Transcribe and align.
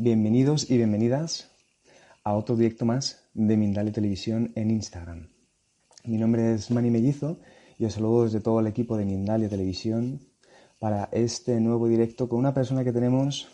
Bienvenidos 0.00 0.70
y 0.70 0.76
bienvenidas 0.76 1.50
a 2.22 2.34
otro 2.34 2.54
directo 2.54 2.84
más 2.84 3.24
de 3.34 3.56
Mindalia 3.56 3.92
Televisión 3.92 4.52
en 4.54 4.70
Instagram. 4.70 5.26
Mi 6.04 6.18
nombre 6.18 6.54
es 6.54 6.70
Mani 6.70 6.88
Mellizo 6.88 7.40
y 7.80 7.84
os 7.84 7.94
saludo 7.94 8.22
desde 8.22 8.38
todo 8.38 8.60
el 8.60 8.68
equipo 8.68 8.96
de 8.96 9.04
Mindalia 9.04 9.48
Televisión 9.48 10.20
para 10.78 11.08
este 11.10 11.58
nuevo 11.58 11.88
directo 11.88 12.28
con 12.28 12.38
una 12.38 12.54
persona 12.54 12.84
que 12.84 12.92
tenemos, 12.92 13.48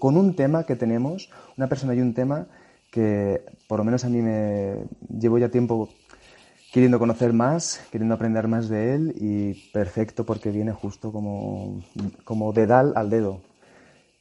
con 0.00 0.16
un 0.16 0.34
tema 0.34 0.64
que 0.64 0.74
tenemos, 0.74 1.30
una 1.56 1.68
persona 1.68 1.94
y 1.94 2.00
un 2.00 2.12
tema 2.12 2.48
que 2.90 3.44
por 3.68 3.78
lo 3.78 3.84
menos 3.84 4.04
a 4.04 4.08
mí 4.08 4.22
me 4.22 4.88
llevo 5.16 5.38
ya 5.38 5.48
tiempo 5.48 5.90
queriendo 6.72 6.98
conocer 6.98 7.32
más, 7.32 7.82
queriendo 7.92 8.16
aprender 8.16 8.48
más 8.48 8.68
de 8.68 8.94
él 8.96 9.14
y 9.16 9.70
perfecto 9.70 10.26
porque 10.26 10.50
viene 10.50 10.72
justo 10.72 11.12
como, 11.12 11.84
como 12.24 12.52
dedal 12.52 12.94
al 12.96 13.10
dedo. 13.10 13.42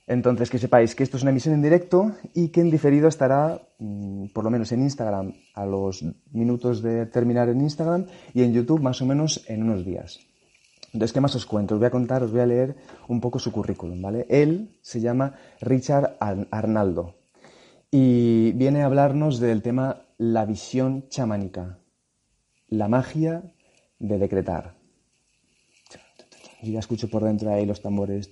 Entonces, 0.08 0.50
que 0.52 0.60
sepáis 0.60 0.94
que 0.94 1.04
esto 1.04 1.18
es 1.18 1.24
una 1.24 1.32
emisión 1.32 1.56
en 1.56 1.64
directo 1.64 2.16
y 2.34 2.50
que 2.50 2.62
en 2.62 2.70
diferido 2.70 3.08
estará, 3.08 3.60
mm, 3.80 4.28
por 4.28 4.44
lo 4.44 4.52
menos 4.52 4.72
en 4.72 4.84
Instagram, 4.84 5.34
a 5.56 5.66
los 5.66 6.06
minutos 6.32 6.84
de 6.84 7.08
terminar 7.08 7.50
en 7.50 7.62
Instagram 7.62 8.06
y 8.34 8.44
en 8.44 8.54
YouTube 8.54 8.82
más 8.82 9.02
o 9.02 9.06
menos 9.06 9.44
en 9.48 9.64
unos 9.64 9.84
días. 9.84 10.20
Entonces, 10.94 11.12
¿qué 11.12 11.22
más 11.22 11.36
os 11.36 11.46
cuento? 11.46 11.74
Os 11.74 11.80
voy 11.80 11.88
a 11.88 11.92
contar, 11.92 12.24
os 12.24 12.32
voy 12.32 12.42
a 12.42 12.46
leer 12.46 12.76
un 13.08 13.20
poco 13.20 13.40
su 13.40 13.52
currículum, 13.52 14.02
¿vale? 14.02 14.28
Él 14.30 14.78
se 14.82 15.02
llama 15.02 15.34
Richard 15.60 16.18
Arnaldo 16.20 17.16
y 17.92 18.52
viene 18.54 18.82
a 18.82 18.86
hablarnos 18.86 19.40
del 19.40 19.62
tema 19.62 20.04
la 20.18 20.46
visión 20.46 21.10
chamánica, 21.10 21.80
la 22.70 22.88
magia 22.88 23.44
de 24.00 24.18
decretar. 24.18 24.76
Ya 26.62 26.80
escucho 26.80 27.10
por 27.10 27.24
dentro 27.24 27.52
ahí 27.52 27.66
los 27.66 27.82
tambores. 27.82 28.30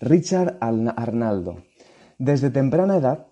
Richard 0.00 0.58
Arnaldo. 0.60 1.62
Desde 2.18 2.50
temprana 2.50 2.96
edad 2.96 3.28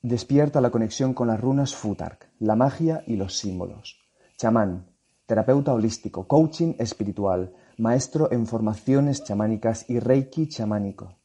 despierta 0.00 0.60
la 0.60 0.70
conexión 0.70 1.12
con 1.12 1.26
las 1.26 1.40
runas 1.40 1.74
Futark, 1.74 2.30
la 2.38 2.54
magia 2.54 3.02
y 3.06 3.16
los 3.16 3.36
símbolos. 3.36 3.98
Chamán, 4.36 4.86
terapeuta 5.26 5.74
holístico, 5.74 6.28
coaching 6.28 6.74
espiritual, 6.78 7.52
maestro 7.78 8.30
en 8.30 8.46
formaciones 8.46 9.24
chamánicas 9.24 9.90
y 9.90 9.98
reiki 9.98 10.48
chamánico, 10.48 11.18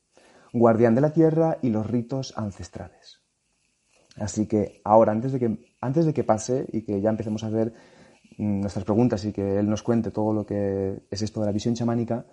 guardián 0.51 0.95
de 0.95 1.01
la 1.01 1.13
tierra 1.13 1.59
y 1.61 1.69
los 1.69 1.85
ritos 1.85 2.33
ancestrales. 2.35 3.21
Así 4.17 4.47
que 4.47 4.81
ahora, 4.83 5.11
antes 5.11 5.33
de 5.33 5.39
que, 5.39 5.75
antes 5.81 6.05
de 6.05 6.13
que 6.13 6.23
pase 6.23 6.67
y 6.71 6.81
que 6.81 6.99
ya 6.99 7.11
empecemos 7.11 7.43
a 7.43 7.47
hacer 7.47 7.73
mm, 8.37 8.61
nuestras 8.61 8.85
preguntas 8.85 9.23
y 9.25 9.33
que 9.33 9.59
él 9.59 9.69
nos 9.69 9.83
cuente 9.83 10.09
todo 10.09 10.33
lo 10.33 10.45
que 10.45 11.03
es 11.11 11.21
esto 11.21 11.41
de 11.41 11.45
la 11.45 11.51
visión 11.51 11.75
chamánica, 11.75 12.25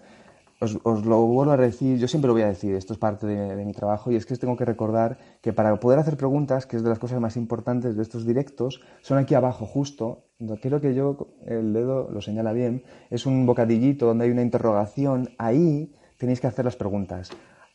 os, 0.61 1.07
lo 1.07 1.27
vuelvo 1.27 1.53
a 1.53 1.57
decir, 1.57 1.99
yo 1.99 2.07
siempre 2.07 2.29
lo 2.29 2.35
voy 2.35 2.43
a 2.43 2.49
decir, 2.49 2.75
esto 2.75 2.93
es 2.93 2.99
parte 2.99 3.27
de, 3.27 3.65
mi 3.65 3.73
trabajo 3.73 4.13
y 4.13 4.17
es 4.17 4.27
que 4.27 4.35
os 4.35 4.41
tengo 4.41 4.57
que 4.57 4.67
recordar 4.67 5.19
que 5.41 5.55
para 5.55 5.75
poder 5.81 5.99
hacer 5.99 6.19
preguntas, 6.19 6.67
que 6.67 6.77
es 6.77 6.83
de 6.83 6.91
las 6.91 6.99
cosas 6.99 7.19
más 7.21 7.37
importantes 7.37 7.97
de 7.97 8.03
estos 8.03 8.27
directos, 8.27 8.83
son 9.01 9.17
aquí 9.17 9.35
abajo 9.35 9.65
justo, 9.65 10.25
creo 10.61 10.81
que 10.81 10.95
yo, 10.95 11.17
el 11.47 11.73
dedo 11.73 12.11
lo 12.11 12.21
señala 12.21 12.53
bien, 12.53 12.85
es 13.09 13.25
un 13.25 13.47
bocadillito 13.47 14.07
donde 14.07 14.27
hay 14.27 14.31
una 14.31 14.43
interrogación, 14.43 15.31
ahí 15.39 15.95
tenéis 16.19 16.41
que 16.41 16.47
hacer 16.47 16.67
las 16.67 16.77
preguntas, 16.77 17.31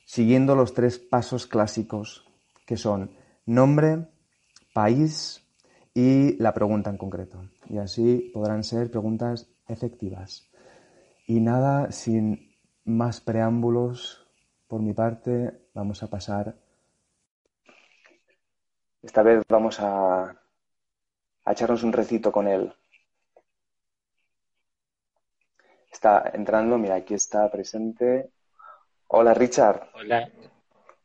siguiendo 0.05 0.55
los 0.55 0.75
tres 0.75 0.99
pasos 0.99 1.47
clásicos 1.47 2.29
que 2.67 2.77
son 2.77 3.09
nombre, 3.47 4.07
país 4.73 5.41
y 5.93 6.37
la 6.37 6.53
pregunta 6.53 6.91
en 6.91 6.97
concreto. 6.97 7.49
Y 7.67 7.77
así 7.77 8.29
podrán 8.33 8.63
ser 8.63 8.91
preguntas 8.91 9.47
efectivas. 9.67 10.47
Y 11.25 11.39
nada, 11.39 11.91
sin 11.91 12.54
más 12.85 13.19
preámbulos 13.19 14.25
por 14.67 14.81
mi 14.81 14.93
parte, 14.93 15.51
vamos 15.73 16.01
a 16.03 16.09
pasar. 16.09 16.55
Esta 19.01 19.21
vez 19.21 19.43
vamos 19.47 19.79
a, 19.79 20.35
a 21.45 21.51
echarnos 21.51 21.83
un 21.83 21.93
recito 21.93 22.31
con 22.31 22.47
él. 22.47 22.73
Está 25.91 26.31
entrando, 26.33 26.77
mira, 26.77 26.95
aquí 26.95 27.13
está 27.13 27.49
presente. 27.51 28.29
Hola, 29.07 29.33
Richard. 29.33 29.89
Hola. 29.93 30.29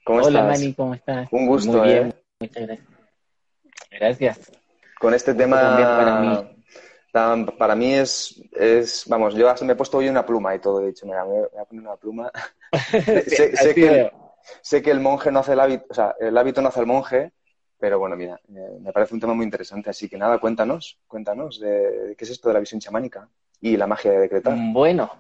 ¿Cómo 0.05 0.23
Hola, 0.23 0.45
Mani, 0.45 0.75
¿cómo 0.75 0.95
estás? 0.95 1.29
Un 1.31 1.47
gusto, 1.47 1.79
Muy 1.79 1.89
bien. 1.89 2.09
¿eh? 2.09 2.25
Muchas 2.41 2.67
gracias. 2.67 2.89
Gracias. 3.91 4.53
Con 4.99 5.15
este 5.15 5.35
tema. 5.35 5.77
Para 5.77 6.21
mí. 6.21 6.50
Para 7.13 7.75
mí 7.75 7.95
es, 7.95 8.41
es, 8.53 9.05
vamos, 9.07 9.35
yo 9.35 9.53
me 9.63 9.73
he 9.73 9.77
puesto 9.77 9.99
hoy 9.99 10.09
una 10.09 10.25
pluma 10.25 10.55
y 10.55 10.59
todo, 10.59 10.83
he 10.83 10.89
dicho, 10.89 11.07
mira, 11.07 11.25
me 11.25 11.41
voy 11.41 11.49
a 11.61 11.65
poner 11.65 11.85
una 11.85 11.97
pluma. 11.97 12.31
sé, 12.91 13.75
que, 13.75 14.11
sé, 14.63 14.83
que, 14.83 14.91
el 14.91 15.01
monje 15.01 15.31
no 15.31 15.41
hace 15.41 15.53
el 15.53 15.61
hábito, 15.61 15.87
o 15.91 15.95
sea, 15.95 16.15
el 16.21 16.37
hábito 16.37 16.63
no 16.63 16.69
hace 16.69 16.81
el 16.81 16.87
monje, 16.87 17.33
pero 17.79 17.99
bueno, 17.99 18.17
mira, 18.17 18.41
me 18.49 18.93
parece 18.93 19.15
un 19.15 19.21
tema 19.21 19.35
muy 19.35 19.45
interesante, 19.45 19.91
así 19.91 20.09
que 20.09 20.19
nada, 20.19 20.39
cuéntanos, 20.39 20.99
cuéntanos 21.07 21.59
de, 21.59 22.15
qué 22.17 22.25
es 22.25 22.31
esto 22.31 22.49
de 22.49 22.55
la 22.55 22.61
visión 22.61 22.81
chamánica 22.81 23.29
y 23.61 23.77
la 23.77 23.87
magia 23.87 24.13
de 24.13 24.19
decretar. 24.19 24.57
Bueno, 24.73 25.11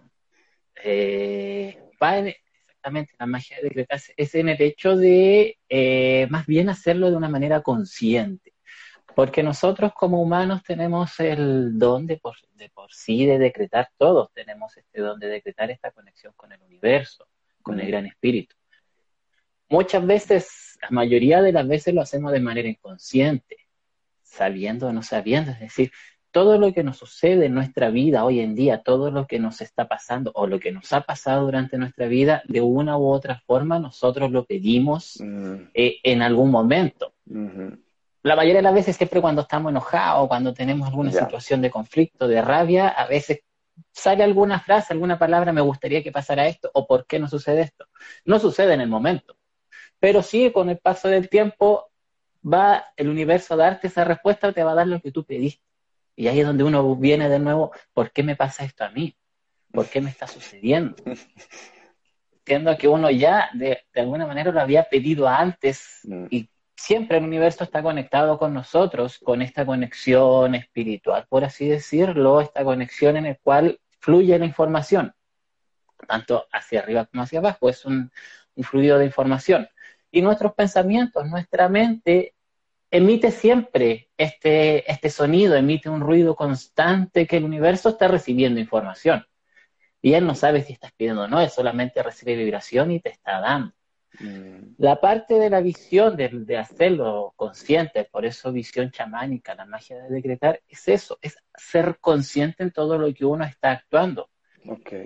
eh, 0.85 1.77
va 2.03 2.19
en, 2.19 2.35
exactamente, 2.81 3.13
la 3.19 3.27
magia 3.27 3.57
de 3.57 3.63
decretar 3.65 4.01
es 4.17 4.35
en 4.35 4.49
el 4.49 4.63
hecho 4.63 4.97
de 4.97 5.59
eh, 5.69 6.27
más 6.31 6.47
bien 6.47 6.69
hacerlo 6.69 7.11
de 7.11 7.17
una 7.17 7.29
manera 7.29 7.63
consciente. 7.63 8.50
Porque 9.21 9.43
nosotros 9.43 9.93
como 9.93 10.23
humanos 10.23 10.63
tenemos 10.63 11.21
el 11.21 11.79
don 11.79 12.07
de 12.07 12.17
por, 12.17 12.37
de 12.55 12.71
por 12.71 12.91
sí 12.91 13.27
de 13.27 13.39
decretar, 13.39 13.91
todos 13.99 14.33
tenemos 14.33 14.75
este 14.79 15.03
don 15.03 15.21
de 15.21 15.27
decretar 15.27 15.71
esta 15.71 15.91
conexión 15.91 16.33
con 16.39 16.53
el 16.53 16.63
universo, 16.63 17.29
con 17.61 17.79
el 17.79 17.89
gran 17.89 18.07
espíritu. 18.07 18.57
Muchas 19.69 20.07
veces, 20.07 20.79
la 20.81 20.89
mayoría 20.89 21.43
de 21.43 21.53
las 21.53 21.69
veces 21.69 21.93
lo 21.93 22.01
hacemos 22.01 22.33
de 22.33 22.41
manera 22.41 22.67
inconsciente, 22.67 23.59
sabiendo 24.23 24.89
o 24.89 24.93
no 24.95 25.03
sabiendo, 25.03 25.51
es 25.51 25.61
decir, 25.61 25.93
todo 26.31 26.57
lo 26.57 26.73
que 26.73 26.83
nos 26.83 26.97
sucede 26.97 27.45
en 27.45 27.53
nuestra 27.53 27.91
vida 27.91 28.25
hoy 28.25 28.41
en 28.41 28.55
día, 28.55 28.81
todo 28.83 29.11
lo 29.11 29.27
que 29.27 29.39
nos 29.39 29.61
está 29.61 29.87
pasando 29.87 30.33
o 30.35 30.47
lo 30.47 30.59
que 30.59 30.73
nos 30.73 30.95
ha 30.95 31.03
pasado 31.03 31.45
durante 31.45 31.77
nuestra 31.77 32.07
vida, 32.07 32.43
de 32.49 32.63
una 32.63 32.97
u 32.97 33.07
otra 33.09 33.39
forma 33.47 33.79
nosotros 33.79 34.31
lo 34.31 34.47
pedimos 34.47 35.19
mm. 35.21 35.55
eh, 35.75 35.99
en 36.05 36.23
algún 36.23 36.51
momento. 36.51 37.13
La 38.23 38.37
mayoría 38.37 38.59
de 38.59 38.63
las 38.63 38.75
veces, 38.75 38.97
siempre 38.97 39.21
cuando 39.21 39.43
estamos 39.43 39.71
enojados, 39.71 40.29
cuando 40.29 40.53
tenemos 40.53 40.89
alguna 40.89 41.11
situación 41.11 41.63
de 41.63 41.71
conflicto, 41.71 42.29
de 42.29 42.43
rabia, 42.43 42.89
a 42.89 43.07
veces 43.07 43.41
sale 43.93 44.23
alguna 44.23 44.61
frase, 44.61 44.93
alguna 44.93 45.19
palabra, 45.19 45.53
me 45.53 45.63
gustaría 45.63 46.03
que 46.03 46.13
pasara 46.13 46.47
esto, 46.47 46.71
o 46.75 46.87
por 46.87 47.07
qué 47.07 47.19
no 47.19 47.29
sucede 47.29 47.63
esto. 47.63 47.87
No 48.25 48.39
sucede 48.39 48.75
en 48.75 48.83
el 48.83 48.89
momento, 48.89 49.37
pero 49.99 50.23
sí 50.23 50.51
con 50.53 50.69
el 50.69 50.79
paso 50.79 51.09
del 51.09 51.29
tiempo 51.29 51.91
va 52.43 52.87
el 52.97 53.09
universo 53.09 53.55
a 53.55 53.59
darte 53.59 53.87
esa 53.87 54.05
respuesta, 54.05 54.53
te 54.53 54.63
va 54.63 54.73
a 54.73 54.77
dar 54.77 54.87
lo 54.87 55.01
que 55.01 55.13
tú 55.13 55.25
pediste. 55.25 55.65
Y 56.17 56.29
ahí 56.29 56.41
es 56.41 56.47
donde 56.47 56.65
uno 56.65 56.97
viene 56.97 57.29
de 57.29 57.39
nuevo, 57.39 57.73
¿por 57.95 58.13
qué 58.13 58.23
me 58.23 58.37
pasa 58.37 58.65
esto 58.65 58.85
a 58.85 58.91
mí? 58.91 59.17
¿Por 59.73 59.87
qué 59.87 60.01
me 60.01 60.11
está 60.11 60.27
sucediendo? 60.27 60.97
Entiendo 62.33 62.77
que 62.77 62.89
uno 62.89 63.11
ya 63.11 63.49
de, 63.55 63.85
alguna 63.95 64.27
manera 64.27 64.51
lo 64.51 64.61
había 64.61 64.85
pedido 64.85 65.29
antes 65.29 66.01
mm. 66.05 66.27
y 66.31 66.49
siempre 66.81 67.19
el 67.19 67.25
universo 67.25 67.65
está 67.65 67.83
conectado 67.83 68.39
con 68.39 68.55
nosotros, 68.55 69.19
con 69.19 69.43
esta 69.43 69.67
conexión 69.67 70.55
espiritual, 70.55 71.27
por 71.29 71.45
así 71.45 71.69
decirlo, 71.69 72.41
esta 72.41 72.65
conexión 72.65 73.17
en 73.17 73.25
la 73.25 73.35
cual 73.37 73.81
fluye 73.99 74.39
la 74.39 74.47
información, 74.47 75.15
tanto 76.09 76.47
hacia 76.53 76.81
arriba 76.81 77.05
como 77.05 77.23
hacia 77.23 77.41
abajo, 77.41 77.69
es 77.69 77.85
un, 77.85 78.11
un 78.55 78.65
fluido 78.65 78.99
de 78.99 79.05
información. 79.05 79.69
Y 80.11 80.23
nuestros 80.23 80.55
pensamientos, 80.55 81.27
nuestra 81.27 81.69
mente 81.69 82.35
emite 82.91 83.31
siempre 83.31 84.09
este, 84.17 84.91
este 84.91 85.11
sonido, 85.11 85.57
emite 85.57 85.91
un 85.91 86.01
ruido 86.01 86.35
constante 86.35 87.27
que 87.27 87.37
el 87.37 87.45
universo 87.45 87.91
está 87.91 88.09
recibiendo 88.09 88.59
información. 88.59 89.27
Y 90.03 90.15
él 90.15 90.27
no 90.27 90.35
sabe 90.35 90.63
si 90.63 90.73
estás 90.73 90.93
pidiendo 90.93 91.23
o 91.25 91.29
no, 91.29 91.41
él 91.43 91.51
solamente 91.51 92.03
recibe 92.03 92.37
vibración 92.37 92.91
y 92.91 93.01
te 93.01 93.11
está 93.11 93.39
dando. 93.41 93.75
Mm. 94.19 94.75
La 94.79 95.01
parte 95.01 95.35
de 95.35 95.51
la 95.51 95.61
visión, 95.61 96.17
de, 96.17 96.57
hacerlo 96.59 97.33
consciente, 97.37 98.05
por 98.05 98.25
eso 98.25 98.53
visión 98.53 98.91
chamánica, 98.91 99.55
la 99.55 99.67
magia 99.67 100.03
de 100.03 100.09
decretar, 100.09 100.61
es 100.69 100.89
eso, 100.89 101.19
es 101.23 101.37
ser 101.55 101.99
consciente 102.01 102.63
en 102.63 102.73
todo 102.73 102.99
lo 102.99 103.13
que 103.15 103.25
uno 103.25 103.45
está 103.45 103.71
actuando. 103.73 104.29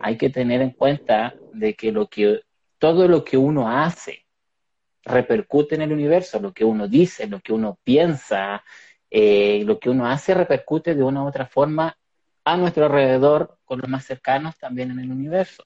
Hay 0.01 0.17
que 0.17 0.31
tener 0.31 0.63
en 0.63 0.71
cuenta 0.71 1.35
de 1.53 1.75
que, 1.75 1.93
lo 1.93 2.09
que 2.09 2.41
todo 2.79 3.07
lo 3.07 3.25
que 3.25 3.37
uno 3.37 3.71
hace, 3.71 4.25
repercute 5.05 5.75
en 5.75 5.83
el 5.83 5.93
universo, 5.93 6.41
lo 6.41 6.53
que 6.53 6.65
uno 6.65 6.89
dice, 6.89 7.27
lo 7.27 7.41
que 7.41 7.53
uno 7.53 7.79
piensa, 7.85 8.65
eh, 9.11 9.63
lo 9.65 9.79
que 9.79 9.91
uno 9.91 10.07
hace 10.07 10.35
repercute 10.35 10.95
de 10.95 11.03
una 11.03 11.23
u 11.23 11.29
otra 11.29 11.47
forma 11.47 11.97
a 12.45 12.57
nuestro 12.57 12.87
alrededor, 12.87 13.59
con 13.65 13.81
los 13.81 13.89
más 13.89 14.05
cercanos 14.05 14.59
también 14.59 14.91
en 14.91 14.99
el 14.99 15.11
universo. 15.11 15.65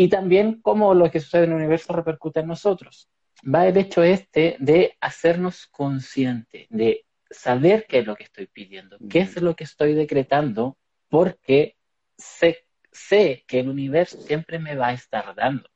Y 0.00 0.08
también 0.08 0.62
cómo 0.62 0.94
lo 0.94 1.10
que 1.10 1.20
sucede 1.20 1.44
en 1.44 1.50
el 1.50 1.56
universo 1.56 1.92
repercute 1.92 2.40
en 2.40 2.46
nosotros. 2.46 3.10
Va 3.44 3.66
el 3.66 3.76
hecho 3.76 4.02
este 4.02 4.56
de 4.58 4.96
hacernos 4.98 5.66
consciente, 5.66 6.66
de 6.70 7.04
saber 7.30 7.84
qué 7.86 7.98
es 7.98 8.06
lo 8.06 8.16
que 8.16 8.24
estoy 8.24 8.46
pidiendo, 8.46 8.96
qué 9.10 9.18
es 9.18 9.38
lo 9.42 9.54
que 9.54 9.64
estoy 9.64 9.92
decretando, 9.92 10.78
porque 11.10 11.76
sé, 12.16 12.64
sé 12.90 13.44
que 13.46 13.60
el 13.60 13.68
universo 13.68 14.16
siempre 14.22 14.58
me 14.58 14.74
va 14.74 14.86
a 14.86 14.94
estar 14.94 15.34
dando. 15.34 15.68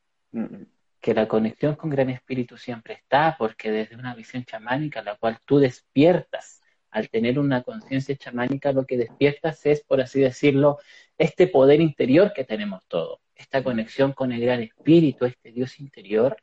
Que 0.99 1.13
la 1.13 1.27
conexión 1.27 1.75
con 1.75 1.91
Gran 1.91 2.09
Espíritu 2.09 2.57
siempre 2.57 2.95
está, 2.95 3.35
porque 3.37 3.69
desde 3.69 3.95
una 3.95 4.15
visión 4.15 4.43
chamánica, 4.43 5.03
la 5.03 5.17
cual 5.17 5.37
tú 5.45 5.59
despiertas, 5.59 6.63
al 6.95 7.09
tener 7.09 7.37
una 7.39 7.61
conciencia 7.61 8.15
chamánica, 8.15 8.71
lo 8.71 8.85
que 8.85 8.95
despiertas 8.95 9.65
es, 9.65 9.83
por 9.83 9.99
así 9.99 10.21
decirlo, 10.21 10.79
este 11.17 11.45
poder 11.47 11.81
interior 11.81 12.31
que 12.33 12.45
tenemos 12.45 12.85
todos, 12.87 13.19
esta 13.35 13.61
conexión 13.61 14.13
con 14.13 14.31
el 14.31 14.39
Gran 14.39 14.63
Espíritu, 14.63 15.25
este 15.25 15.51
Dios 15.51 15.77
interior, 15.81 16.37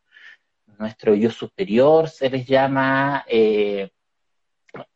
nuestro 0.78 1.14
yo 1.14 1.30
superior 1.30 2.10
se 2.10 2.28
les 2.28 2.46
llama, 2.46 3.24
eh, 3.28 3.92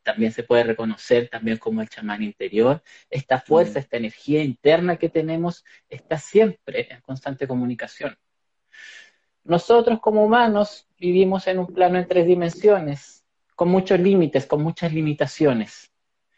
también 0.03 0.31
se 0.32 0.43
puede 0.43 0.64
reconocer 0.64 1.31
también 1.31 1.56
como 1.56 1.81
el 1.81 1.88
chamán 1.88 2.23
interior. 2.23 2.82
Esta 3.09 3.41
fuerza, 3.41 3.79
mm. 3.79 3.82
esta 3.82 3.97
energía 3.97 4.43
interna 4.43 4.99
que 4.99 5.09
tenemos 5.09 5.64
está 5.88 6.19
siempre 6.19 6.88
en 6.93 7.00
constante 7.00 7.49
comunicación. 7.49 8.14
Nosotros 9.43 10.00
como 10.00 10.23
humanos 10.23 10.87
vivimos 10.99 11.47
en 11.47 11.61
un 11.61 11.69
plano 11.69 11.99
en 11.99 12.06
tres 12.06 12.26
dimensiones, 12.26 13.25
con 13.56 13.69
muchos 13.69 13.99
límites, 13.99 14.47
con 14.47 14.62
muchas 14.62 14.93
limitaciones. 14.93 15.91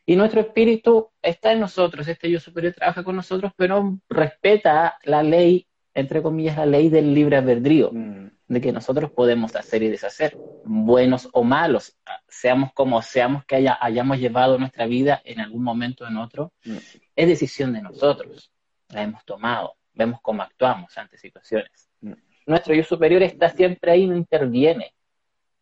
Y 0.06 0.16
nuestro 0.16 0.40
espíritu 0.40 1.10
está 1.20 1.52
en 1.52 1.60
nosotros, 1.60 2.08
este 2.08 2.30
yo 2.30 2.40
superior 2.40 2.72
trabaja 2.72 3.04
con 3.04 3.16
nosotros, 3.16 3.52
pero 3.56 3.98
respeta 4.08 4.98
la 5.04 5.22
ley, 5.22 5.66
entre 5.92 6.22
comillas, 6.22 6.56
la 6.56 6.64
ley 6.64 6.88
del 6.88 7.12
libre 7.12 7.36
albedrío. 7.36 7.90
Mm 7.92 8.28
de 8.48 8.62
que 8.62 8.72
nosotros 8.72 9.10
podemos 9.10 9.54
hacer 9.54 9.82
y 9.82 9.88
deshacer, 9.88 10.36
buenos 10.64 11.28
o 11.32 11.44
malos, 11.44 11.96
seamos 12.26 12.72
como 12.72 13.00
seamos 13.02 13.44
que 13.44 13.56
haya, 13.56 13.78
hayamos 13.80 14.18
llevado 14.18 14.58
nuestra 14.58 14.86
vida 14.86 15.20
en 15.24 15.40
algún 15.40 15.62
momento 15.62 16.04
o 16.04 16.08
en 16.08 16.16
otro, 16.16 16.52
mm. 16.64 16.76
es 17.14 17.28
decisión 17.28 17.74
de 17.74 17.82
nosotros, 17.82 18.50
la 18.88 19.02
hemos 19.02 19.24
tomado, 19.26 19.76
vemos 19.92 20.20
cómo 20.22 20.42
actuamos 20.42 20.96
ante 20.96 21.18
situaciones. 21.18 21.90
Mm. 22.00 22.14
Nuestro 22.46 22.74
yo 22.74 22.84
superior 22.84 23.22
está 23.22 23.50
siempre 23.50 23.92
ahí, 23.92 24.06
no 24.06 24.16
interviene, 24.16 24.94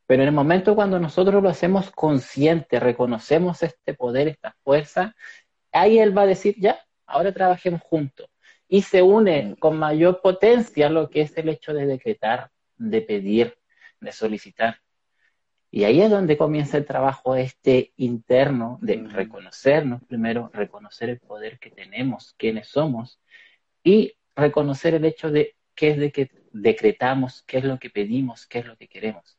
pero 0.07 0.23
en 0.23 0.29
el 0.29 0.35
momento 0.35 0.75
cuando 0.75 0.99
nosotros 1.01 1.43
lo 1.43 1.49
hacemos 1.49 1.91
consciente, 1.91 2.79
reconocemos 2.81 3.63
este 3.63 3.95
poder, 3.95 4.29
esta 4.29 4.57
fuerza, 4.63 5.15
ahí 5.73 5.99
él 5.99 6.17
va 6.17 6.23
a 6.23 6.27
decir, 6.27 6.55
ya, 6.59 6.79
ahora 7.07 7.33
trabajemos 7.33 7.83
juntos. 7.83 8.29
Y 8.69 8.83
se 8.83 9.03
une 9.03 9.43
mm. 9.43 9.55
con 9.57 9.79
mayor 9.79 10.21
potencia 10.23 10.89
lo 10.89 11.11
que 11.11 11.23
es 11.23 11.37
el 11.37 11.49
hecho 11.49 11.75
de 11.75 11.87
decretar, 11.87 12.51
de 12.77 13.03
pedir, 13.03 13.59
de 14.01 14.13
solicitar. 14.13 14.81
Y 15.71 15.85
ahí 15.85 16.01
es 16.01 16.11
donde 16.11 16.37
comienza 16.37 16.77
el 16.79 16.87
trabajo 16.87 17.35
este 17.37 17.93
interno 17.97 18.79
de 18.81 18.97
reconocernos 19.09 20.03
primero, 20.05 20.51
reconocer 20.53 21.11
el 21.11 21.19
poder 21.19 21.59
que 21.59 21.71
tenemos, 21.71 22.35
quiénes 22.39 22.69
somos, 22.69 23.21
y 23.83 24.15
reconocer 24.35 24.95
el 24.95 25.05
hecho 25.05 25.31
de 25.31 25.57
qué 25.75 25.91
es 25.91 25.99
de 25.99 26.13
que 26.13 26.31
decretamos, 26.53 27.43
qué 27.43 27.59
es 27.59 27.65
lo 27.65 27.79
que 27.79 27.91
pedimos, 27.91 28.47
qué 28.47 28.61
es 28.61 28.67
lo 28.67 28.77
que 28.77 28.89
queremos. 28.89 29.37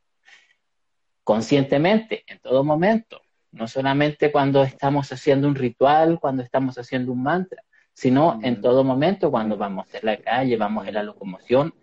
Conscientemente, 1.28 2.24
en 2.26 2.40
todo 2.40 2.64
momento, 2.64 3.22
no 3.52 3.68
solamente 3.68 4.32
cuando 4.32 4.64
estamos 4.64 5.12
haciendo 5.12 5.50
un 5.50 5.56
ritual, 5.56 6.22
cuando 6.22 6.42
estamos 6.42 6.78
haciendo 6.78 7.12
un 7.12 7.22
mantra, 7.22 7.66
sino 7.92 8.40
en 8.44 8.62
todo 8.62 8.86
momento, 8.86 9.30
cuando 9.30 9.58
vamos 9.58 9.94
en 9.94 10.06
la 10.06 10.16
calle, 10.16 10.56
vamos 10.56 10.88
en 10.88 10.94
la 10.94 11.04
locomoción, 11.04 11.76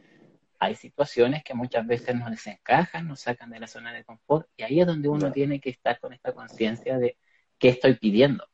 hay 0.59 0.75
situaciones 0.77 1.45
que 1.45 1.53
muchas 1.53 1.87
veces 1.87 2.17
nos 2.17 2.31
desencajan, 2.31 3.07
nos 3.07 3.21
sacan 3.21 3.51
de 3.51 3.61
la 3.61 3.67
zona 3.67 3.93
de 3.93 4.03
confort 4.03 4.49
y 4.57 4.63
ahí 4.63 4.81
es 4.81 4.87
donde 4.87 5.11
uno 5.11 5.31
tiene 5.31 5.61
que 5.61 5.69
estar 5.69 6.01
con 6.01 6.15
esta 6.15 6.33
conciencia 6.33 6.97
de 6.97 7.19
qué 7.59 7.69
estoy 7.69 7.97
pidiendo, 7.97 8.49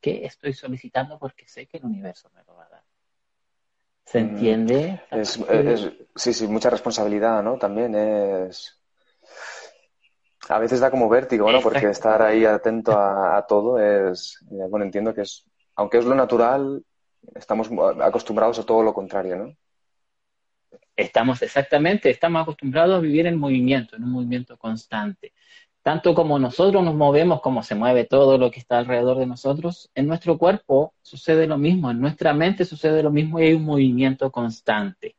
qué 0.00 0.24
estoy 0.26 0.52
solicitando 0.52 1.18
porque 1.18 1.48
sé 1.48 1.66
que 1.66 1.78
el 1.78 1.86
universo 1.86 2.30
me 2.36 2.44
lo 2.44 2.54
va 2.54 2.66
a 2.66 2.68
dar. 2.68 2.84
¿Se 4.04 4.22
mm, 4.22 4.28
entiende? 4.28 5.00
sí, 6.14 6.32
sí, 6.32 6.46
mucha 6.46 6.70
responsabilidad, 6.70 7.42
¿no? 7.42 7.58
También 7.58 7.96
es... 7.96 8.77
A 10.48 10.58
veces 10.58 10.80
da 10.80 10.90
como 10.90 11.08
vértigo, 11.08 11.50
¿no? 11.52 11.60
Porque 11.60 11.88
estar 11.88 12.22
ahí 12.22 12.44
atento 12.44 12.92
a, 12.92 13.44
todo 13.46 13.78
es... 13.78 14.44
Eh, 14.50 14.66
bueno, 14.68 14.84
entiendo 14.84 15.14
que 15.14 15.22
es... 15.22 15.44
Aunque 15.76 15.98
es 15.98 16.04
lo 16.04 16.14
natural, 16.14 16.82
estamos 17.34 17.70
acostumbrados 18.00 18.58
a 18.58 18.64
todo 18.64 18.82
lo 18.82 18.94
contrario, 18.94 19.36
¿no? 19.36 19.56
Estamos 20.96 21.42
exactamente, 21.42 22.10
estamos 22.10 22.42
acostumbrados 22.42 22.96
a 22.96 23.00
vivir 23.00 23.26
en 23.26 23.38
movimiento, 23.38 23.94
en 23.94 24.04
un 24.04 24.10
movimiento 24.10 24.56
constante. 24.56 25.32
Tanto 25.82 26.12
como 26.14 26.38
nosotros 26.38 26.82
nos 26.82 26.94
movemos, 26.94 27.40
como 27.40 27.62
se 27.62 27.76
mueve 27.76 28.04
todo 28.04 28.36
lo 28.36 28.50
que 28.50 28.58
está 28.58 28.78
alrededor 28.78 29.18
de 29.18 29.26
nosotros, 29.26 29.90
en 29.94 30.08
nuestro 30.08 30.36
cuerpo 30.36 30.94
sucede 31.02 31.46
lo 31.46 31.56
mismo, 31.56 31.90
en 31.90 32.00
nuestra 32.00 32.34
mente 32.34 32.64
sucede 32.64 33.02
lo 33.02 33.10
mismo 33.10 33.38
y 33.38 33.44
hay 33.44 33.54
un 33.54 33.64
movimiento 33.64 34.30
constante. 34.32 35.14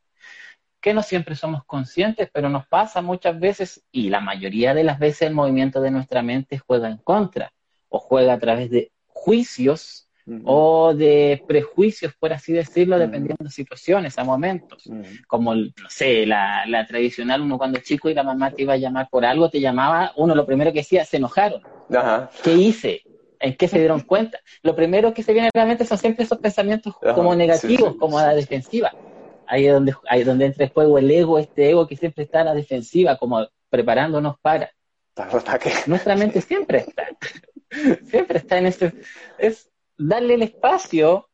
Que 0.80 0.94
no 0.94 1.02
siempre 1.02 1.34
somos 1.34 1.64
conscientes, 1.64 2.30
pero 2.32 2.48
nos 2.48 2.66
pasa 2.66 3.02
muchas 3.02 3.38
veces 3.38 3.82
y 3.92 4.08
la 4.08 4.20
mayoría 4.20 4.74
de 4.74 4.84
las 4.84 4.98
veces 4.98 5.22
el 5.22 5.34
movimiento 5.34 5.80
de 5.80 5.90
nuestra 5.90 6.22
mente 6.22 6.58
juega 6.58 6.88
en 6.88 6.98
contra 6.98 7.52
o 7.88 7.98
juega 7.98 8.34
a 8.34 8.38
través 8.38 8.70
de 8.70 8.92
juicios 9.06 10.10
o 10.44 10.94
de 10.94 11.42
prejuicios, 11.46 12.14
por 12.18 12.32
así 12.32 12.52
decirlo, 12.52 12.98
dependiendo 12.98 13.44
de 13.44 13.50
situaciones, 13.50 14.16
a 14.18 14.24
momentos. 14.24 14.88
Como, 15.26 15.54
no 15.54 15.88
sé, 15.88 16.24
la, 16.26 16.86
tradicional, 16.86 17.40
uno 17.40 17.58
cuando 17.58 17.80
chico 17.80 18.08
y 18.08 18.14
la 18.14 18.22
mamá 18.22 18.52
te 18.52 18.62
iba 18.62 18.74
a 18.74 18.76
llamar 18.76 19.08
por 19.10 19.24
algo, 19.24 19.50
te 19.50 19.60
llamaba, 19.60 20.12
uno 20.16 20.34
lo 20.34 20.46
primero 20.46 20.72
que 20.72 20.80
decía, 20.80 21.04
se 21.04 21.16
enojaron. 21.16 21.62
¿Qué 22.42 22.54
hice? 22.54 23.02
¿En 23.40 23.56
qué 23.56 23.66
se 23.68 23.78
dieron 23.78 24.00
cuenta? 24.00 24.38
Lo 24.62 24.76
primero 24.76 25.12
que 25.12 25.22
se 25.22 25.32
viene 25.32 25.50
realmente 25.52 25.84
son 25.84 25.98
siempre 25.98 26.24
esos 26.24 26.38
pensamientos 26.38 26.94
como 27.14 27.34
negativos, 27.34 27.96
como 27.96 28.18
a 28.18 28.26
la 28.26 28.34
defensiva. 28.34 28.92
Ahí 29.50 29.66
es 29.66 29.72
donde, 29.72 29.94
ahí 30.08 30.22
donde 30.22 30.46
entra 30.46 30.64
el 30.64 30.70
juego 30.70 30.96
el 30.96 31.10
ego, 31.10 31.36
este 31.36 31.70
ego 31.70 31.88
que 31.88 31.96
siempre 31.96 32.22
está 32.22 32.42
a 32.42 32.44
la 32.44 32.54
defensiva, 32.54 33.18
como 33.18 33.48
preparándonos 33.68 34.38
para. 34.40 34.70
Nuestra 35.88 36.14
mente 36.14 36.40
siempre 36.50 36.78
está. 36.78 37.08
siempre 38.04 38.38
está 38.38 38.58
en 38.58 38.66
este. 38.66 38.92
Es, 39.38 39.68
darle 39.98 40.34
el 40.34 40.42
espacio 40.42 41.28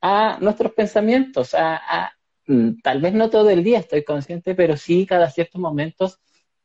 a 0.00 0.38
nuestros 0.40 0.72
pensamientos, 0.72 1.54
a, 1.54 2.10
mm, 2.46 2.80
tal 2.82 3.02
vez 3.02 3.12
no 3.12 3.28
todo 3.28 3.50
el 3.50 3.62
día 3.62 3.80
estoy 3.80 4.02
consciente, 4.02 4.54
pero 4.54 4.78
sí 4.78 5.04
cada 5.04 5.28
ciertos 5.28 5.60
momentos 5.60 6.20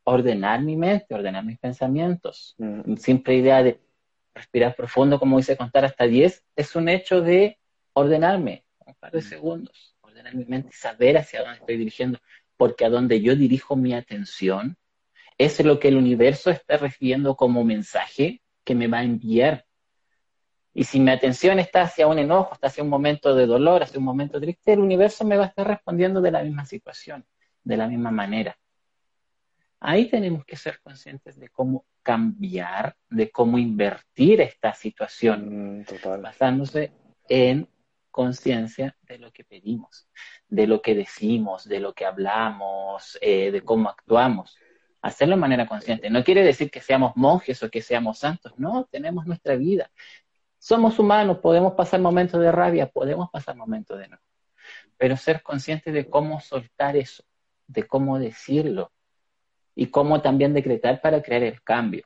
ordenar 0.06 0.62
mi 0.62 0.78
mente, 0.78 1.14
ordenar 1.14 1.44
mis 1.44 1.60
pensamientos. 1.60 2.56
Mm. 2.60 2.96
Simple 2.96 3.36
idea 3.36 3.62
de 3.62 3.82
respirar 4.34 4.74
profundo, 4.74 5.20
como 5.20 5.36
dice 5.36 5.58
contar 5.58 5.84
hasta 5.84 6.06
10, 6.06 6.46
es 6.56 6.76
un 6.78 6.88
hecho 6.88 7.20
de 7.20 7.60
ordenarme, 7.92 8.64
un 8.86 8.96
par 8.96 9.12
de 9.12 9.20
mm. 9.20 9.24
segundos, 9.24 9.93
ordenar 10.24 10.36
mi 10.36 10.46
mente 10.46 10.70
y 10.72 10.76
saber 10.76 11.18
hacia 11.18 11.42
dónde 11.42 11.60
estoy 11.60 11.78
dirigiendo, 11.78 12.20
porque 12.58 12.86
a 12.86 12.90
donde 12.90 13.22
yo 13.22 13.36
dirijo 13.36 13.76
mi 13.76 13.94
atención 13.94 14.78
es 15.38 15.64
lo 15.64 15.80
que 15.80 15.88
el 15.90 15.98
universo 15.98 16.52
está 16.52 16.78
recibiendo 16.78 17.36
como 17.36 17.64
mensaje 17.64 18.42
que 18.64 18.76
me 18.76 18.88
va 18.88 19.00
a 19.00 19.04
enviar 19.04 19.66
y 20.74 20.86
si 20.86 21.00
mi 21.00 21.12
atención 21.12 21.60
está 21.60 21.84
hacia 21.84 22.08
un 22.08 22.18
enojo, 22.18 22.56
está 22.56 22.68
hacia 22.68 22.84
un 22.84 22.90
momento 22.90 23.36
de 23.36 23.46
dolor, 23.46 23.84
hacia 23.84 24.00
un 24.00 24.06
momento 24.06 24.40
triste, 24.40 24.74
el 24.74 24.80
universo 24.80 25.24
me 25.24 25.38
va 25.38 25.46
a 25.46 25.48
estar 25.48 25.68
respondiendo 25.68 26.20
de 26.20 26.32
la 26.32 26.44
misma 26.44 26.66
situación, 26.66 27.26
de 27.64 27.78
la 27.78 27.88
misma 27.88 28.10
manera. 28.10 28.58
Ahí 29.80 30.10
tenemos 30.10 30.46
que 30.46 30.56
ser 30.56 30.80
conscientes 30.82 31.40
de 31.40 31.50
cómo 31.50 31.86
cambiar, 32.02 32.96
de 33.10 33.30
cómo 33.30 33.60
invertir 33.60 34.42
esta 34.42 34.74
situación, 34.74 35.82
mm, 35.82 36.22
basándose 36.22 36.92
en 37.30 37.68
conciencia 38.14 38.96
de 39.02 39.18
lo 39.18 39.34
que 39.34 39.44
pedimos, 39.44 40.08
de 40.48 40.68
lo 40.68 40.82
que 40.82 40.94
decimos, 40.94 41.66
de 41.66 41.80
lo 41.80 41.94
que 41.94 42.06
hablamos, 42.06 43.18
eh, 43.22 43.52
de 43.52 43.62
cómo 43.62 43.90
actuamos. 43.90 44.56
Hacerlo 45.02 45.36
de 45.36 45.42
manera 45.42 45.68
consciente. 45.68 46.10
No 46.10 46.24
quiere 46.24 46.44
decir 46.44 46.72
que 46.72 46.80
seamos 46.80 47.12
monjes 47.18 47.62
o 47.64 47.70
que 47.70 47.82
seamos 47.82 48.20
santos, 48.20 48.54
no, 48.58 48.88
tenemos 48.90 49.26
nuestra 49.26 49.56
vida, 49.56 49.92
somos 50.60 50.98
humanos, 50.98 51.40
podemos 51.40 51.74
pasar 51.74 52.00
momentos 52.00 52.40
de 52.40 52.50
rabia, 52.50 52.88
podemos 52.88 53.30
pasar 53.32 53.58
momentos 53.58 54.00
de 54.00 54.08
no. 54.08 54.18
Pero 54.96 55.18
ser 55.18 55.44
conscientes 55.44 55.94
de 55.94 56.10
cómo 56.10 56.40
soltar 56.40 56.96
eso, 56.96 57.26
de 57.68 57.86
cómo 57.86 58.18
decirlo 58.20 58.94
y 59.76 59.88
cómo 59.88 60.22
también 60.22 60.54
decretar 60.54 61.02
para 61.02 61.22
crear 61.22 61.44
el 61.44 61.62
cambio. 61.64 62.06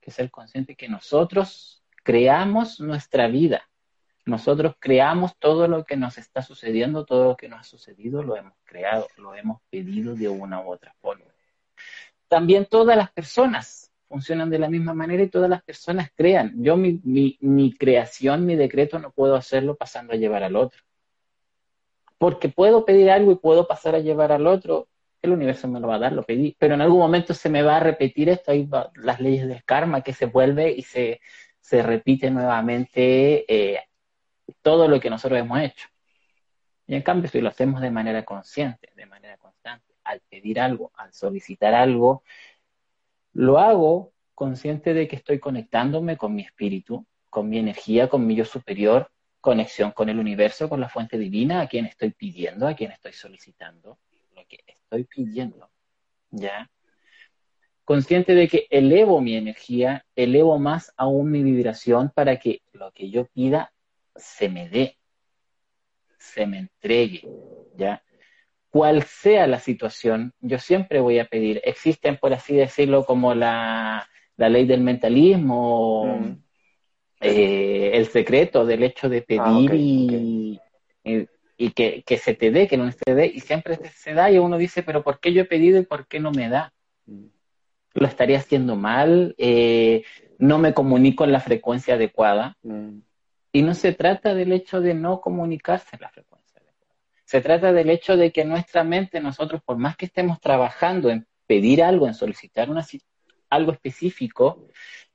Que 0.00 0.10
ser 0.10 0.30
consciente 0.32 0.74
que 0.74 0.88
nosotros 0.88 1.84
creamos 2.02 2.80
nuestra 2.80 3.28
vida. 3.28 3.68
Nosotros 4.26 4.74
creamos 4.78 5.36
todo 5.38 5.68
lo 5.68 5.84
que 5.84 5.96
nos 5.96 6.16
está 6.16 6.40
sucediendo, 6.40 7.04
todo 7.04 7.24
lo 7.24 7.36
que 7.36 7.48
nos 7.48 7.60
ha 7.60 7.64
sucedido, 7.64 8.22
lo 8.22 8.36
hemos 8.36 8.54
creado, 8.64 9.06
lo 9.18 9.34
hemos 9.34 9.60
pedido 9.70 10.14
de 10.14 10.28
una 10.28 10.62
u 10.62 10.72
otra 10.72 10.94
forma. 11.00 11.26
También 12.28 12.66
todas 12.66 12.96
las 12.96 13.12
personas 13.12 13.92
funcionan 14.08 14.48
de 14.48 14.58
la 14.58 14.68
misma 14.68 14.94
manera 14.94 15.22
y 15.22 15.28
todas 15.28 15.50
las 15.50 15.62
personas 15.62 16.10
crean. 16.14 16.54
Yo 16.62 16.76
mi, 16.76 17.74
creación, 17.78 18.46
mi 18.46 18.56
decreto 18.56 18.98
no 18.98 19.10
puedo 19.10 19.34
hacerlo 19.34 19.76
pasando 19.76 20.14
a 20.14 20.16
llevar 20.16 20.42
al 20.42 20.56
otro. 20.56 20.80
Porque 22.16 22.48
puedo 22.48 22.84
pedir 22.84 23.10
algo 23.10 23.32
y 23.32 23.36
puedo 23.36 23.66
pasar 23.66 23.94
a 23.94 23.98
llevar 23.98 24.32
al 24.32 24.46
otro, 24.46 24.88
el 25.20 25.32
universo 25.32 25.68
me 25.68 25.80
lo 25.80 25.88
va 25.88 25.96
a 25.96 25.98
dar, 25.98 26.12
lo 26.12 26.22
pedí, 26.22 26.56
pero 26.58 26.74
en 26.74 26.80
algún 26.80 27.00
momento 27.00 27.34
se 27.34 27.48
me 27.48 27.62
va 27.62 27.76
a 27.76 27.80
repetir 27.80 28.28
esto, 28.28 28.52
hay 28.52 28.68
las 28.96 29.20
leyes 29.20 29.48
del 29.48 29.64
karma 29.64 30.02
que 30.02 30.12
se 30.12 30.26
vuelve 30.26 30.70
y 30.70 30.82
se, 30.82 31.20
se 31.60 31.82
repite 31.82 32.30
nuevamente 32.30 33.44
eh, 33.52 33.80
todo 34.62 34.88
lo 34.88 35.00
que 35.00 35.10
nosotros 35.10 35.38
hemos 35.38 35.60
hecho. 35.60 35.88
Y 36.86 36.94
en 36.94 37.02
cambio, 37.02 37.30
si 37.30 37.40
lo 37.40 37.48
hacemos 37.48 37.80
de 37.80 37.90
manera 37.90 38.24
consciente, 38.24 38.90
de 38.94 39.06
manera 39.06 39.36
constante, 39.38 39.94
al 40.04 40.20
pedir 40.28 40.60
algo, 40.60 40.92
al 40.96 41.12
solicitar 41.12 41.74
algo, 41.74 42.22
lo 43.32 43.58
hago 43.58 44.12
consciente 44.34 44.94
de 44.94 45.08
que 45.08 45.16
estoy 45.16 45.38
conectándome 45.38 46.16
con 46.16 46.34
mi 46.34 46.42
espíritu, 46.42 47.06
con 47.30 47.48
mi 47.48 47.58
energía, 47.58 48.08
con 48.08 48.26
mi 48.26 48.34
yo 48.34 48.44
superior, 48.44 49.10
conexión 49.40 49.92
con 49.92 50.08
el 50.08 50.18
universo, 50.18 50.68
con 50.68 50.80
la 50.80 50.88
fuente 50.88 51.18
divina, 51.18 51.60
a 51.60 51.68
quien 51.68 51.86
estoy 51.86 52.10
pidiendo, 52.10 52.66
a 52.66 52.74
quien 52.74 52.92
estoy 52.92 53.12
solicitando, 53.12 53.98
lo 54.34 54.44
que 54.46 54.60
estoy 54.66 55.04
pidiendo, 55.04 55.70
¿ya? 56.30 56.70
Consciente 57.84 58.34
de 58.34 58.48
que 58.48 58.66
elevo 58.70 59.20
mi 59.20 59.36
energía, 59.36 60.06
elevo 60.16 60.58
más 60.58 60.94
aún 60.96 61.30
mi 61.30 61.42
vibración 61.42 62.10
para 62.14 62.38
que 62.38 62.62
lo 62.72 62.90
que 62.92 63.10
yo 63.10 63.26
pida 63.26 63.73
se 64.16 64.48
me 64.48 64.68
dé, 64.68 64.96
se 66.18 66.46
me 66.46 66.58
entregue, 66.58 67.22
¿ya? 67.76 68.02
Cual 68.70 69.02
sea 69.04 69.46
la 69.46 69.60
situación, 69.60 70.32
yo 70.40 70.58
siempre 70.58 71.00
voy 71.00 71.18
a 71.18 71.26
pedir. 71.26 71.60
Existen, 71.64 72.16
por 72.16 72.32
así 72.32 72.54
decirlo, 72.54 73.04
como 73.04 73.34
la, 73.34 74.08
ley 74.36 74.66
del 74.66 74.80
mentalismo, 74.80 76.18
mm. 76.18 76.42
eh, 77.20 77.90
el 77.94 78.06
secreto 78.06 78.66
del 78.66 78.82
hecho 78.82 79.08
de 79.08 79.22
pedir 79.22 79.70
ah, 79.70 79.76
y, 79.76 80.58
y, 81.56 81.70
que, 81.70 82.18
se 82.18 82.34
te 82.34 82.50
dé, 82.50 82.66
que 82.66 82.76
no 82.76 82.90
se 82.90 82.98
te 82.98 83.14
dé, 83.14 83.26
y 83.26 83.40
siempre 83.40 83.78
se 83.94 84.14
da 84.14 84.30
y 84.30 84.38
uno 84.38 84.58
dice, 84.58 84.82
pero 84.82 85.04
¿por 85.04 85.20
qué 85.20 85.32
yo 85.32 85.42
he 85.42 85.46
pedido 85.46 85.78
y 85.78 85.84
por 85.84 86.08
qué 86.08 86.18
no 86.18 86.32
me 86.32 86.48
da? 86.48 86.72
Mm. 87.06 87.26
Lo 87.94 88.06
estaría 88.08 88.38
haciendo 88.38 88.74
mal, 88.74 89.36
eh, 89.38 90.02
no 90.38 90.58
me 90.58 90.74
comunico 90.74 91.22
en 91.22 91.30
la 91.30 91.38
frecuencia 91.38 91.94
adecuada. 91.94 92.56
Mm. 92.62 92.98
Y 93.54 93.62
no 93.62 93.72
se 93.74 93.92
trata 93.92 94.34
del 94.34 94.50
hecho 94.50 94.80
de 94.80 94.94
no 94.94 95.20
comunicarse 95.20 95.96
la 96.00 96.08
frecuencia 96.08 96.60
adecuada. 96.60 96.98
Se 97.24 97.40
trata 97.40 97.72
del 97.72 97.88
hecho 97.88 98.16
de 98.16 98.32
que 98.32 98.44
nuestra 98.44 98.82
mente, 98.82 99.20
nosotros, 99.20 99.62
por 99.64 99.76
más 99.76 99.96
que 99.96 100.06
estemos 100.06 100.40
trabajando 100.40 101.08
en 101.08 101.28
pedir 101.46 101.80
algo, 101.80 102.08
en 102.08 102.14
solicitar 102.14 102.68
algo 103.50 103.70
específico, 103.70 104.66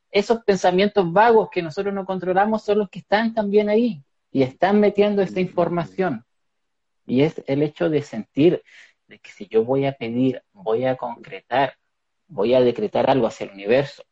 esos 0.09 0.41
pensamientos 0.45 1.11
vagos 1.11 1.49
que 1.51 1.61
nosotros 1.61 1.93
no 1.93 2.05
controlamos 2.05 2.63
son 2.63 2.77
los 2.77 2.89
que 2.89 2.99
están 2.99 3.33
también 3.33 3.67
ahí 3.67 4.01
y 4.31 4.43
están 4.43 4.79
metiendo 4.79 5.21
esta 5.21 5.41
información. 5.41 6.23
Y 7.05 7.23
es 7.23 7.43
el 7.45 7.61
hecho 7.61 7.89
de 7.89 8.01
sentir 8.03 8.63
de 9.07 9.19
que 9.19 9.31
si 9.31 9.49
yo 9.49 9.65
voy 9.65 9.85
a 9.85 9.91
pedir, 9.91 10.41
voy 10.53 10.85
a 10.85 10.95
concretar, 10.95 11.73
voy 12.29 12.53
a 12.53 12.61
decretar 12.61 13.09
algo 13.09 13.27
hacia 13.27 13.47
el 13.47 13.51
universo, 13.51 14.05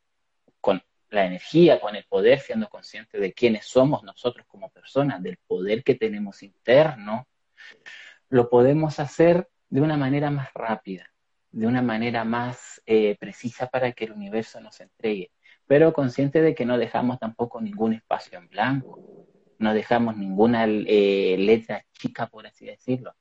la 1.10 1.26
energía, 1.26 1.80
con 1.80 1.96
el 1.96 2.06
poder, 2.06 2.40
siendo 2.40 2.68
consciente 2.70 3.20
de 3.20 3.34
quiénes 3.34 3.66
somos 3.66 4.04
nosotros 4.04 4.46
como 4.48 4.70
personas, 4.70 5.22
del 5.24 5.38
poder 5.48 5.84
que 5.84 5.96
tenemos 5.96 6.44
interno, 6.44 7.28
lo 8.30 8.50
podemos 8.50 9.00
hacer 9.00 9.48
de 9.70 9.82
una 9.82 9.98
manera 9.98 10.30
más 10.32 10.54
rápida, 10.54 11.12
de 11.52 11.68
una 11.68 11.82
manera 11.82 12.24
más 12.24 12.82
eh, 12.86 13.16
precisa 13.20 13.68
para 13.68 13.92
que 13.94 14.06
el 14.06 14.12
universo 14.12 14.60
nos 14.60 14.80
entregue, 14.82 15.32
pero 15.66 15.94
consciente 15.94 16.42
de 16.42 16.54
que 16.54 16.66
no 16.66 16.78
dejamos 16.78 17.20
tampoco 17.20 17.62
ningún 17.62 17.94
espacio 17.94 18.38
en 18.38 18.50
blanco, 18.50 19.28
no 19.60 19.74
dejamos 19.74 20.18
ninguna 20.18 20.66
eh, 20.66 21.36
letra 21.40 21.84
chica, 21.94 22.28
por 22.28 22.46
así 22.48 22.66
decirlo. 22.66 23.16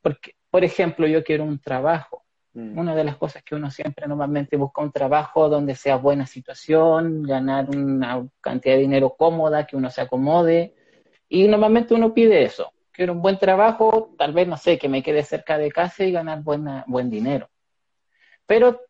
Porque, 0.00 0.34
por 0.50 0.64
ejemplo, 0.64 1.06
yo 1.06 1.24
quiero 1.24 1.44
un 1.44 1.58
trabajo, 1.58 2.25
Mm. 2.56 2.78
Una 2.78 2.94
de 2.94 3.04
las 3.04 3.18
cosas 3.18 3.42
que 3.42 3.54
uno 3.54 3.70
siempre 3.70 4.08
normalmente 4.08 4.56
busca 4.56 4.80
un 4.80 4.90
trabajo 4.90 5.50
donde 5.50 5.74
sea 5.74 5.96
buena 5.96 6.26
situación, 6.26 7.22
ganar 7.22 7.68
una 7.68 8.26
cantidad 8.40 8.76
de 8.76 8.80
dinero 8.80 9.14
cómoda, 9.14 9.66
que 9.66 9.76
uno 9.76 9.90
se 9.90 10.00
acomode. 10.00 10.74
Y 11.28 11.46
normalmente 11.48 11.92
uno 11.92 12.14
pide 12.14 12.44
eso. 12.44 12.72
Quiero 12.90 13.12
un 13.12 13.20
buen 13.20 13.38
trabajo, 13.38 14.14
tal 14.16 14.32
vez, 14.32 14.48
no 14.48 14.56
sé, 14.56 14.78
que 14.78 14.88
me 14.88 15.02
quede 15.02 15.22
cerca 15.22 15.58
de 15.58 15.70
casa 15.70 16.04
y 16.04 16.12
ganar 16.12 16.42
buena, 16.42 16.82
buen 16.86 17.10
dinero. 17.10 17.50
Pero 18.46 18.80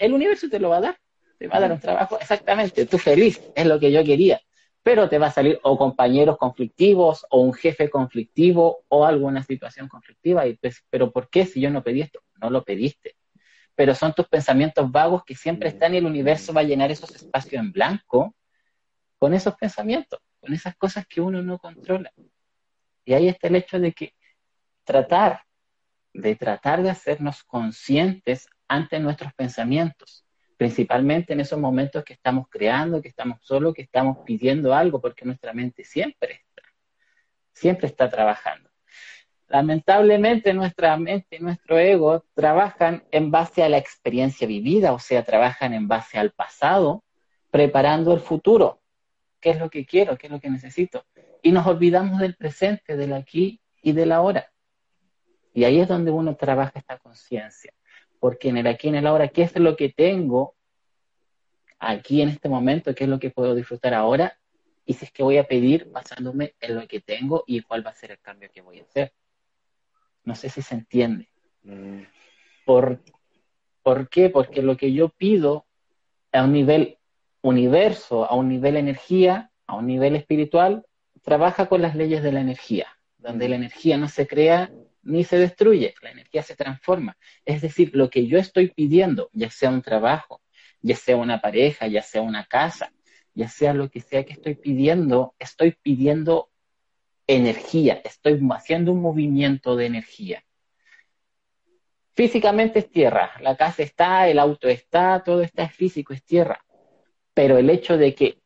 el 0.00 0.12
universo 0.12 0.48
te 0.48 0.58
lo 0.58 0.70
va 0.70 0.78
a 0.78 0.80
dar. 0.80 0.98
Te 1.38 1.46
va 1.46 1.58
a 1.58 1.60
dar 1.60 1.70
un 1.70 1.78
trabajo 1.78 2.18
exactamente. 2.18 2.84
Tú 2.86 2.98
feliz, 2.98 3.40
es 3.54 3.64
lo 3.64 3.78
que 3.78 3.92
yo 3.92 4.02
quería 4.02 4.40
pero 4.82 5.08
te 5.08 5.18
va 5.18 5.28
a 5.28 5.30
salir 5.30 5.60
o 5.62 5.78
compañeros 5.78 6.36
conflictivos 6.36 7.24
o 7.30 7.40
un 7.40 7.52
jefe 7.52 7.88
conflictivo 7.88 8.84
o 8.88 9.06
alguna 9.06 9.42
situación 9.44 9.88
conflictiva. 9.88 10.46
Y 10.46 10.54
pues, 10.54 10.84
pero 10.90 11.12
¿por 11.12 11.30
qué 11.30 11.46
si 11.46 11.60
yo 11.60 11.70
no 11.70 11.84
pedí 11.84 12.00
esto? 12.00 12.20
No 12.42 12.50
lo 12.50 12.64
pediste. 12.64 13.16
Pero 13.74 13.94
son 13.94 14.12
tus 14.12 14.28
pensamientos 14.28 14.90
vagos 14.90 15.24
que 15.24 15.34
siempre 15.34 15.70
están 15.70 15.94
y 15.94 15.98
el 15.98 16.06
universo 16.06 16.52
va 16.52 16.60
a 16.60 16.64
llenar 16.64 16.90
esos 16.90 17.10
espacios 17.14 17.62
en 17.62 17.72
blanco 17.72 18.34
con 19.18 19.32
esos 19.32 19.54
pensamientos, 19.54 20.20
con 20.40 20.52
esas 20.52 20.76
cosas 20.76 21.06
que 21.06 21.20
uno 21.20 21.40
no 21.42 21.58
controla. 21.58 22.12
Y 23.04 23.14
ahí 23.14 23.28
está 23.28 23.48
el 23.48 23.56
hecho 23.56 23.78
de 23.78 23.92
que 23.92 24.14
tratar, 24.84 25.44
de 26.12 26.36
tratar 26.36 26.82
de 26.82 26.90
hacernos 26.90 27.42
conscientes 27.44 28.46
ante 28.68 29.00
nuestros 29.00 29.32
pensamientos 29.32 30.26
principalmente 30.62 31.32
en 31.32 31.40
esos 31.40 31.58
momentos 31.58 32.04
que 32.04 32.12
estamos 32.12 32.46
creando, 32.48 33.02
que 33.02 33.08
estamos 33.08 33.38
solos, 33.42 33.74
que 33.74 33.82
estamos 33.82 34.18
pidiendo 34.24 34.72
algo, 34.72 35.00
porque 35.00 35.24
nuestra 35.24 35.52
mente 35.52 35.82
siempre 35.82 36.34
está, 36.34 36.62
siempre 37.52 37.88
está 37.88 38.08
trabajando. 38.08 38.70
Lamentablemente 39.52 40.54
nuestra 40.54 40.96
mente 40.96 41.36
y 41.36 41.40
nuestro 41.40 41.78
ego 41.78 42.24
trabajan 42.34 43.04
en 43.10 43.30
base 43.30 43.62
a 43.62 43.68
la 43.68 43.76
experiencia 43.76 44.46
vivida, 44.46 44.94
o 44.94 44.98
sea, 44.98 45.22
trabajan 45.24 45.74
en 45.74 45.86
base 45.86 46.18
al 46.18 46.32
pasado, 46.32 47.04
preparando 47.50 48.14
el 48.14 48.20
futuro. 48.20 48.80
¿Qué 49.40 49.50
es 49.50 49.58
lo 49.58 49.68
que 49.68 49.84
quiero? 49.84 50.16
¿Qué 50.16 50.28
es 50.28 50.32
lo 50.32 50.40
que 50.40 50.48
necesito? 50.48 51.04
Y 51.42 51.52
nos 51.52 51.66
olvidamos 51.66 52.18
del 52.18 52.34
presente, 52.34 52.96
del 52.96 53.12
aquí 53.12 53.60
y 53.82 53.92
del 53.92 54.12
ahora. 54.12 54.50
Y 55.52 55.64
ahí 55.64 55.80
es 55.80 55.88
donde 55.88 56.10
uno 56.10 56.34
trabaja 56.34 56.78
esta 56.78 56.96
conciencia 56.96 57.74
porque 58.22 58.50
en 58.50 58.56
el 58.56 58.68
aquí, 58.68 58.86
en 58.86 58.94
el 58.94 59.06
ahora, 59.08 59.26
¿qué 59.26 59.42
es 59.42 59.56
lo 59.56 59.76
que 59.76 59.88
tengo 59.88 60.54
aquí 61.80 62.22
en 62.22 62.28
este 62.28 62.48
momento? 62.48 62.94
¿Qué 62.94 63.02
es 63.02 63.10
lo 63.10 63.18
que 63.18 63.30
puedo 63.30 63.52
disfrutar 63.52 63.94
ahora? 63.94 64.38
Y 64.84 64.94
si 64.94 65.06
es 65.06 65.10
que 65.10 65.24
voy 65.24 65.38
a 65.38 65.44
pedir 65.48 65.90
basándome 65.90 66.54
en 66.60 66.76
lo 66.76 66.86
que 66.86 67.00
tengo 67.00 67.42
y 67.48 67.62
cuál 67.62 67.84
va 67.84 67.90
a 67.90 67.94
ser 67.94 68.12
el 68.12 68.20
cambio 68.20 68.48
que 68.54 68.60
voy 68.60 68.78
a 68.78 68.84
hacer. 68.84 69.12
No 70.24 70.34
sé 70.34 70.48
si 70.48 70.62
se 70.62 70.74
entiende. 70.74 71.28
Mm. 71.62 72.02
¿Por, 72.64 73.02
¿Por 73.82 74.08
qué? 74.08 74.30
Porque 74.30 74.62
lo 74.62 74.76
que 74.76 74.92
yo 74.92 75.08
pido 75.08 75.66
a 76.32 76.44
un 76.44 76.52
nivel 76.52 76.98
universo, 77.42 78.24
a 78.24 78.34
un 78.34 78.48
nivel 78.48 78.76
energía, 78.76 79.50
a 79.66 79.76
un 79.76 79.86
nivel 79.86 80.16
espiritual, 80.16 80.84
trabaja 81.22 81.66
con 81.66 81.82
las 81.82 81.94
leyes 81.96 82.22
de 82.22 82.32
la 82.32 82.40
energía, 82.40 82.86
donde 83.18 83.48
la 83.48 83.56
energía 83.56 83.96
no 83.96 84.08
se 84.08 84.26
crea 84.26 84.70
ni 85.02 85.24
se 85.24 85.38
destruye, 85.38 85.94
la 86.00 86.10
energía 86.10 86.42
se 86.42 86.54
transforma. 86.54 87.16
Es 87.44 87.60
decir, 87.60 87.90
lo 87.94 88.08
que 88.08 88.26
yo 88.26 88.38
estoy 88.38 88.68
pidiendo, 88.68 89.28
ya 89.32 89.50
sea 89.50 89.70
un 89.70 89.82
trabajo, 89.82 90.40
ya 90.80 90.96
sea 90.96 91.16
una 91.16 91.40
pareja, 91.40 91.88
ya 91.88 92.02
sea 92.02 92.22
una 92.22 92.44
casa, 92.44 92.92
ya 93.34 93.48
sea 93.48 93.74
lo 93.74 93.90
que 93.90 94.00
sea 94.00 94.24
que 94.24 94.34
estoy 94.34 94.54
pidiendo, 94.54 95.34
estoy 95.38 95.72
pidiendo 95.82 96.50
energía, 97.26 98.00
estoy 98.04 98.40
haciendo 98.50 98.92
un 98.92 99.00
movimiento 99.00 99.76
de 99.76 99.86
energía. 99.86 100.44
Físicamente 102.14 102.80
es 102.80 102.90
tierra, 102.90 103.32
la 103.40 103.56
casa 103.56 103.82
está, 103.82 104.28
el 104.28 104.38
auto 104.38 104.68
está, 104.68 105.22
todo 105.24 105.40
está 105.42 105.64
es 105.64 105.74
físico, 105.74 106.12
es 106.12 106.22
tierra. 106.22 106.62
Pero 107.32 107.56
el 107.56 107.70
hecho 107.70 107.96
de 107.96 108.14
que 108.14 108.42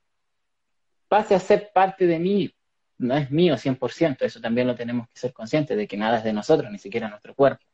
pase 1.09 1.35
a 1.35 1.41
ser 1.41 1.71
parte 1.75 2.07
de 2.07 2.19
mí, 2.19 2.55
no 2.99 3.17
es 3.17 3.31
mío 3.31 3.57
100%, 3.57 4.25
eso 4.25 4.41
también 4.41 4.67
lo 4.67 4.75
tenemos 4.75 5.09
que 5.09 5.19
ser 5.19 5.33
conscientes 5.33 5.77
de 5.77 5.89
que 5.89 5.97
nada 5.97 6.19
es 6.19 6.25
de 6.25 6.33
nosotros, 6.33 6.71
ni 6.71 6.79
siquiera 6.79 7.09
nuestro 7.09 7.35
cuerpo. 7.35 7.65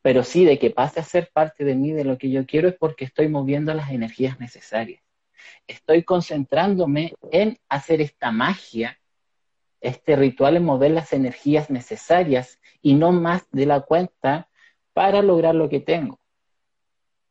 Pero 0.00 0.22
sí 0.24 0.44
de 0.44 0.58
que 0.58 0.70
pase 0.70 1.00
a 1.00 1.04
ser 1.04 1.30
parte 1.32 1.64
de 1.64 1.74
mí, 1.74 1.92
de 1.92 2.04
lo 2.04 2.16
que 2.16 2.30
yo 2.30 2.46
quiero, 2.46 2.68
es 2.68 2.74
porque 2.74 3.04
estoy 3.04 3.28
moviendo 3.28 3.74
las 3.74 3.90
energías 3.90 4.40
necesarias. 4.40 5.02
Estoy 5.66 6.04
concentrándome 6.04 7.12
en 7.30 7.58
hacer 7.68 8.00
esta 8.00 8.30
magia, 8.30 8.97
este 9.80 10.16
ritual 10.16 10.56
en 10.56 10.64
mover 10.64 10.90
las 10.90 11.12
energías 11.12 11.70
necesarias 11.70 12.58
y 12.82 12.94
no 12.94 13.12
más 13.12 13.46
de 13.52 13.66
la 13.66 13.80
cuenta 13.80 14.48
para 14.92 15.22
lograr 15.22 15.54
lo 15.54 15.68
que 15.68 15.80
tengo, 15.80 16.18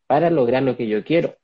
para 0.07 0.29
lograr 0.29 0.63
lo 0.63 0.77
que 0.77 0.87
yo 0.87 1.03
quiero. 1.03 1.35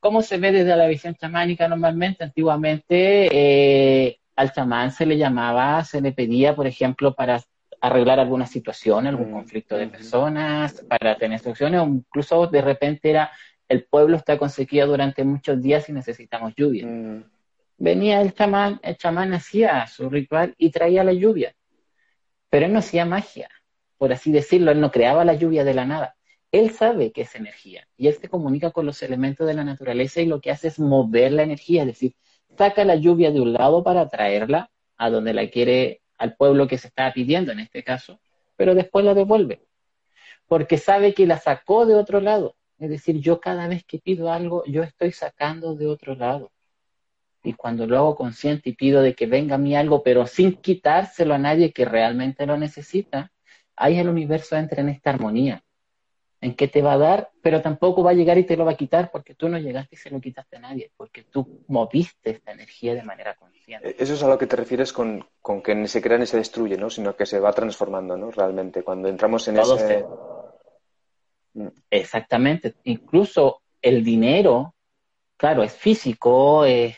¿Cómo 0.00 0.22
se 0.22 0.38
ve 0.38 0.50
desde 0.50 0.76
la 0.76 0.88
visión 0.88 1.14
chamánica 1.14 1.68
normalmente? 1.68 2.24
Antiguamente 2.24 3.28
eh, 3.30 4.18
al 4.34 4.52
chamán 4.52 4.90
se 4.90 5.06
le 5.06 5.16
llamaba, 5.16 5.84
se 5.84 6.00
le 6.00 6.12
pedía, 6.12 6.56
por 6.56 6.66
ejemplo, 6.66 7.14
para 7.14 7.40
arreglar 7.80 8.18
alguna 8.18 8.46
situación, 8.46 9.06
algún 9.06 9.30
mm, 9.30 9.34
conflicto 9.34 9.76
de 9.76 9.88
personas, 9.88 10.84
para 10.88 11.16
tener 11.16 11.36
instrucciones, 11.36 11.80
o 11.80 11.84
incluso 11.84 12.46
de 12.46 12.62
repente 12.62 13.10
era 13.10 13.30
el 13.68 13.84
pueblo 13.84 14.16
está 14.16 14.38
con 14.38 14.50
sequía 14.50 14.86
durante 14.86 15.24
muchos 15.24 15.60
días 15.60 15.88
y 15.88 15.92
necesitamos 15.92 16.52
lluvia. 16.56 16.86
Mm. 16.86 17.24
Venía 17.82 18.20
el 18.20 18.32
chamán, 18.32 18.78
el 18.84 18.96
chamán 18.96 19.34
hacía 19.34 19.88
su 19.88 20.08
ritual 20.08 20.54
y 20.56 20.70
traía 20.70 21.02
la 21.02 21.12
lluvia, 21.12 21.52
pero 22.48 22.66
él 22.66 22.72
no 22.72 22.78
hacía 22.78 23.04
magia, 23.04 23.48
por 23.98 24.12
así 24.12 24.30
decirlo, 24.30 24.70
él 24.70 24.80
no 24.80 24.92
creaba 24.92 25.24
la 25.24 25.34
lluvia 25.34 25.64
de 25.64 25.74
la 25.74 25.84
nada. 25.84 26.14
Él 26.52 26.70
sabe 26.70 27.10
que 27.10 27.22
es 27.22 27.34
energía 27.34 27.88
y 27.96 28.06
él 28.06 28.14
se 28.14 28.28
comunica 28.28 28.70
con 28.70 28.86
los 28.86 29.02
elementos 29.02 29.48
de 29.48 29.54
la 29.54 29.64
naturaleza 29.64 30.20
y 30.20 30.26
lo 30.26 30.40
que 30.40 30.52
hace 30.52 30.68
es 30.68 30.78
mover 30.78 31.32
la 31.32 31.42
energía, 31.42 31.80
es 31.82 31.88
decir, 31.88 32.14
saca 32.56 32.84
la 32.84 32.94
lluvia 32.94 33.32
de 33.32 33.40
un 33.40 33.52
lado 33.52 33.82
para 33.82 34.08
traerla 34.08 34.70
a 34.96 35.10
donde 35.10 35.34
la 35.34 35.50
quiere, 35.50 36.02
al 36.18 36.36
pueblo 36.36 36.68
que 36.68 36.78
se 36.78 36.86
estaba 36.86 37.12
pidiendo 37.12 37.50
en 37.50 37.58
este 37.58 37.82
caso, 37.82 38.20
pero 38.54 38.76
después 38.76 39.04
la 39.04 39.14
devuelve, 39.14 39.66
porque 40.46 40.78
sabe 40.78 41.14
que 41.14 41.26
la 41.26 41.40
sacó 41.40 41.84
de 41.84 41.96
otro 41.96 42.20
lado. 42.20 42.54
Es 42.78 42.90
decir, 42.90 43.18
yo 43.18 43.40
cada 43.40 43.66
vez 43.66 43.82
que 43.82 43.98
pido 43.98 44.30
algo, 44.30 44.62
yo 44.66 44.84
estoy 44.84 45.10
sacando 45.10 45.74
de 45.74 45.88
otro 45.88 46.14
lado. 46.14 46.52
Y 47.42 47.54
cuando 47.54 47.86
lo 47.86 47.98
hago 47.98 48.16
consciente 48.16 48.70
y 48.70 48.74
pido 48.74 49.02
de 49.02 49.14
que 49.14 49.26
venga 49.26 49.56
a 49.56 49.58
mí 49.58 49.74
algo, 49.74 50.02
pero 50.02 50.26
sin 50.26 50.54
quitárselo 50.54 51.34
a 51.34 51.38
nadie 51.38 51.72
que 51.72 51.84
realmente 51.84 52.46
lo 52.46 52.56
necesita, 52.56 53.32
ahí 53.76 53.98
el 53.98 54.08
universo 54.08 54.56
entra 54.56 54.80
en 54.80 54.90
esta 54.90 55.10
armonía 55.10 55.62
en 56.42 56.54
qué 56.54 56.66
te 56.66 56.82
va 56.82 56.94
a 56.94 56.98
dar, 56.98 57.30
pero 57.40 57.62
tampoco 57.62 58.02
va 58.02 58.10
a 58.10 58.14
llegar 58.14 58.36
y 58.36 58.44
te 58.44 58.56
lo 58.56 58.64
va 58.64 58.72
a 58.72 58.76
quitar 58.76 59.12
porque 59.12 59.34
tú 59.36 59.48
no 59.48 59.58
llegaste 59.58 59.94
y 59.94 59.98
se 59.98 60.10
lo 60.10 60.20
quitaste 60.20 60.56
a 60.56 60.58
nadie, 60.60 60.90
porque 60.96 61.22
tú 61.22 61.64
moviste 61.68 62.30
esta 62.30 62.50
energía 62.50 62.94
de 62.94 63.04
manera 63.04 63.36
consciente. 63.36 63.90
Eh, 63.90 63.96
eso 63.96 64.14
es 64.14 64.22
a 64.24 64.28
lo 64.28 64.36
que 64.36 64.48
te 64.48 64.56
refieres 64.56 64.92
con, 64.92 65.24
que 65.62 65.74
ni 65.76 65.86
se 65.86 66.02
crea 66.02 66.18
ni 66.18 66.26
se 66.26 66.36
destruye, 66.36 66.76
¿no? 66.76 66.90
Sino 66.90 67.14
que 67.14 67.26
se 67.26 67.38
va 67.38 67.52
transformando, 67.52 68.16
¿no? 68.16 68.32
Realmente, 68.32 68.82
cuando 68.82 69.08
entramos 69.08 69.46
en 69.46 69.58
ese... 69.58 70.04
Mm. 71.54 71.68
Exactamente. 71.88 72.74
Incluso 72.84 73.62
el 73.80 74.02
dinero, 74.02 74.74
claro, 75.42 75.64
es 75.64 75.72
físico, 75.72 76.64
es 76.64 76.96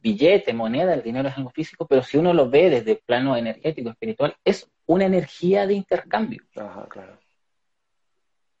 billete, 0.00 0.54
moneda, 0.54 0.94
el 0.94 1.02
dinero 1.02 1.28
es 1.28 1.36
algo 1.36 1.50
físico, 1.50 1.86
pero 1.86 2.02
si 2.02 2.16
uno 2.16 2.32
lo 2.32 2.48
ve 2.48 2.70
desde 2.70 2.92
el 2.92 3.00
plano 3.04 3.36
energético, 3.36 3.90
espiritual, 3.90 4.34
es 4.42 4.70
una 4.86 5.04
energía 5.04 5.66
de 5.66 5.74
intercambio. 5.74 6.42
Ajá, 6.56 6.86
claro. 6.88 7.18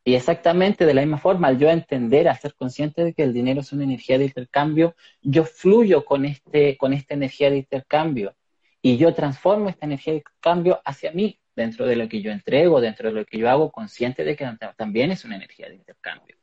Y 0.04 0.14
exactamente 0.14 0.84
de 0.84 0.92
la 0.92 1.00
misma 1.00 1.16
forma, 1.16 1.48
al 1.48 1.58
yo 1.58 1.70
entender, 1.70 2.28
al 2.28 2.38
ser 2.38 2.54
consciente 2.54 3.02
de 3.02 3.14
que 3.14 3.22
el 3.22 3.32
dinero 3.32 3.62
es 3.62 3.72
una 3.72 3.84
energía 3.84 4.18
de 4.18 4.26
intercambio, 4.26 4.94
yo 5.22 5.44
fluyo 5.46 6.04
con, 6.04 6.26
este, 6.26 6.76
con 6.76 6.92
esta 6.92 7.14
energía 7.14 7.48
de 7.48 7.56
intercambio 7.56 8.34
y 8.82 8.98
yo 8.98 9.14
transformo 9.14 9.70
esta 9.70 9.86
energía 9.86 10.12
de 10.12 10.18
intercambio 10.18 10.82
hacia 10.84 11.12
mí, 11.12 11.40
dentro 11.56 11.86
de 11.86 11.96
lo 11.96 12.10
que 12.10 12.20
yo 12.20 12.30
entrego, 12.30 12.78
dentro 12.82 13.08
de 13.08 13.14
lo 13.14 13.24
que 13.24 13.38
yo 13.38 13.48
hago, 13.48 13.72
consciente 13.72 14.22
de 14.22 14.36
que 14.36 14.46
también 14.76 15.12
es 15.12 15.24
una 15.24 15.36
energía 15.36 15.70
de 15.70 15.76
intercambio. 15.76 16.36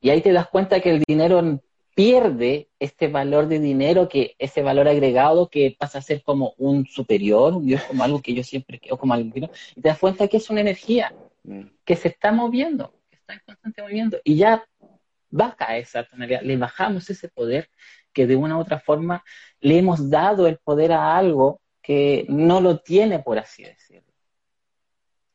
Y 0.00 0.10
ahí 0.10 0.20
te 0.20 0.32
das 0.32 0.48
cuenta 0.48 0.80
que 0.80 0.90
el 0.90 1.04
dinero 1.06 1.60
pierde 1.94 2.68
este 2.78 3.08
valor 3.08 3.48
de 3.48 3.58
dinero, 3.58 4.08
que 4.08 4.36
ese 4.38 4.62
valor 4.62 4.86
agregado 4.86 5.48
que 5.48 5.76
pasa 5.76 5.98
a 5.98 6.02
ser 6.02 6.22
como 6.22 6.54
un 6.56 6.86
superior, 6.86 7.54
un 7.54 7.66
Dios 7.66 7.82
como 7.82 8.04
algo 8.04 8.22
que 8.22 8.34
yo 8.34 8.44
siempre 8.44 8.78
quiero, 8.78 8.96
como 8.96 9.14
algo 9.14 9.32
que 9.32 9.40
no, 9.40 9.50
y 9.74 9.80
te 9.80 9.88
das 9.88 9.98
cuenta 9.98 10.28
que 10.28 10.36
es 10.36 10.48
una 10.48 10.60
energía 10.60 11.12
Mm. 11.48 11.70
que 11.84 11.96
se 11.96 12.08
está 12.08 12.30
moviendo, 12.30 12.94
que 13.08 13.16
está 13.16 13.32
en 13.32 13.40
constante 13.46 13.82
movimiento, 13.82 14.18
y 14.22 14.36
ya 14.36 14.64
baja 15.30 15.78
esa 15.78 16.04
tonalidad, 16.04 16.42
le 16.42 16.56
bajamos 16.58 17.08
ese 17.08 17.28
poder 17.28 17.70
que 18.12 18.26
de 18.26 18.36
una 18.36 18.56
u 18.56 18.60
otra 18.60 18.80
forma 18.80 19.24
le 19.60 19.78
hemos 19.78 20.10
dado 20.10 20.46
el 20.46 20.58
poder 20.58 20.92
a 20.92 21.16
algo 21.16 21.60
que 21.82 22.26
no 22.28 22.60
lo 22.60 22.80
tiene, 22.80 23.20
por 23.20 23.38
así 23.38 23.62
decirlo. 23.62 24.12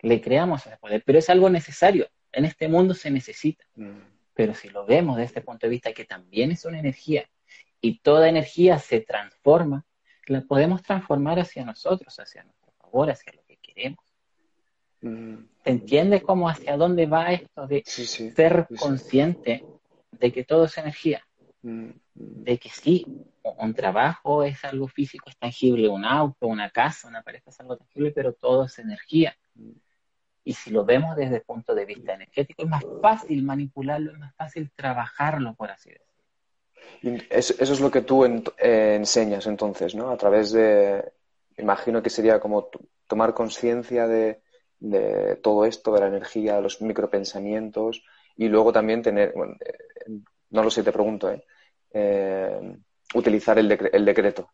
Le 0.02 0.22
creamos 0.22 0.66
ese 0.68 0.78
poder, 0.78 1.02
pero 1.04 1.18
es 1.18 1.30
algo 1.30 1.50
necesario. 1.50 2.08
En 2.32 2.46
este 2.46 2.68
mundo 2.68 2.94
se 2.94 3.10
necesita. 3.10 3.64
Mm. 3.76 4.13
Pero 4.34 4.54
si 4.54 4.70
lo 4.70 4.86
vemos 4.86 5.18
desde 5.18 5.28
este 5.28 5.42
punto 5.42 5.68
de 5.68 5.72
vista 5.72 5.94
que 5.94 6.06
también 6.06 6.52
es 6.52 6.66
una 6.66 6.80
energía 6.80 7.30
y 7.82 8.00
toda 8.00 8.30
energía 8.30 8.80
se 8.80 9.02
transforma, 9.02 9.86
la 10.28 10.42
podemos 10.42 10.82
transformar 10.82 11.40
hacia 11.40 11.66
nosotros, 11.66 12.18
hacia 12.20 12.44
nuestro 12.44 12.72
favor, 12.80 13.12
hacia 13.12 13.34
lo 13.34 13.44
que 13.46 13.58
queremos. 13.58 14.04
¿Entiendes 15.66 16.24
cómo 16.24 16.48
hacia 16.48 16.78
dónde 16.78 17.06
va 17.06 17.34
esto 17.34 17.68
de 17.68 17.84
ser 17.86 18.68
consciente 18.80 19.66
de 20.12 20.32
que 20.32 20.46
todo 20.46 20.66
es 20.66 20.78
energía? 20.78 21.26
Mm, 21.62 21.88
mm. 21.88 21.94
De 22.14 22.58
que 22.58 22.70
sí, 22.70 23.06
un 23.44 23.74
trabajo 23.74 24.44
es 24.44 24.64
algo 24.64 24.88
físico, 24.88 25.30
es 25.30 25.38
tangible, 25.38 25.90
un 25.90 26.06
auto, 26.06 26.48
una 26.48 26.70
casa, 26.70 27.08
una 27.08 27.22
pareja 27.22 27.50
es 27.50 27.60
algo 27.60 27.78
tangible, 27.78 28.12
pero 28.12 28.34
todo 28.34 28.66
es 28.66 28.80
energía. 28.80 29.36
Mm. 29.56 29.72
Y 30.44 30.54
si 30.54 30.72
lo 30.72 30.84
vemos 30.84 31.16
desde 31.16 31.38
el 31.38 31.42
punto 31.44 31.74
de 31.74 31.86
vista 31.86 32.14
energético, 32.14 32.64
es 32.64 32.70
más 32.70 32.84
fácil 33.02 33.44
manipularlo, 33.44 34.12
es 34.12 34.20
más 34.20 34.36
fácil 34.36 34.72
trabajarlo, 34.76 35.56
por 35.56 35.72
así 35.72 35.90
decirlo. 35.90 37.24
Eso, 37.30 37.54
es 37.62 37.80
lo 37.80 37.92
que 37.92 38.02
tú 38.02 38.26
eh, 38.26 38.96
enseñas 38.96 39.48
entonces, 39.48 39.96
¿no? 39.96 40.10
A 40.10 40.18
través 40.18 40.52
de, 40.52 41.04
imagino 41.58 42.02
que 42.02 42.10
sería 42.10 42.40
como 42.40 42.70
tomar 43.08 43.34
conciencia 43.34 44.08
de, 44.08 44.42
de 44.80 45.38
todo 45.38 45.66
esto, 45.66 45.94
de 45.94 46.02
la 46.02 46.08
energía, 46.08 46.56
de 46.56 46.62
los 46.62 46.82
micropensamientos 46.82 48.04
y 48.36 48.48
luego 48.48 48.74
también 48.74 49.02
tener, 49.02 49.34
eh, 49.66 50.20
no 50.50 50.64
lo 50.64 50.70
sé, 50.70 50.84
te 50.84 50.92
pregunto, 50.92 51.32
¿eh? 51.32 51.44
eh 51.94 52.78
utilizar 53.16 53.60
el, 53.60 53.72
el, 53.72 54.06
decreto. 54.06 54.50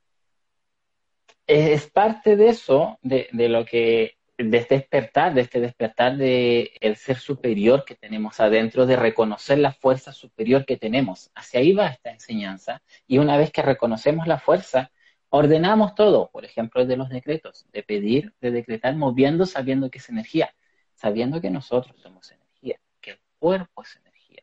Es 1.48 1.90
parte 1.90 2.36
de 2.36 2.50
eso, 2.50 3.00
de, 3.02 3.30
de, 3.32 3.48
lo 3.48 3.64
que, 3.66 4.18
de 4.40 4.58
este 4.58 4.76
despertar, 4.76 5.34
de 5.34 5.42
este 5.42 5.60
despertar 5.60 6.18
de 6.18 6.72
el 6.82 6.96
ser 6.96 7.18
superior 7.18 7.86
que 7.86 7.96
tenemos 7.96 8.40
adentro, 8.40 8.86
de 8.86 8.96
reconocer 8.96 9.60
la 9.60 9.74
fuerza 9.74 10.14
superior 10.14 10.66
que 10.66 10.78
tenemos. 10.78 11.32
Hacia 11.36 11.60
ahí 11.60 11.74
va 11.74 11.88
esta 11.88 12.12
enseñanza. 12.12 12.82
Y 13.08 13.18
una 13.18 13.38
vez 13.38 13.52
que 13.52 13.62
reconocemos 13.62 14.28
la 14.28 14.40
fuerza, 14.40 14.92
Ordenamos 15.32 15.94
todo, 15.94 16.32
por 16.32 16.44
ejemplo, 16.44 16.86
de 16.86 16.98
los 16.98 17.10
decretos, 17.10 17.68
de 17.72 17.84
pedir, 17.84 18.34
de 18.42 18.50
decretar, 18.50 18.96
moviendo, 18.96 19.46
sabiendo 19.46 19.92
que 19.92 20.00
es 20.00 20.10
energía, 20.10 20.56
sabiendo 20.96 21.40
que 21.40 21.52
nosotros 21.52 21.96
somos 22.02 22.32
energía, 22.32 22.80
que 23.00 23.12
el 23.12 23.20
cuerpo 23.38 23.84
es 23.84 23.96
energía. 23.98 24.42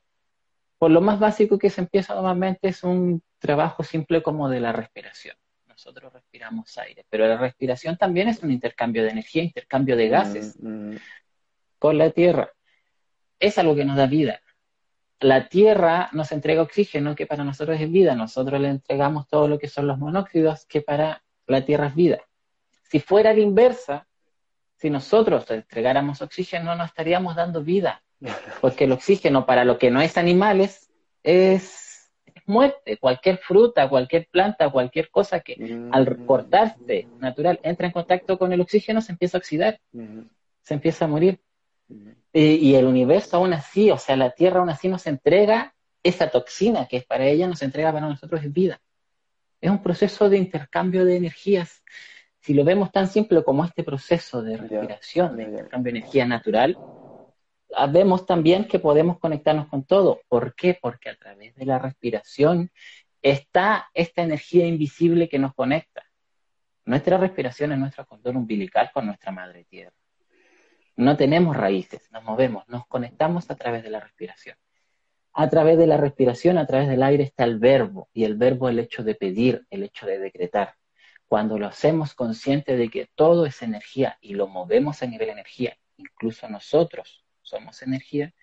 Por 0.78 0.92
lo 0.92 1.00
más 1.00 1.18
básico 1.18 1.58
que 1.58 1.70
se 1.70 1.80
empieza 1.80 2.14
normalmente 2.14 2.68
es 2.68 2.84
un 2.84 3.20
trabajo 3.38 3.82
simple 3.82 4.22
como 4.22 4.48
de 4.48 4.60
la 4.60 4.72
respiración. 4.72 5.36
Nosotros 5.86 6.12
respiramos 6.12 6.76
aire, 6.78 7.06
pero 7.08 7.28
la 7.28 7.36
respiración 7.36 7.96
también 7.96 8.28
es 8.28 8.42
un 8.42 8.50
intercambio 8.50 9.04
de 9.04 9.10
energía, 9.10 9.44
intercambio 9.44 9.96
de 9.96 10.08
gases 10.08 10.56
mm, 10.60 10.90
mm. 10.90 10.98
con 11.78 11.96
la 11.96 12.10
tierra. 12.10 12.50
Es 13.38 13.56
algo 13.58 13.76
que 13.76 13.84
nos 13.84 13.96
da 13.96 14.06
vida 14.06 14.40
la 15.20 15.48
Tierra 15.48 16.10
nos 16.12 16.32
entrega 16.32 16.62
oxígeno, 16.62 17.14
que 17.14 17.26
para 17.26 17.44
nosotros 17.44 17.80
es 17.80 17.90
vida. 17.90 18.14
Nosotros 18.14 18.60
le 18.60 18.68
entregamos 18.68 19.26
todo 19.28 19.48
lo 19.48 19.58
que 19.58 19.68
son 19.68 19.86
los 19.86 19.98
monóxidos, 19.98 20.66
que 20.66 20.82
para 20.82 21.22
la 21.46 21.64
Tierra 21.64 21.88
es 21.88 21.94
vida. 21.94 22.18
Si 22.82 23.00
fuera 23.00 23.32
la 23.32 23.40
inversa, 23.40 24.06
si 24.76 24.90
nosotros 24.90 25.50
entregáramos 25.50 26.20
oxígeno, 26.20 26.74
no 26.74 26.84
estaríamos 26.84 27.34
dando 27.34 27.62
vida. 27.62 28.02
Porque 28.60 28.84
el 28.84 28.92
oxígeno 28.92 29.46
para 29.46 29.64
lo 29.64 29.78
que 29.78 29.90
no 29.90 30.00
es 30.00 30.16
animales 30.18 30.90
es, 31.22 31.85
muerte. 32.46 32.96
Cualquier 32.98 33.38
fruta, 33.38 33.88
cualquier 33.88 34.28
planta, 34.28 34.70
cualquier 34.70 35.10
cosa 35.10 35.40
que 35.40 35.88
al 35.92 36.10
mm. 36.10 36.26
cortarse 36.26 37.08
natural 37.18 37.60
entra 37.62 37.86
en 37.86 37.92
contacto 37.92 38.38
con 38.38 38.52
el 38.52 38.60
oxígeno 38.60 39.00
se 39.00 39.12
empieza 39.12 39.36
a 39.36 39.40
oxidar, 39.40 39.80
se 40.62 40.74
empieza 40.74 41.04
a 41.04 41.08
morir. 41.08 41.40
Eh, 42.32 42.58
y 42.60 42.74
el 42.74 42.86
universo 42.86 43.36
aún 43.36 43.52
así, 43.52 43.90
o 43.90 43.98
sea, 43.98 44.16
la 44.16 44.30
Tierra 44.30 44.60
aún 44.60 44.70
así 44.70 44.88
nos 44.88 45.06
entrega 45.06 45.74
esa 46.02 46.28
toxina 46.30 46.86
que 46.86 46.98
es 46.98 47.04
para 47.04 47.26
ella, 47.26 47.46
nos 47.46 47.62
entrega 47.62 47.92
para 47.92 48.08
nosotros 48.08 48.42
es 48.42 48.52
vida. 48.52 48.80
Es 49.60 49.70
un 49.70 49.82
proceso 49.82 50.28
de 50.28 50.36
intercambio 50.36 51.04
de 51.04 51.16
energías. 51.16 51.82
Si 52.40 52.54
lo 52.54 52.64
vemos 52.64 52.92
tan 52.92 53.08
simple 53.08 53.42
como 53.42 53.64
este 53.64 53.82
proceso 53.82 54.42
de 54.42 54.56
respiración, 54.56 55.36
de 55.36 55.44
intercambio 55.44 55.92
de 55.92 55.98
energía 55.98 56.26
natural, 56.26 56.78
vemos 57.90 58.24
también 58.24 58.66
que 58.66 58.78
podemos 58.78 59.18
conectarnos 59.18 59.68
con 59.68 59.84
todo. 59.84 60.20
¿Por 60.28 60.54
qué? 60.54 60.78
Porque 60.80 61.10
a 61.10 61.16
través 61.16 61.54
de 61.54 61.66
la 61.66 61.78
respiración 61.78 62.70
está 63.20 63.90
esta 63.92 64.22
energía 64.22 64.66
invisible 64.66 65.28
que 65.28 65.38
nos 65.38 65.54
conecta. 65.54 66.04
Nuestra 66.86 67.18
respiración 67.18 67.72
es 67.72 67.78
nuestro 67.78 68.06
cordón 68.06 68.36
umbilical 68.36 68.90
con 68.94 69.06
nuestra 69.06 69.32
madre 69.32 69.64
tierra. 69.64 69.92
No 70.96 71.16
tenemos 71.16 71.56
raíces, 71.56 72.10
nos 72.10 72.22
movemos, 72.22 72.66
nos 72.68 72.86
conectamos 72.86 73.50
a 73.50 73.56
través 73.56 73.82
de 73.82 73.90
la 73.90 74.00
respiración. 74.00 74.56
A 75.34 75.50
través 75.50 75.76
de 75.76 75.86
la 75.86 75.98
respiración, 75.98 76.56
a 76.56 76.66
través 76.66 76.88
del 76.88 77.02
aire 77.02 77.24
está 77.24 77.44
el 77.44 77.58
verbo, 77.58 78.08
y 78.14 78.24
el 78.24 78.36
verbo 78.36 78.70
el 78.70 78.78
hecho 78.78 79.02
de 79.04 79.14
pedir, 79.14 79.66
el 79.68 79.82
hecho 79.82 80.06
de 80.06 80.18
decretar. 80.18 80.76
Cuando 81.26 81.58
lo 81.58 81.66
hacemos 81.66 82.14
consciente 82.14 82.76
de 82.76 82.88
que 82.88 83.10
todo 83.14 83.44
es 83.44 83.60
energía 83.60 84.16
y 84.22 84.34
lo 84.34 84.46
movemos 84.46 85.02
a 85.02 85.06
nivel 85.06 85.28
energía, 85.28 85.76
incluso 85.98 86.48
nosotros 86.48 87.25
somos 87.46 87.82
energía, 87.82 88.34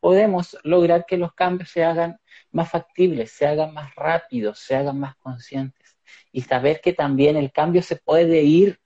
podemos 0.00 0.56
lograr 0.64 1.06
que 1.06 1.16
los 1.16 1.32
cambios 1.32 1.70
se 1.70 1.82
hagan 1.82 2.18
más 2.50 2.70
factibles, 2.70 3.32
se 3.32 3.46
hagan 3.46 3.72
más 3.72 3.94
rápidos, 3.94 4.58
se 4.58 4.76
hagan 4.76 4.98
más 5.00 5.16
conscientes. 5.16 5.96
Y 6.30 6.42
saber 6.42 6.80
que 6.82 6.92
también 6.92 7.36
el 7.36 7.52
cambio 7.52 7.82
se 7.82 7.96
puede 7.96 8.42
ir 8.42 8.78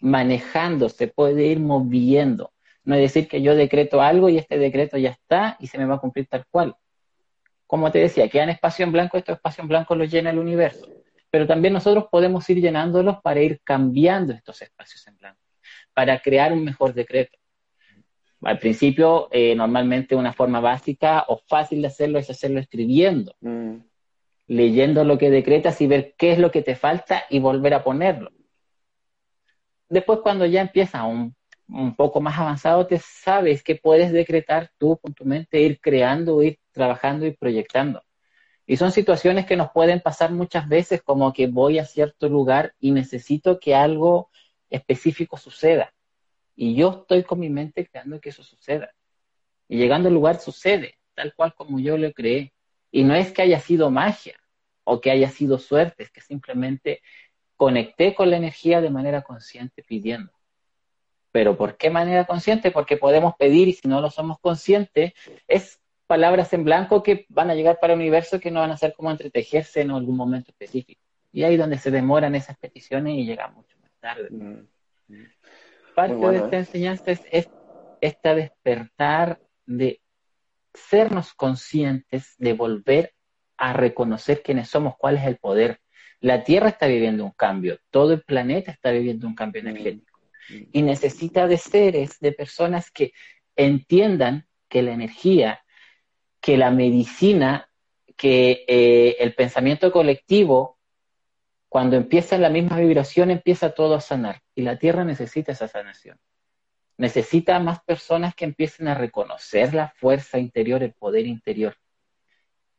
manejando, 0.00 0.88
se 0.88 1.08
puede 1.08 1.46
ir 1.46 1.60
moviendo. 1.60 2.52
No 2.84 2.94
es 2.94 3.00
decir 3.00 3.28
que 3.28 3.42
yo 3.42 3.54
decreto 3.54 4.00
algo 4.00 4.28
y 4.28 4.38
este 4.38 4.58
decreto 4.58 4.96
ya 4.98 5.10
está 5.10 5.56
y 5.60 5.66
se 5.66 5.78
me 5.78 5.86
va 5.86 5.96
a 5.96 6.00
cumplir 6.00 6.26
tal 6.26 6.44
cual. 6.50 6.76
Como 7.66 7.90
te 7.90 7.98
decía, 7.98 8.28
quedan 8.28 8.50
espacio 8.50 8.84
en 8.84 8.92
blanco, 8.92 9.18
estos 9.18 9.36
espacios 9.36 9.64
en 9.64 9.68
blanco 9.68 9.94
los 9.94 10.10
llena 10.10 10.30
el 10.30 10.38
universo. 10.38 10.86
Pero 11.30 11.46
también 11.46 11.74
nosotros 11.74 12.06
podemos 12.10 12.48
ir 12.48 12.60
llenándolos 12.60 13.18
para 13.22 13.40
ir 13.40 13.60
cambiando 13.64 14.32
estos 14.32 14.62
espacios 14.62 15.06
en 15.08 15.16
blanco, 15.16 15.40
para 15.92 16.18
crear 16.20 16.52
un 16.52 16.64
mejor 16.64 16.94
decreto. 16.94 17.38
Al 18.42 18.58
principio, 18.58 19.28
eh, 19.32 19.54
normalmente 19.54 20.14
una 20.14 20.32
forma 20.32 20.60
básica 20.60 21.24
o 21.28 21.40
fácil 21.48 21.82
de 21.82 21.88
hacerlo 21.88 22.18
es 22.18 22.30
hacerlo 22.30 22.60
escribiendo, 22.60 23.34
mm. 23.40 23.76
leyendo 24.48 25.04
lo 25.04 25.18
que 25.18 25.30
decretas 25.30 25.80
y 25.80 25.86
ver 25.86 26.14
qué 26.18 26.32
es 26.32 26.38
lo 26.38 26.50
que 26.50 26.62
te 26.62 26.76
falta 26.76 27.24
y 27.30 27.38
volver 27.38 27.74
a 27.74 27.82
ponerlo. 27.82 28.30
después 29.88 30.20
cuando 30.20 30.46
ya 30.46 30.60
empieza 30.60 31.04
un, 31.04 31.34
un 31.68 31.96
poco 31.96 32.20
más 32.20 32.38
avanzado, 32.38 32.86
te 32.86 32.98
sabes 32.98 33.62
que 33.62 33.76
puedes 33.76 34.12
decretar 34.12 34.70
tú 34.78 34.98
con 34.98 35.14
tu 35.14 35.24
mente, 35.24 35.60
ir 35.60 35.80
creando, 35.80 36.42
ir 36.42 36.58
trabajando 36.72 37.26
y 37.26 37.32
proyectando. 37.32 38.02
Y 38.66 38.76
son 38.76 38.90
situaciones 38.92 39.46
que 39.46 39.56
nos 39.56 39.70
pueden 39.70 40.00
pasar 40.00 40.32
muchas 40.32 40.68
veces, 40.68 41.02
como 41.02 41.32
que 41.32 41.46
voy 41.46 41.78
a 41.78 41.84
cierto 41.84 42.28
lugar 42.28 42.74
y 42.80 42.90
necesito 42.90 43.60
que 43.60 43.74
algo 43.74 44.30
específico 44.70 45.36
suceda. 45.36 45.94
Y 46.56 46.74
yo 46.74 47.00
estoy 47.02 47.22
con 47.22 47.38
mi 47.38 47.50
mente 47.50 47.86
creando 47.86 48.20
que 48.20 48.30
eso 48.30 48.42
suceda. 48.42 48.90
Y 49.68 49.76
llegando 49.78 50.08
al 50.08 50.14
lugar 50.14 50.40
sucede, 50.40 50.98
tal 51.14 51.34
cual 51.34 51.54
como 51.54 51.78
yo 51.78 51.96
lo 51.98 52.12
creé. 52.12 52.52
Y 52.90 53.04
no 53.04 53.14
es 53.14 53.32
que 53.32 53.42
haya 53.42 53.60
sido 53.60 53.90
magia 53.90 54.40
o 54.84 55.00
que 55.00 55.10
haya 55.10 55.28
sido 55.30 55.58
suerte, 55.58 56.04
es 56.04 56.10
que 56.10 56.20
simplemente 56.20 57.02
conecté 57.56 58.14
con 58.14 58.30
la 58.30 58.36
energía 58.36 58.80
de 58.80 58.90
manera 58.90 59.22
consciente 59.22 59.82
pidiendo. 59.82 60.32
Pero 61.32 61.56
¿por 61.56 61.76
qué 61.76 61.90
manera 61.90 62.24
consciente? 62.24 62.70
Porque 62.70 62.96
podemos 62.96 63.34
pedir 63.36 63.68
y 63.68 63.72
si 63.72 63.88
no 63.88 64.00
lo 64.00 64.10
somos 64.10 64.38
conscientes, 64.38 65.12
es 65.46 65.80
palabras 66.06 66.52
en 66.52 66.64
blanco 66.64 67.02
que 67.02 67.26
van 67.28 67.50
a 67.50 67.54
llegar 67.54 67.78
para 67.80 67.92
el 67.92 67.98
universo 67.98 68.40
que 68.40 68.50
no 68.50 68.60
van 68.60 68.70
a 68.70 68.76
ser 68.76 68.94
como 68.94 69.10
entretejerse 69.10 69.80
en 69.82 69.90
algún 69.90 70.16
momento 70.16 70.52
específico. 70.52 71.02
Y 71.32 71.42
ahí 71.42 71.56
donde 71.56 71.78
se 71.78 71.90
demoran 71.90 72.34
esas 72.34 72.56
peticiones 72.56 73.14
y 73.14 73.26
llegan 73.26 73.54
mucho 73.54 73.76
más 73.82 73.90
tarde. 74.00 74.28
Mm, 74.30 74.66
mm. 75.96 76.20
Parte 76.20 76.28
de 76.28 76.36
esta 76.36 76.56
¿eh? 76.56 76.60
enseñanza 76.60 77.10
es, 77.10 77.20
es 77.30 77.48
esta 78.00 78.34
despertar 78.34 79.40
de 79.64 80.00
sernos 80.74 81.32
conscientes, 81.34 82.34
de 82.38 82.52
volver 82.52 83.14
a 83.56 83.72
reconocer 83.72 84.42
quiénes 84.42 84.68
somos, 84.68 84.94
cuál 84.98 85.16
es 85.16 85.24
el 85.24 85.36
poder. 85.38 85.80
La 86.20 86.44
Tierra 86.44 86.68
está 86.68 86.86
viviendo 86.86 87.24
un 87.24 87.32
cambio, 87.32 87.78
todo 87.90 88.12
el 88.12 88.22
planeta 88.22 88.70
está 88.70 88.90
viviendo 88.90 89.26
un 89.26 89.34
cambio 89.34 89.62
mm, 89.62 89.66
energético 89.66 90.20
y 90.72 90.82
necesita 90.82 91.46
de 91.46 91.56
seres, 91.58 92.20
de 92.20 92.32
personas 92.32 92.90
que 92.90 93.12
entiendan 93.56 94.46
que 94.68 94.82
la 94.82 94.92
energía, 94.92 95.64
que 96.40 96.56
la 96.56 96.70
medicina, 96.70 97.68
que 98.16 98.64
eh, 98.68 99.16
el 99.18 99.34
pensamiento 99.34 99.90
colectivo, 99.90 100.75
cuando 101.76 101.96
empieza 101.96 102.38
la 102.38 102.48
misma 102.48 102.78
vibración, 102.78 103.30
empieza 103.30 103.74
todo 103.74 103.96
a 103.96 104.00
sanar 104.00 104.40
y 104.54 104.62
la 104.62 104.78
Tierra 104.78 105.04
necesita 105.04 105.52
esa 105.52 105.68
sanación 105.68 106.18
necesita 106.98 107.58
más 107.58 107.82
personas 107.84 108.34
que 108.34 108.44
empiecen 108.44 108.88
a 108.88 108.94
reconocer 108.94 109.74
la 109.74 109.88
fuerza 109.88 110.38
interior, 110.38 110.82
el 110.82 110.94
poder 110.94 111.26
interior. 111.26 111.76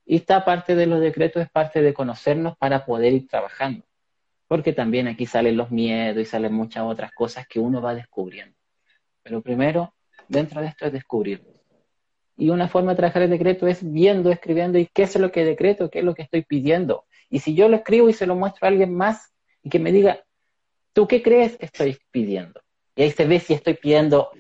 Y 0.06 0.16
esta 0.16 0.44
parte 0.46 0.76
de 0.76 0.88
los 0.88 1.02
decretos 1.02 1.44
es 1.44 1.50
parte 1.52 1.82
de 1.82 1.94
conocernos 1.94 2.58
para 2.58 2.86
poder 2.86 3.14
ir 3.14 3.28
trabajando. 3.28 3.86
Porque 4.48 4.74
también 4.74 5.08
aquí 5.08 5.26
salen 5.26 5.58
los 5.58 5.70
miedos 5.70 6.22
y 6.22 6.26
salen 6.26 6.54
muchas 6.54 6.84
otras 6.84 7.12
cosas 7.12 7.48
que 7.48 7.60
uno 7.60 7.82
va 7.82 7.94
descubriendo. 7.94 8.58
Pero 9.22 9.42
primero, 9.42 9.94
dentro 10.28 10.62
de 10.62 10.68
esto 10.68 10.88
es 10.88 10.94
descubrir. 10.94 11.57
Y 12.38 12.52
una 12.52 12.68
forma 12.68 12.92
de 12.92 12.98
trabajar 12.98 13.24
el 13.24 13.32
decreto 13.32 13.68
es 13.68 13.80
viendo, 13.82 14.32
escribiendo, 14.32 14.78
y 14.78 14.86
qué 14.86 15.04
es 15.04 15.16
lo 15.16 15.32
que 15.32 15.44
decreto, 15.44 15.90
qué 15.90 16.00
es 16.00 16.06
lo 16.06 16.14
que 16.14 16.22
estoy 16.22 16.44
pidiendo. 16.44 17.06
Y 17.30 17.40
si 17.40 17.56
yo 17.56 17.68
lo 17.68 17.78
escribo 17.78 18.10
y 18.10 18.14
se 18.14 18.28
lo 18.28 18.36
muestro 18.36 18.66
a 18.66 18.70
alguien 18.70 18.94
más 18.94 19.34
y 19.64 19.70
que 19.70 19.80
me 19.80 19.92
diga, 19.92 20.24
¿tú 20.94 21.08
qué 21.08 21.22
crees 21.24 21.58
que 21.58 21.66
estoy 21.66 21.98
pidiendo? 22.12 22.62
Y 22.96 23.04
ahí 23.04 23.12
se 23.12 23.26
ve 23.26 23.40
si 23.40 23.54
estoy 23.54 23.74
pidiendo 23.74 24.32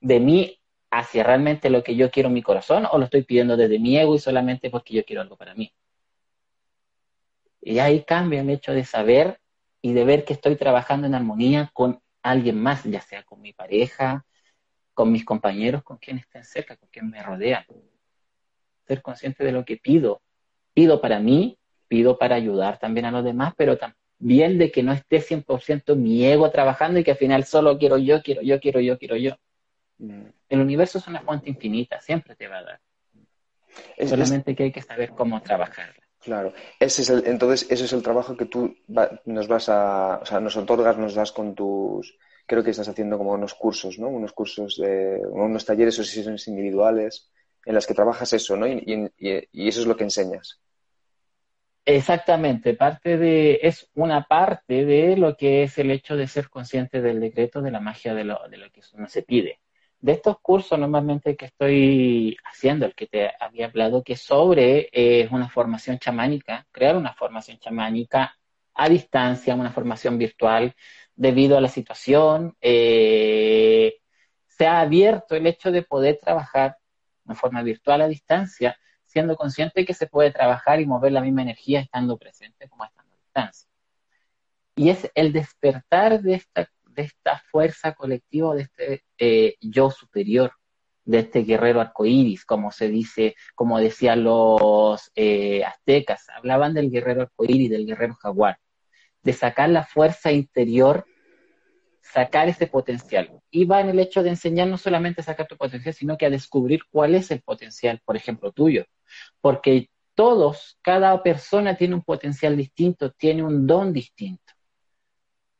de 0.00 0.20
mí 0.20 0.58
hacia 0.90 1.24
realmente 1.24 1.70
lo 1.70 1.82
que 1.82 1.96
yo 1.96 2.10
quiero 2.10 2.28
en 2.28 2.34
mi 2.34 2.42
corazón 2.42 2.86
o 2.90 2.98
lo 2.98 3.04
estoy 3.04 3.22
pidiendo 3.22 3.56
desde 3.56 3.78
mi 3.78 3.98
ego 3.98 4.14
y 4.14 4.18
solamente 4.18 4.70
porque 4.70 4.94
yo 4.94 5.04
quiero 5.04 5.22
algo 5.22 5.36
para 5.36 5.54
mí. 5.54 5.72
Y 7.60 7.78
ahí 7.78 8.04
cambia 8.04 8.40
el 8.40 8.50
hecho 8.50 8.72
de 8.72 8.84
saber 8.84 9.40
y 9.82 9.92
de 9.92 10.04
ver 10.04 10.24
que 10.24 10.32
estoy 10.32 10.56
trabajando 10.56 11.06
en 11.06 11.14
armonía 11.14 11.70
con 11.72 12.00
alguien 12.22 12.60
más, 12.60 12.84
ya 12.84 13.00
sea 13.00 13.22
con 13.24 13.40
mi 13.40 13.52
pareja, 13.52 14.24
con 14.98 15.12
mis 15.12 15.24
compañeros, 15.24 15.84
con 15.84 15.98
quienes 15.98 16.24
estén 16.24 16.42
cerca, 16.42 16.76
con 16.76 16.88
quien 16.88 17.08
me 17.08 17.22
rodean. 17.22 17.64
Ser 18.84 19.00
consciente 19.00 19.44
de 19.44 19.52
lo 19.52 19.64
que 19.64 19.76
pido. 19.76 20.22
Pido 20.74 21.00
para 21.00 21.20
mí, 21.20 21.56
pido 21.86 22.18
para 22.18 22.34
ayudar 22.34 22.80
también 22.80 23.06
a 23.06 23.12
los 23.12 23.22
demás, 23.22 23.54
pero 23.56 23.78
también 23.78 23.96
bien 24.18 24.58
de 24.58 24.72
que 24.72 24.82
no 24.82 24.92
esté 24.92 25.20
100% 25.20 25.94
mi 25.94 26.26
ego 26.26 26.50
trabajando 26.50 26.98
y 26.98 27.04
que 27.04 27.12
al 27.12 27.16
final 27.16 27.44
solo 27.44 27.78
quiero 27.78 27.96
yo, 27.96 28.20
quiero 28.24 28.42
yo, 28.42 28.58
quiero 28.58 28.80
yo, 28.80 28.98
quiero 28.98 29.14
yo. 29.14 29.36
Mm. 29.98 30.24
El 30.48 30.60
universo 30.60 30.98
es 30.98 31.06
una 31.06 31.20
fuente 31.20 31.48
infinita, 31.48 32.00
siempre 32.00 32.34
te 32.34 32.48
va 32.48 32.58
a 32.58 32.64
dar. 32.64 32.80
Solamente 34.04 34.56
que 34.56 34.64
hay 34.64 34.72
que 34.72 34.82
saber 34.82 35.10
cómo 35.10 35.40
trabajarla. 35.42 36.02
Claro, 36.18 36.52
ese 36.80 37.02
es 37.02 37.10
el, 37.10 37.24
entonces 37.28 37.70
ese 37.70 37.84
es 37.84 37.92
el 37.92 38.02
trabajo 38.02 38.36
que 38.36 38.46
tú 38.46 38.76
nos 39.26 39.46
vas 39.46 39.68
a, 39.68 40.18
o 40.20 40.26
sea, 40.26 40.40
nos 40.40 40.56
otorgas, 40.56 40.98
nos 40.98 41.14
das 41.14 41.30
con 41.30 41.54
tus, 41.54 42.18
creo 42.48 42.64
que 42.64 42.70
estás 42.70 42.88
haciendo 42.88 43.18
como 43.18 43.32
unos 43.32 43.54
cursos, 43.54 43.98
¿no? 43.98 44.08
Unos 44.08 44.32
cursos 44.32 44.76
de, 44.78 45.20
unos 45.30 45.64
talleres 45.64 45.98
o 45.98 46.04
sesiones 46.04 46.48
individuales 46.48 47.30
en 47.64 47.74
las 47.74 47.86
que 47.86 47.94
trabajas 47.94 48.32
eso, 48.32 48.56
¿no? 48.56 48.66
y 48.66 49.68
eso 49.68 49.80
es 49.80 49.86
lo 49.86 49.96
que 49.96 50.04
enseñas. 50.04 50.58
Exactamente, 51.84 52.74
parte 52.74 53.16
de, 53.16 53.60
es 53.62 53.88
una 53.94 54.24
parte 54.24 54.84
de 54.84 55.16
lo 55.16 55.36
que 55.36 55.62
es 55.62 55.78
el 55.78 55.90
hecho 55.90 56.16
de 56.16 56.26
ser 56.26 56.50
consciente 56.50 57.00
del 57.00 57.18
decreto, 57.18 57.62
de 57.62 57.70
la 57.70 57.80
magia 57.80 58.12
de 58.12 58.24
lo, 58.24 58.46
de 58.50 58.58
lo 58.58 58.70
que 58.70 58.82
uno 58.92 59.08
se 59.08 59.22
pide. 59.22 59.60
De 59.98 60.12
estos 60.12 60.38
cursos 60.40 60.78
normalmente 60.78 61.34
que 61.34 61.46
estoy 61.46 62.36
haciendo, 62.44 62.84
el 62.84 62.94
que 62.94 63.06
te 63.06 63.30
había 63.40 63.66
hablado, 63.66 64.02
que 64.02 64.16
sobre 64.16 64.90
eh, 64.92 65.28
una 65.30 65.48
formación 65.48 65.98
chamánica, 65.98 66.66
crear 66.70 66.94
una 66.94 67.14
formación 67.14 67.58
chamánica 67.58 68.36
a 68.74 68.88
distancia, 68.88 69.54
una 69.54 69.72
formación 69.72 70.18
virtual, 70.18 70.74
debido 71.18 71.58
a 71.58 71.60
la 71.60 71.68
situación, 71.68 72.56
eh, 72.60 73.96
se 74.46 74.66
ha 74.66 74.80
abierto 74.80 75.34
el 75.34 75.46
hecho 75.48 75.72
de 75.72 75.82
poder 75.82 76.18
trabajar 76.22 76.78
de 77.24 77.34
forma 77.34 77.62
virtual 77.62 78.00
a 78.02 78.08
distancia 78.08 78.78
siendo 79.04 79.36
consciente 79.36 79.84
que 79.84 79.94
se 79.94 80.06
puede 80.06 80.30
trabajar 80.30 80.80
y 80.80 80.86
mover 80.86 81.12
la 81.12 81.20
misma 81.20 81.42
energía 81.42 81.80
estando 81.80 82.16
presente 82.18 82.68
como 82.68 82.84
estando 82.84 83.14
a 83.14 83.18
distancia. 83.18 83.68
Y 84.76 84.90
es 84.90 85.10
el 85.14 85.32
despertar 85.32 86.22
de 86.22 86.34
esta, 86.34 86.70
de 86.86 87.02
esta 87.02 87.42
fuerza 87.50 87.94
colectiva, 87.94 88.54
de 88.54 88.62
este 88.62 89.04
eh, 89.18 89.56
yo 89.60 89.90
superior, 89.90 90.52
de 91.04 91.20
este 91.20 91.40
guerrero 91.40 91.80
arcoíris, 91.80 92.44
como 92.44 92.70
se 92.70 92.88
dice, 92.88 93.34
como 93.56 93.80
decían 93.80 94.22
los 94.22 95.10
eh, 95.16 95.64
aztecas, 95.64 96.28
hablaban 96.28 96.74
del 96.74 96.90
guerrero 96.90 97.22
arcoíris, 97.22 97.70
del 97.70 97.86
guerrero 97.86 98.14
jaguar, 98.14 98.58
de 99.28 99.34
sacar 99.34 99.68
la 99.68 99.84
fuerza 99.84 100.32
interior 100.32 101.04
sacar 102.00 102.48
ese 102.48 102.66
potencial. 102.66 103.30
Y 103.50 103.66
va 103.66 103.82
en 103.82 103.90
el 103.90 103.98
hecho 103.98 104.22
de 104.22 104.30
enseñar 104.30 104.68
no 104.68 104.78
solamente 104.78 105.20
a 105.20 105.24
sacar 105.24 105.46
tu 105.46 105.58
potencial, 105.58 105.92
sino 105.92 106.16
que 106.16 106.24
a 106.24 106.30
descubrir 106.30 106.80
cuál 106.90 107.14
es 107.14 107.30
el 107.30 107.42
potencial, 107.42 108.00
por 108.06 108.16
ejemplo, 108.16 108.52
tuyo. 108.52 108.86
Porque 109.42 109.90
todos, 110.14 110.78
cada 110.80 111.22
persona 111.22 111.76
tiene 111.76 111.94
un 111.94 112.02
potencial 112.02 112.56
distinto, 112.56 113.12
tiene 113.12 113.42
un 113.42 113.66
don 113.66 113.92
distinto. 113.92 114.54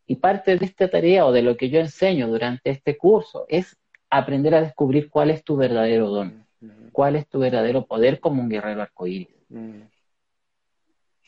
Y 0.07 0.17
parte 0.17 0.57
de 0.57 0.65
esta 0.65 0.89
tarea 0.89 1.27
o 1.27 1.33
de 1.33 1.43
lo 1.43 1.59
que 1.59 1.69
yo 1.69 1.79
enseño 1.79 2.27
durante 2.29 2.71
este 2.71 2.97
curso 2.97 3.45
es 3.49 3.77
aprender 4.09 4.55
a 4.55 4.63
descubrir 4.63 5.11
cuál 5.11 5.31
es 5.31 5.45
tu 5.45 5.57
verdadero 5.57 6.09
don, 6.09 6.47
cuál 6.93 7.17
es 7.17 7.29
tu 7.29 7.39
verdadero 7.39 7.85
poder 7.85 8.19
como 8.19 8.41
un 8.41 8.49
guerrero 8.49 8.81
arcoíris. 8.81 9.29
Mm. 9.51 9.83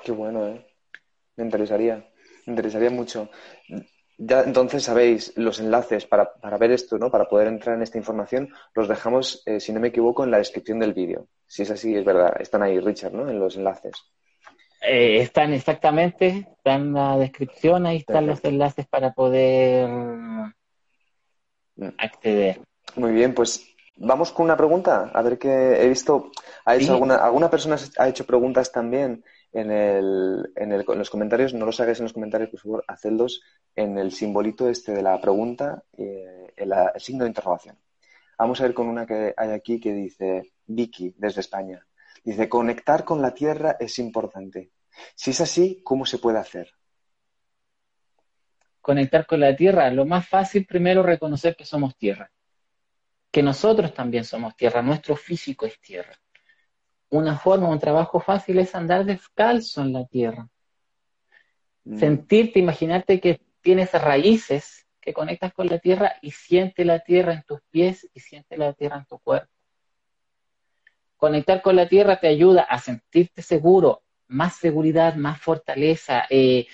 Qué 0.03 0.13
bueno, 0.13 0.49
¿eh? 0.49 0.67
Me 1.37 1.45
interesaría, 1.45 2.10
me 2.47 2.53
interesaría 2.53 2.91
mucho. 2.91 3.31
Ya 4.19 4.43
entonces 4.43 4.83
sabéis 4.83 5.33
los 5.37 5.61
enlaces 5.61 6.05
para, 6.05 6.35
para, 6.35 6.59
ver 6.59 6.73
esto, 6.73 6.99
¿no? 6.99 7.11
Para 7.11 7.27
poder 7.27 7.49
entrar 7.49 7.77
en 7.77 7.83
esta 7.83 7.97
información, 7.97 8.51
los 8.75 8.87
dejamos, 8.87 9.43
eh, 9.47 9.61
si 9.61 9.73
no 9.73 9.81
me 9.81 9.89
equivoco, 9.89 10.25
en 10.25 10.31
la 10.31 10.39
descripción 10.39 10.79
del 10.79 10.93
vídeo. 10.93 11.27
Si 11.47 11.63
es 11.63 11.71
así, 11.71 11.97
es 11.97 12.05
verdad. 12.05 12.35
Están 12.39 12.63
ahí, 12.63 12.79
Richard, 12.81 13.15
¿no? 13.15 13.31
En 13.31 13.39
los 13.39 13.57
enlaces. 13.57 13.95
Eh, 14.83 15.21
están 15.21 15.53
exactamente, 15.53 16.49
están 16.57 16.81
en 16.83 16.93
la 16.95 17.19
descripción, 17.19 17.87
ahí 17.87 17.99
están 17.99 18.27
los 18.27 18.43
enlaces 18.45 18.87
para 18.87 19.13
poder 19.13 19.89
mm. 19.89 20.53
acceder. 21.99 22.61
Muy 22.97 23.13
bien, 23.13 23.35
pues 23.35 23.75
vamos 23.97 24.33
con 24.33 24.45
una 24.45 24.57
pregunta. 24.57 25.11
A 25.15 25.23
ver 25.23 25.39
qué 25.39 25.83
he 25.83 25.89
visto. 25.89 26.31
Ha 26.65 26.77
hecho 26.77 26.93
alguna, 26.93 27.17
alguna 27.17 27.51
persona 27.51 27.77
ha 27.99 28.09
hecho 28.09 28.27
preguntas 28.27 28.73
también 28.73 29.25
en, 29.53 29.71
el, 29.71 30.53
en, 30.57 30.73
el, 30.73 30.85
en, 30.87 30.99
los 30.99 31.11
comentarios, 31.11 31.55
no 31.55 31.67
los 31.67 31.81
hagáis 31.81 31.99
en 31.99 32.05
los 32.05 32.13
comentarios, 32.13 32.51
por 32.51 32.61
favor, 32.61 32.85
hacedlos 32.87 33.43
en 33.75 33.99
el 33.99 34.13
simbolito 34.13 34.69
este 34.69 34.93
de 34.93 35.03
la 35.03 35.21
pregunta, 35.21 35.83
eh, 35.97 36.53
el, 36.57 36.73
el, 36.73 37.01
signo 37.01 37.25
de 37.25 37.31
interrogación. 37.31 37.77
Vamos 38.39 38.61
a 38.61 38.65
ver 38.65 38.75
con 38.75 38.87
una 38.89 39.07
que 39.07 39.35
hay 39.37 39.51
aquí 39.51 39.81
que 39.81 39.93
dice 39.93 40.53
Vicky, 40.67 41.15
desde 41.19 41.41
España. 41.41 41.85
Dice, 42.25 42.49
conectar 42.49 43.05
con 43.05 43.21
la 43.21 43.35
Tierra 43.35 43.77
es 43.79 43.99
importante. 43.99 44.71
Si 45.15 45.31
es 45.31 45.41
así, 45.41 45.83
¿cómo 45.85 46.07
se 46.07 46.19
puede 46.19 46.39
hacer? 46.39 46.71
Conectar 48.81 49.27
con 49.27 49.41
la 49.41 49.55
Tierra, 49.55 49.91
lo 49.91 50.07
más 50.07 50.29
fácil 50.29 50.65
primero 50.65 51.03
reconocer 51.03 51.57
que 51.57 51.65
somos 51.65 51.97
Tierra, 51.97 52.31
que 53.31 53.43
nosotros 53.43 53.93
también 53.93 54.25
somos 54.25 54.57
Tierra, 54.57 54.81
nuestro 54.81 55.17
físico 55.17 55.67
es 55.67 55.79
Tierra 55.81 56.19
una 57.11 57.37
forma, 57.37 57.69
un 57.69 57.79
trabajo 57.79 58.21
fácil 58.21 58.59
es 58.59 58.75
andar 58.75 59.05
descalzo 59.05 59.83
en 59.83 59.93
la 59.93 60.07
tierra. 60.07 60.49
Mm. 61.85 61.99
Sentirte, 61.99 62.59
imaginarte 62.59 63.21
que 63.21 63.41
tienes 63.61 63.93
raíces 63.93 64.87
que 65.01 65.13
conectas 65.13 65.53
con 65.53 65.67
la 65.67 65.79
tierra 65.79 66.15
y 66.23 66.31
siente 66.31 66.85
la 66.85 67.01
tierra 67.01 67.33
en 67.33 67.43
tus 67.43 67.61
pies 67.71 68.09
y 68.15 68.21
siente 68.21 68.57
la 68.57 68.73
tierra 68.73 68.99
en 68.99 69.07
tu 69.07 69.19
cuerpo. 69.19 69.51
Conectar 71.17 71.63
con 71.63 71.77
la 71.77 71.89
tierra 71.89 72.19
te 72.19 72.29
ayuda 72.29 72.63
a 72.63 72.79
sentirte 72.79 73.43
seguro, 73.43 74.03
más 74.29 74.57
seguridad, 74.57 75.17
más 75.17 75.41
fortaleza, 75.41 76.25
eh, 76.31 76.67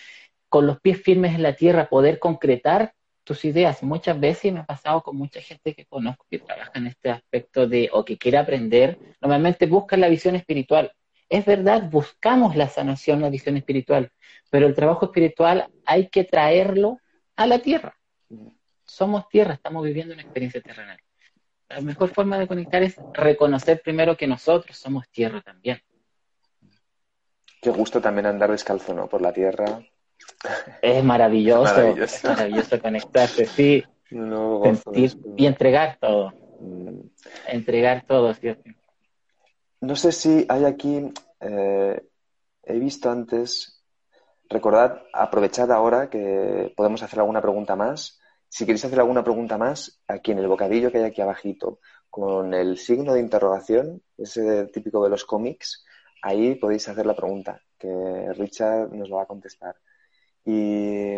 con 0.49 0.67
los 0.67 0.81
pies 0.81 1.03
firmes 1.03 1.35
en 1.35 1.43
la 1.43 1.55
tierra, 1.55 1.89
poder 1.89 2.19
concretar 2.19 2.95
tus 3.27 3.45
ideas. 3.45 3.83
Muchas 3.83 4.19
veces 4.19 4.53
me 4.53 4.61
ha 4.61 4.65
pasado 4.65 5.03
con 5.03 5.17
mucha 5.17 5.41
gente 5.41 5.75
que 5.75 5.85
conozco 5.85 6.25
que 6.31 6.39
trabaja 6.39 6.71
en 6.77 6.87
este 6.87 7.11
aspecto 7.11 7.67
de 7.67 7.91
o 7.93 8.05
que 8.05 8.17
quiere 8.17 8.39
aprender, 8.39 8.99
normalmente 9.21 9.67
buscan 9.67 10.01
la 10.01 10.09
visión 10.09 10.37
espiritual. 10.37 10.93
Es 11.29 11.45
verdad, 11.45 11.91
buscamos 11.91 12.55
la 12.55 12.69
sanación, 12.69 13.21
la 13.21 13.29
visión 13.29 13.57
espiritual, 13.57 14.13
pero 14.49 14.69
el 14.69 14.75
trabajo 14.75 15.07
espiritual 15.07 15.69
hay 15.85 16.09
que 16.09 16.23
traerlo 16.23 17.01
a 17.35 17.47
la 17.49 17.59
tierra. 17.59 17.99
Somos 18.87 19.29
tierra, 19.29 19.55
estamos 19.55 19.85
viviendo 19.85 20.15
una 20.15 20.23
experiencia 20.23 20.61
terrenal. 20.61 20.99
La 21.69 21.81
mejor 21.81 22.11
forma 22.11 22.39
de 22.39 22.47
conectar 22.47 22.85
es 22.85 22.97
reconocer 23.13 23.83
primero 23.83 24.17
que 24.17 24.29
nosotros 24.29 24.79
somos 24.79 25.09
tierra 25.11 25.41
también. 25.41 25.83
Qué 27.61 27.71
gusto 27.71 28.01
también 28.01 28.27
andar 28.27 28.53
descalzo, 28.53 28.95
¿no? 28.95 29.09
Por 29.09 29.21
la 29.21 29.33
tierra. 29.33 29.83
Es 30.83 31.05
maravilloso, 31.05 31.81
es 31.97 32.25
maravilloso, 32.25 32.81
conectarse, 32.81 33.47
sí. 33.47 33.85
y 34.11 35.47
entregar 35.47 35.99
todo. 36.01 36.33
Mm. 36.61 37.01
Entregar 37.49 38.05
todo, 38.07 38.33
¿cierto? 38.35 38.71
No 39.81 39.97
sé 39.97 40.13
si 40.13 40.47
hay 40.49 40.65
aquí, 40.65 41.13
eh, 41.41 42.03
he 42.63 42.79
visto 42.79 43.11
antes, 43.11 43.85
recordad, 44.49 45.03
aprovechad 45.13 45.71
ahora 45.71 46.09
que 46.09 46.73
podemos 46.77 47.03
hacer 47.03 47.21
alguna 47.21 47.43
pregunta 47.43 47.77
más. 47.77 48.19
Si 48.49 48.65
queréis 48.65 48.85
hacer 48.85 49.01
alguna 49.01 49.23
pregunta 49.23 49.59
más, 49.59 50.01
aquí 50.07 50.33
en 50.33 50.39
el 50.39 50.49
bocadillo 50.49 50.91
que 50.91 50.99
hay 50.99 51.05
aquí 51.05 51.21
abajito, 51.21 51.81
con 52.09 52.55
el 52.55 52.79
signo 52.79 53.13
de 53.13 53.21
interrogación, 53.21 54.03
ese 54.17 54.67
típico 54.69 55.05
de 55.05 55.11
los 55.11 55.25
cómics, 55.25 55.85
ahí 56.23 56.55
podéis 56.55 56.89
hacer 56.89 57.05
la 57.05 57.15
pregunta, 57.15 57.61
que 57.79 58.33
Richard 58.35 58.93
nos 58.93 59.09
lo 59.09 59.17
va 59.17 59.25
a 59.25 59.27
contestar. 59.27 59.77
Y 60.47 61.17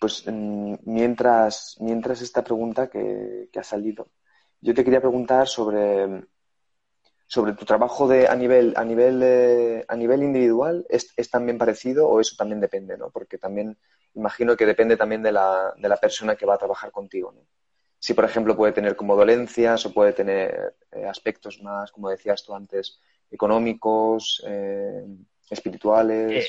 pues 0.00 0.24
mientras, 0.26 1.76
mientras 1.80 2.22
esta 2.22 2.44
pregunta 2.44 2.88
que, 2.88 3.50
ha 3.54 3.62
salido, 3.62 4.08
yo 4.60 4.72
te 4.74 4.84
quería 4.84 5.00
preguntar 5.00 5.48
sobre, 5.48 6.24
sobre 7.26 7.54
tu 7.54 7.64
trabajo 7.64 8.06
de, 8.06 8.28
a 8.28 8.36
nivel, 8.36 8.74
a 8.76 8.84
nivel, 8.84 9.84
a 9.88 9.96
nivel 9.96 10.22
individual, 10.22 10.86
¿es, 10.88 11.12
¿es, 11.16 11.28
también 11.28 11.58
parecido 11.58 12.08
o 12.08 12.20
eso 12.20 12.36
también 12.38 12.60
depende, 12.60 12.96
¿no? 12.96 13.10
Porque 13.10 13.38
también 13.38 13.76
imagino 14.14 14.56
que 14.56 14.66
depende 14.66 14.96
también 14.96 15.22
de 15.22 15.32
la, 15.32 15.74
de 15.76 15.88
la 15.88 15.96
persona 15.96 16.36
que 16.36 16.46
va 16.46 16.54
a 16.54 16.58
trabajar 16.58 16.92
contigo, 16.92 17.32
¿no? 17.32 17.42
Si, 17.98 18.14
por 18.14 18.24
ejemplo, 18.24 18.56
puede 18.56 18.72
tener 18.72 18.94
como 18.94 19.16
dolencias 19.16 19.84
o 19.86 19.92
puede 19.92 20.12
tener 20.12 20.76
eh, 20.92 21.06
aspectos 21.06 21.60
más, 21.62 21.90
como 21.90 22.10
decías 22.10 22.44
tú 22.44 22.54
antes, 22.54 23.00
económicos, 23.30 24.44
eh, 24.46 25.04
espirituales. 25.50 26.48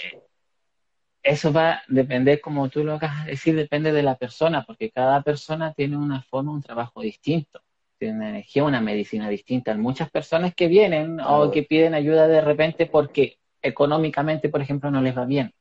Eso 1.28 1.52
va 1.52 1.72
a 1.72 1.84
depender, 1.90 2.40
como 2.40 2.70
tú 2.70 2.86
lo 2.86 2.94
acabas 2.94 3.26
de 3.26 3.32
decir, 3.32 3.54
depende 3.54 3.92
de 3.92 4.02
la 4.02 4.16
persona, 4.16 4.64
porque 4.66 4.92
cada 4.92 5.22
persona 5.24 5.74
tiene 5.74 5.98
una 5.98 6.22
forma, 6.22 6.54
un 6.54 6.62
trabajo 6.62 7.02
distinto, 7.02 7.60
tiene 8.00 8.16
una 8.16 8.30
energía, 8.30 8.64
una 8.64 8.80
medicina 8.80 9.28
distinta. 9.28 9.74
Hay 9.74 9.78
muchas 9.78 10.10
personas 10.10 10.56
que 10.56 10.70
vienen 10.70 11.20
o 11.20 11.52
que 11.52 11.64
piden 11.64 11.96
ayuda 11.96 12.30
de 12.30 12.40
repente 12.40 12.86
porque 12.86 13.40
económicamente, 13.62 14.48
por 14.48 14.62
ejemplo, 14.62 14.90
no 14.90 15.02
les 15.02 15.18
va 15.18 15.26
bien. 15.26 15.54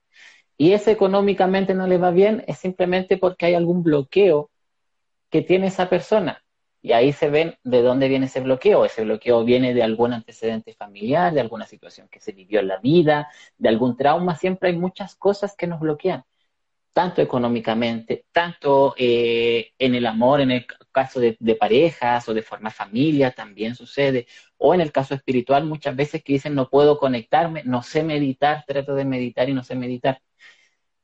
Y 0.56 0.70
ese 0.70 0.92
económicamente 0.92 1.74
no 1.74 1.88
les 1.88 2.00
va 2.00 2.12
bien 2.12 2.44
es 2.46 2.58
simplemente 2.58 3.16
porque 3.16 3.46
hay 3.46 3.54
algún 3.54 3.82
bloqueo 3.82 4.50
que 5.30 5.42
tiene 5.42 5.66
esa 5.66 5.90
persona. 5.90 6.44
Y 6.86 6.92
ahí 6.92 7.12
se 7.12 7.30
ven 7.30 7.58
de 7.64 7.82
dónde 7.82 8.06
viene 8.06 8.26
ese 8.26 8.38
bloqueo. 8.38 8.84
Ese 8.84 9.02
bloqueo 9.02 9.42
viene 9.44 9.74
de 9.74 9.82
algún 9.82 10.12
antecedente 10.12 10.72
familiar, 10.72 11.34
de 11.34 11.40
alguna 11.40 11.66
situación 11.66 12.06
que 12.08 12.20
se 12.20 12.30
vivió 12.30 12.60
en 12.60 12.68
la 12.68 12.78
vida, 12.78 13.28
de 13.58 13.68
algún 13.68 13.96
trauma. 13.96 14.36
Siempre 14.36 14.68
hay 14.68 14.76
muchas 14.76 15.16
cosas 15.16 15.56
que 15.56 15.66
nos 15.66 15.80
bloquean, 15.80 16.22
tanto 16.92 17.22
económicamente, 17.22 18.26
tanto 18.30 18.94
eh, 18.96 19.72
en 19.80 19.96
el 19.96 20.06
amor, 20.06 20.40
en 20.40 20.52
el 20.52 20.66
caso 20.92 21.18
de, 21.18 21.36
parejas 21.58 22.28
o 22.28 22.34
de 22.34 22.42
formar 22.42 22.72
familia, 22.72 23.32
también 23.32 23.74
sucede. 23.74 24.28
O 24.56 24.72
en 24.72 24.80
el 24.80 24.92
caso 24.92 25.14
espiritual, 25.14 25.64
muchas 25.64 25.96
veces 25.96 26.22
dicen 26.24 26.54
no 26.54 26.70
puedo 26.70 27.00
conectarme, 27.00 27.64
no 27.64 27.82
sé 27.82 28.04
meditar, 28.04 28.64
trato 28.64 28.94
de 28.94 29.04
meditar 29.04 29.48
y 29.48 29.54
no 29.54 29.64
sé 29.64 29.74
meditar. 29.74 30.22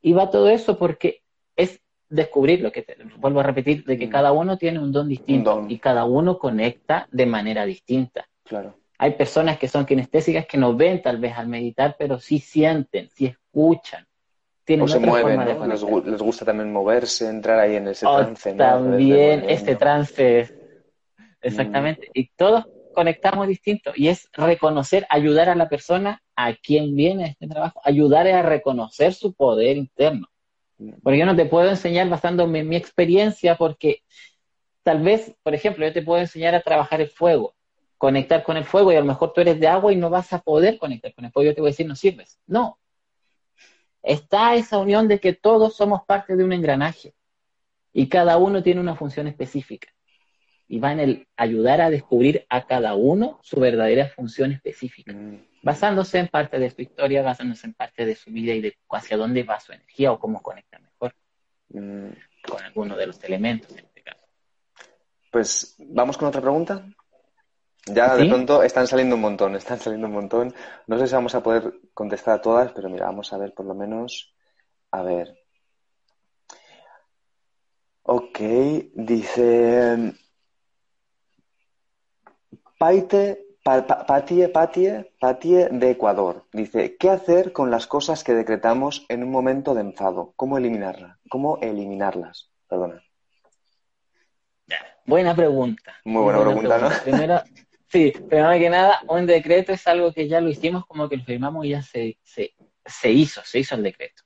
Y 0.01 0.13
va 0.13 0.31
todo 0.31 0.49
eso 0.49 0.79
porque 0.79 1.25
es 1.57 1.82
descubrir 2.13 2.61
lo 2.61 2.71
que 2.71 2.83
te, 2.83 2.97
vuelvo 3.17 3.41
a 3.41 3.43
repetir, 3.43 3.85
de 3.85 3.99
que 3.99 4.07
mm. 4.07 4.11
cada 4.11 4.33
uno 4.33 4.59
tiene 4.59 4.79
un 4.79 4.93
don 4.93 5.09
distinto 5.09 5.65
y 5.69 5.79
cada 5.79 6.05
uno 6.05 6.39
conecta 6.39 7.09
de 7.11 7.27
manera 7.27 7.65
distinta. 7.65 8.29
Claro. 8.45 8.77
Hay 8.99 9.13
personas 9.13 9.59
que 9.59 9.67
son 9.67 9.87
kinestésicas 9.87 10.47
que 10.47 10.59
no 10.59 10.77
ven 10.77 11.03
tal 11.03 11.19
vez 11.19 11.37
al 11.37 11.49
meditar, 11.49 11.97
pero 11.99 12.21
sí 12.21 12.39
sienten, 12.39 13.09
sí 13.11 13.27
escuchan. 13.27 14.07
Tienen 14.65 14.85
o 14.85 14.89
se 14.89 15.01
mueven, 15.01 15.41
les, 15.69 15.83
gusta 15.83 16.45
también 16.45 16.73
moverse, 16.73 17.29
entrar 17.29 17.59
ahí 17.59 17.77
en 17.77 17.89
ese 17.89 18.07
trance. 18.07 18.53
También 18.53 19.45
este 19.49 19.75
trance, 19.75 20.55
exactamente. 21.41 22.09
Y 22.15 22.29
todos 22.37 22.67
conectamos 22.95 23.49
distinto 23.49 23.91
y 23.97 24.09
es 24.09 24.29
reconocer, 24.35 25.05
ayudar 25.09 25.49
a 25.49 25.57
la 25.57 25.69
persona 25.69 26.23
a 26.37 26.55
quien 26.55 26.95
viene 26.95 27.25
a 27.25 27.27
este 27.29 27.49
trabajo, 27.49 27.81
ayudar 27.83 28.29
a 28.29 28.43
reconocer 28.43 29.15
su 29.15 29.33
poder 29.33 29.79
interno 29.79 30.29
porque 31.03 31.19
yo 31.19 31.27
no 31.27 31.37
te 31.37 31.47
puedo 31.47 31.69
enseñar 31.71 32.09
basándome 32.09 32.61
en 32.61 32.69
mi 32.69 32.77
experiencia, 32.77 33.57
porque 33.57 34.03
tal 34.83 35.03
vez, 35.03 35.35
por 35.43 35.55
ejemplo, 35.55 35.87
yo 35.87 35.93
te 35.93 36.03
puedo 36.03 36.21
enseñar 36.21 36.55
a 36.55 36.61
trabajar 36.61 37.01
el 37.01 37.09
fuego, 37.09 37.55
conectar 37.99 38.43
con 38.43 38.57
el 38.57 38.65
fuego, 38.65 38.93
y 38.93 38.97
a 38.97 39.01
lo 39.01 39.07
mejor 39.07 39.33
tú 39.33 39.41
eres 39.41 39.61
de 39.61 39.69
agua 39.69 39.93
y 39.93 39.97
no 39.97 40.11
vas 40.11 40.33
a 40.33 40.41
poder 40.41 40.79
conectar 40.79 41.15
con 41.15 41.25
el 41.25 41.33
fuego. 41.33 41.51
Yo 41.51 41.55
te 41.55 41.61
voy 41.61 41.69
a 41.69 41.73
decir, 41.73 41.87
no 41.87 41.97
sirves. 41.97 42.41
No. 42.47 42.79
Está 44.03 44.55
esa 44.57 44.79
unión 44.79 45.07
de 45.07 45.21
que 45.21 45.33
todos 45.33 45.77
somos 45.77 46.03
parte 46.05 46.35
de 46.37 46.45
un 46.45 46.53
engranaje 46.53 47.15
y 47.93 48.09
cada 48.09 48.37
uno 48.37 48.63
tiene 48.63 48.81
una 48.81 48.97
función 48.97 49.29
específica. 49.29 49.89
Y 50.73 50.79
va 50.79 50.93
en 50.93 51.01
el 51.01 51.29
ayudar 51.37 51.83
a 51.83 51.91
descubrir 51.91 52.47
a 52.49 52.67
cada 52.67 52.95
uno 52.95 53.39
su 53.43 53.61
verdadera 53.61 54.09
función 54.09 54.53
específica. 54.53 55.13
Mm 55.13 55.53
basándose 55.63 56.19
en 56.19 56.29
parte 56.29 56.59
de 56.59 56.71
su 56.71 56.83
historia, 56.83 57.23
basándose 57.23 57.67
en 57.67 57.75
parte 57.75 58.05
de 58.05 58.15
su 58.15 58.31
vida 58.31 58.53
y 58.53 58.61
de 58.61 58.77
hacia 58.91 59.17
dónde 59.17 59.45
va 59.45 59.61
su 59.61 59.73
energía 59.73 60.13
o 60.13 60.19
cómo 60.19 60.43
conecta 60.43 60.79
mejor 60.79 61.15
mm. 61.69 62.09
con 62.49 62.63
alguno 62.63 62.97
de 62.97 63.07
los 63.07 63.23
elementos 63.25 63.71
en 63.73 63.85
este 63.87 64.03
caso. 64.03 64.21
Pues 65.31 65.77
vamos 65.79 66.19
con 66.19 66.29
otra 66.29 66.41
pregunta. 66.41 66.85
Ya 67.87 68.15
de 68.15 68.27
pronto 68.27 68.63
están 68.63 68.87
saliendo 68.87 69.17
un 69.17 69.23
montón, 69.23 69.57
están 69.57 69.79
saliendo 69.79 70.09
un 70.09 70.15
montón. 70.15 70.55
No 70.87 70.99
sé 70.99 71.07
si 71.07 71.15
vamos 71.15 71.35
a 71.35 71.43
poder 71.43 71.73
contestar 71.95 72.35
a 72.35 72.43
todas, 72.43 72.73
pero 72.73 72.89
mira, 72.89 73.07
vamos 73.07 73.33
a 73.33 73.39
ver 73.39 73.55
por 73.55 73.67
lo 73.67 73.75
menos. 73.75 74.35
A 74.91 75.03
ver. 75.03 75.39
Ok, 78.03 78.39
dice. 78.95 80.15
Paite 82.83 83.47
Patie, 83.63 84.49
Patie, 84.49 85.13
Patie 85.21 85.69
de 85.71 85.91
Ecuador 85.93 86.47
dice, 86.53 86.97
¿qué 86.97 87.11
hacer 87.11 87.53
con 87.53 87.71
las 87.71 87.87
cosas 87.87 88.25
que 88.25 88.35
decretamos 88.35 89.07
en 89.09 89.23
un 89.23 89.31
momento 89.31 89.73
de 89.73 89.83
enfado? 89.83 90.33
¿Cómo 90.35 90.59
eliminarlas? 90.59 91.17
¿Cómo 91.31 91.59
eliminarlas? 91.63 92.51
Perdona. 92.67 93.01
Buena 95.07 95.33
pregunta. 95.37 95.95
Muy 96.05 96.25
buena, 96.25 96.41
pregunta, 96.41 96.79
¿no? 96.79 96.91
Primero, 97.05 97.41
sí, 97.87 98.13
primero 98.29 98.51
que 98.51 98.69
nada, 98.69 99.01
un 99.07 99.27
decreto 99.27 99.73
es 99.73 99.87
algo 99.87 100.13
que 100.13 100.27
ya 100.27 100.41
lo 100.41 100.49
hicimos, 100.49 100.85
como 100.85 101.09
que 101.09 101.19
lo 101.19 101.23
firmamos 101.23 101.65
y 101.65 101.69
ya 101.69 101.83
se, 101.83 102.19
se, 102.25 102.57
se 102.85 103.13
hizo, 103.13 103.43
se 103.45 103.61
hizo 103.61 103.77
el 103.77 103.85
decreto. 103.85 104.25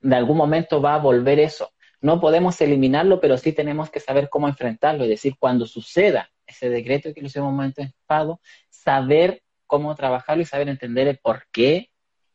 De 0.00 0.16
algún 0.16 0.38
momento 0.38 0.80
va 0.80 0.94
a 0.94 0.98
volver 0.98 1.38
eso. 1.40 1.74
No 2.00 2.22
podemos 2.22 2.58
eliminarlo, 2.62 3.20
pero 3.20 3.36
sí 3.36 3.52
tenemos 3.52 3.90
que 3.90 4.00
saber 4.00 4.30
cómo 4.30 4.48
enfrentarlo. 4.48 5.04
Es 5.04 5.10
decir, 5.10 5.34
cuando 5.38 5.66
suceda 5.66 6.30
ese 6.52 6.70
decreto 6.70 7.12
que 7.12 7.20
lo 7.20 7.26
hicimos 7.26 7.46
en 7.46 7.50
un 7.50 7.56
momento 7.56 7.80
de 7.80 7.88
enfado, 7.88 8.40
saber 8.70 9.42
cómo 9.66 9.94
trabajarlo 9.94 10.42
y 10.42 10.46
saber 10.46 10.68
entender 10.68 11.08
el 11.08 11.18
por 11.18 11.46
qué. 11.50 11.90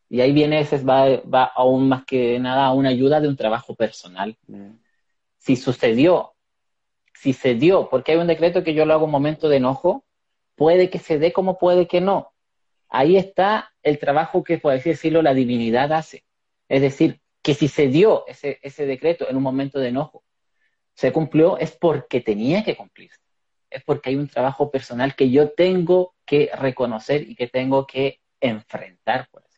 Y 0.10 0.22
ahí 0.22 0.32
viene, 0.32 0.60
ese 0.60 0.78
va, 0.80 1.06
va 1.22 1.44
aún 1.44 1.88
más 1.88 2.04
que 2.06 2.40
nada 2.40 2.66
a 2.66 2.74
una 2.74 2.90
ayuda 2.90 3.22
de 3.22 3.28
un 3.28 3.38
trabajo 3.38 3.76
personal. 3.76 4.38
Mm. 4.48 4.72
Si 5.38 5.56
sucedió, 5.56 6.34
si 7.14 7.34
se 7.34 7.56
dio, 7.56 7.90
porque 7.90 8.14
hay 8.14 8.18
un 8.18 8.28
decreto 8.28 8.64
que 8.64 8.74
yo 8.74 8.86
lo 8.86 8.94
hago 8.94 9.04
en 9.04 9.10
un 9.10 9.12
momento 9.12 9.50
de 9.50 9.58
enojo, 9.58 10.06
puede 10.56 10.90
que 10.90 11.00
se 11.00 11.20
dé 11.20 11.32
como 11.32 11.58
puede 11.58 11.88
que 11.88 12.02
no. 12.02 12.34
Ahí 12.90 13.18
está 13.18 13.74
el 13.84 14.00
trabajo 14.00 14.44
que, 14.44 14.58
por 14.58 14.74
así 14.74 14.90
decirlo, 14.90 15.22
la 15.22 15.34
divinidad 15.34 15.92
hace. 15.94 16.24
Es 16.70 16.82
decir, 16.82 17.22
que 17.44 17.54
si 17.54 17.68
se 17.68 17.88
dio 17.88 18.26
ese, 18.28 18.60
ese 18.62 18.86
decreto 18.86 19.30
en 19.30 19.38
un 19.38 19.44
momento 19.44 19.80
de 19.80 19.90
enojo, 19.90 20.24
se 20.96 21.12
cumplió, 21.12 21.58
es 21.60 21.72
porque 21.72 22.22
tenía 22.22 22.64
que 22.64 22.76
cumplirse 22.76 23.27
es 23.70 23.84
porque 23.84 24.10
hay 24.10 24.16
un 24.16 24.28
trabajo 24.28 24.72
personal 24.72 25.16
que 25.16 25.30
yo 25.30 25.52
tengo 25.52 26.16
que 26.26 26.50
reconocer 26.58 27.30
y 27.30 27.36
que 27.36 27.48
tengo 27.48 27.86
que 27.88 28.22
enfrentar, 28.40 29.28
por 29.30 29.44
así 29.44 29.58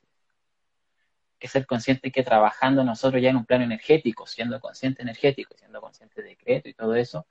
que 1.40 1.48
ser 1.48 1.66
conscientes 1.66 2.12
que 2.12 2.22
trabajando 2.22 2.84
nosotros 2.84 3.22
ya 3.22 3.30
en 3.30 3.38
un 3.38 3.46
plano 3.46 3.64
energético, 3.64 4.28
siendo 4.28 4.60
consciente 4.60 5.02
energético, 5.02 5.56
siendo 5.58 5.82
consciente 5.82 6.22
de 6.22 6.30
decreto 6.30 6.70
y 6.70 6.74
todo 6.74 6.94
eso, 6.96 7.26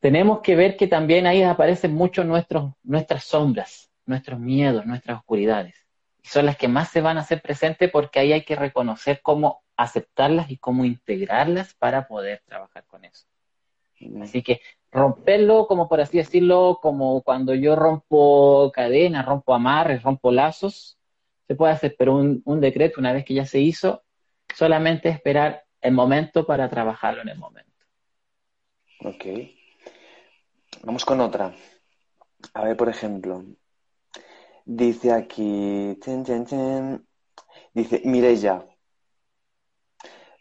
tenemos 0.00 0.40
que 0.40 0.56
ver 0.56 0.76
que 0.76 0.86
también 0.86 1.26
ahí 1.26 1.42
aparecen 1.42 1.94
mucho 1.94 2.24
nuestros, 2.24 2.72
nuestras 2.82 3.24
sombras, 3.24 3.90
nuestros 4.06 4.40
miedos, 4.40 4.86
nuestras 4.86 5.18
oscuridades. 5.18 5.76
Y 6.22 6.28
son 6.28 6.46
las 6.46 6.56
que 6.56 6.68
más 6.68 6.90
se 6.90 7.02
van 7.02 7.18
a 7.18 7.20
hacer 7.20 7.42
presentes 7.42 7.90
porque 7.90 8.18
ahí 8.18 8.32
hay 8.32 8.44
que 8.44 8.56
reconocer 8.56 9.20
cómo 9.22 9.62
aceptarlas 9.76 10.50
y 10.50 10.56
cómo 10.56 10.84
integrarlas 10.84 11.74
para 11.74 12.08
poder 12.08 12.42
trabajar 12.46 12.84
con 12.86 13.04
eso. 13.04 13.26
Así 14.22 14.42
que 14.42 14.60
romperlo, 14.94 15.66
como 15.66 15.88
por 15.88 16.00
así 16.00 16.18
decirlo, 16.18 16.78
como 16.80 17.22
cuando 17.22 17.54
yo 17.54 17.74
rompo 17.74 18.70
cadenas, 18.72 19.26
rompo 19.26 19.52
amarres, 19.52 20.02
rompo 20.02 20.30
lazos, 20.30 20.96
se 21.48 21.54
puede 21.56 21.72
hacer, 21.72 21.96
pero 21.98 22.14
un, 22.14 22.40
un 22.44 22.60
decreto, 22.60 23.00
una 23.00 23.12
vez 23.12 23.24
que 23.24 23.34
ya 23.34 23.44
se 23.44 23.60
hizo, 23.60 24.04
solamente 24.54 25.08
esperar 25.08 25.64
el 25.80 25.92
momento 25.92 26.46
para 26.46 26.70
trabajarlo 26.70 27.22
en 27.22 27.28
el 27.28 27.38
momento. 27.38 27.72
Ok. 29.00 29.24
Vamos 30.84 31.04
con 31.04 31.20
otra. 31.20 31.52
A 32.54 32.64
ver, 32.64 32.76
por 32.76 32.88
ejemplo, 32.88 33.44
dice 34.64 35.12
aquí, 35.12 35.98
dice 37.74 38.02
Mireya, 38.04 38.64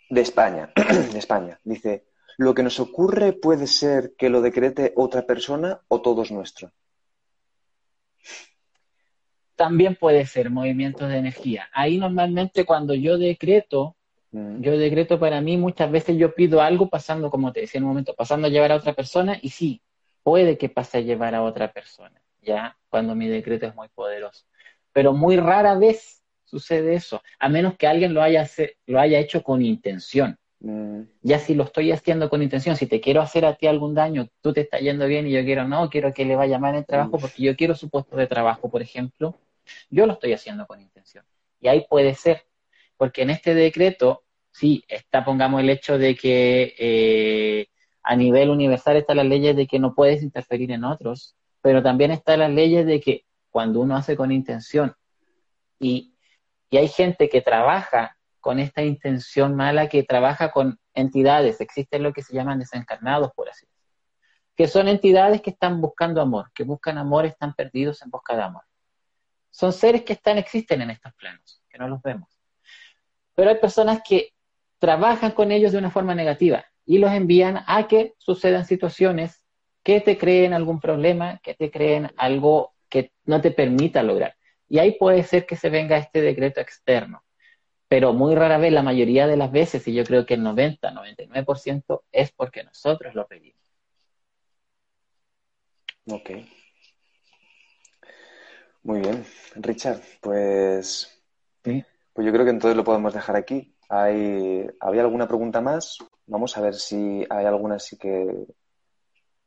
de 0.09 0.21
España, 0.21 0.71
de 1.11 1.17
España, 1.17 1.59
dice, 1.63 2.05
lo 2.37 2.53
que 2.53 2.63
nos 2.63 2.79
ocurre 2.79 3.33
puede 3.33 3.67
ser 3.67 4.13
que 4.17 4.29
lo 4.29 4.41
decrete 4.41 4.93
otra 4.95 5.25
persona 5.25 5.81
o 5.87 6.01
todo 6.01 6.23
es 6.23 6.31
nuestro. 6.31 6.71
También 9.55 9.95
puede 9.95 10.25
ser 10.25 10.49
movimientos 10.49 11.09
de 11.09 11.17
energía. 11.17 11.69
Ahí 11.73 11.97
normalmente 11.97 12.65
cuando 12.65 12.93
yo 12.95 13.17
decreto, 13.17 13.95
mm. 14.31 14.61
yo 14.61 14.77
decreto 14.77 15.19
para 15.19 15.41
mí, 15.41 15.57
muchas 15.57 15.91
veces 15.91 16.17
yo 16.17 16.33
pido 16.33 16.61
algo 16.61 16.89
pasando, 16.89 17.29
como 17.29 17.53
te 17.53 17.61
decía 17.61 17.79
en 17.79 17.83
un 17.83 17.89
momento, 17.89 18.15
pasando 18.15 18.47
a 18.47 18.49
llevar 18.49 18.71
a 18.71 18.77
otra 18.77 18.93
persona 18.93 19.37
y 19.41 19.49
sí, 19.49 19.81
puede 20.23 20.57
que 20.57 20.69
pase 20.69 20.99
a 20.99 21.01
llevar 21.01 21.35
a 21.35 21.43
otra 21.43 21.71
persona, 21.71 22.21
ya 22.41 22.77
cuando 22.89 23.13
mi 23.13 23.27
decreto 23.27 23.67
es 23.67 23.75
muy 23.75 23.89
poderoso. 23.89 24.45
Pero 24.91 25.13
muy 25.13 25.37
rara 25.37 25.75
vez 25.75 26.23
sucede 26.45 26.95
eso, 26.95 27.21
a 27.39 27.49
menos 27.49 27.75
que 27.77 27.87
alguien 27.87 28.13
lo 28.13 28.21
haya, 28.21 28.47
lo 28.85 28.99
haya 28.99 29.19
hecho 29.19 29.43
con 29.43 29.61
intención. 29.61 30.37
Mm. 30.63 31.01
Ya 31.21 31.39
si 31.39 31.55
lo 31.55 31.65
estoy 31.65 31.91
haciendo 31.91 32.29
con 32.29 32.41
intención, 32.41 32.77
si 32.77 32.87
te 32.87 33.01
quiero 33.01 33.21
hacer 33.21 33.45
a 33.45 33.55
ti 33.55 33.67
algún 33.67 33.93
daño, 33.93 34.29
tú 34.41 34.53
te 34.53 34.61
estás 34.61 34.79
yendo 34.79 35.05
bien 35.07 35.27
y 35.27 35.31
yo 35.31 35.43
quiero, 35.43 35.67
no, 35.67 35.89
quiero 35.89 36.13
que 36.13 36.23
le 36.23 36.37
vaya 36.37 36.57
mal 36.57 36.71
en 36.71 36.79
el 36.79 36.85
trabajo 36.85 37.19
porque 37.19 37.43
yo 37.43 37.55
quiero 37.57 37.75
su 37.75 37.89
puesto 37.89 38.15
de 38.15 38.27
trabajo, 38.27 38.69
por 38.69 38.81
ejemplo, 38.81 39.37
yo 39.89 40.07
lo 40.07 40.13
estoy 40.13 40.31
haciendo 40.31 40.65
con 40.65 40.79
intención. 40.79 41.25
Y 41.59 41.67
ahí 41.67 41.85
puede 41.89 42.15
ser, 42.15 42.45
porque 42.95 43.23
en 43.23 43.29
este 43.29 43.53
decreto, 43.53 44.23
sí, 44.51 44.85
está, 44.87 45.25
pongamos 45.25 45.59
el 45.61 45.69
hecho 45.69 45.97
de 45.97 46.15
que 46.15 46.73
eh, 46.79 47.67
a 48.01 48.15
nivel 48.15 48.49
universal 48.49 48.95
están 48.95 49.17
las 49.17 49.25
leyes 49.25 49.57
de 49.57 49.67
que 49.67 49.79
no 49.79 49.93
puedes 49.93 50.23
interferir 50.23 50.71
en 50.71 50.85
otros, 50.85 51.35
pero 51.61 51.83
también 51.83 52.11
están 52.11 52.39
las 52.39 52.51
leyes 52.51 52.85
de 52.85 53.01
que 53.01 53.25
cuando 53.49 53.81
uno 53.81 53.97
hace 53.97 54.15
con 54.15 54.31
intención 54.31 54.95
y, 55.77 56.13
y 56.69 56.77
hay 56.77 56.87
gente 56.87 57.27
que 57.27 57.41
trabaja 57.41 58.17
con 58.43 58.59
esta 58.59 58.83
intención 58.83 59.55
mala 59.55 59.87
que 59.87 60.03
trabaja 60.03 60.51
con 60.51 60.77
entidades, 60.93 61.61
existen 61.61 62.03
lo 62.03 62.11
que 62.11 62.21
se 62.21 62.33
llaman 62.33 62.59
desencarnados, 62.59 63.31
por 63.33 63.47
así 63.47 63.65
decirlo, 63.65 63.97
que 64.57 64.67
son 64.67 64.89
entidades 64.89 65.41
que 65.41 65.51
están 65.51 65.79
buscando 65.79 66.19
amor, 66.19 66.51
que 66.53 66.65
buscan 66.65 66.97
amor, 66.97 67.25
están 67.25 67.53
perdidos 67.53 68.01
en 68.01 68.11
busca 68.11 68.35
de 68.35 68.43
amor. 68.43 68.63
Son 69.49 69.71
seres 69.71 70.03
que 70.03 70.11
están, 70.11 70.37
existen 70.37 70.81
en 70.81 70.89
estos 70.89 71.13
planos, 71.13 71.63
que 71.69 71.77
no 71.77 71.87
los 71.87 72.01
vemos. 72.01 72.37
Pero 73.33 73.49
hay 73.49 73.59
personas 73.59 74.01
que 74.05 74.33
trabajan 74.77 75.31
con 75.31 75.53
ellos 75.53 75.71
de 75.71 75.77
una 75.77 75.89
forma 75.89 76.13
negativa 76.13 76.65
y 76.85 76.97
los 76.97 77.13
envían 77.13 77.63
a 77.65 77.87
que 77.87 78.13
sucedan 78.17 78.65
situaciones 78.65 79.41
que 79.83 80.01
te 80.01 80.17
creen 80.17 80.53
algún 80.53 80.81
problema, 80.81 81.39
que 81.41 81.53
te 81.53 81.71
creen 81.71 82.11
algo 82.17 82.73
que 82.89 83.13
no 83.23 83.39
te 83.39 83.51
permita 83.51 84.03
lograr. 84.03 84.35
Y 84.67 84.79
ahí 84.79 84.97
puede 84.97 85.23
ser 85.23 85.45
que 85.45 85.55
se 85.55 85.69
venga 85.69 85.95
este 85.95 86.19
decreto 86.19 86.59
externo 86.59 87.22
pero 87.93 88.11
muy 88.11 88.33
rara 88.33 88.57
vez, 88.57 88.73
la 88.73 88.81
mayoría 88.81 89.27
de 89.27 89.37
las 89.37 89.51
veces, 89.51 89.87
y 89.87 89.93
yo 89.93 90.03
creo 90.03 90.25
que 90.25 90.33
el 90.33 90.41
90, 90.41 90.93
99% 90.93 92.01
es 92.11 92.31
porque 92.31 92.63
nosotros 92.63 93.13
lo 93.13 93.27
pedimos. 93.27 93.61
Ok. 96.09 96.31
Muy 98.81 98.99
bien, 98.99 99.23
Richard, 99.57 100.01
pues, 100.21 101.21
pues 101.61 102.25
yo 102.25 102.31
creo 102.31 102.43
que 102.43 102.49
entonces 102.49 102.75
lo 102.75 102.83
podemos 102.83 103.13
dejar 103.13 103.35
aquí. 103.35 103.75
Hay, 103.89 104.65
¿Había 104.79 105.03
alguna 105.03 105.27
pregunta 105.27 105.61
más? 105.61 105.99
Vamos 106.25 106.57
a 106.57 106.61
ver 106.61 106.73
si 106.73 107.23
hay 107.29 107.45
alguna 107.45 107.77
sí 107.77 107.95
que... 107.99 108.47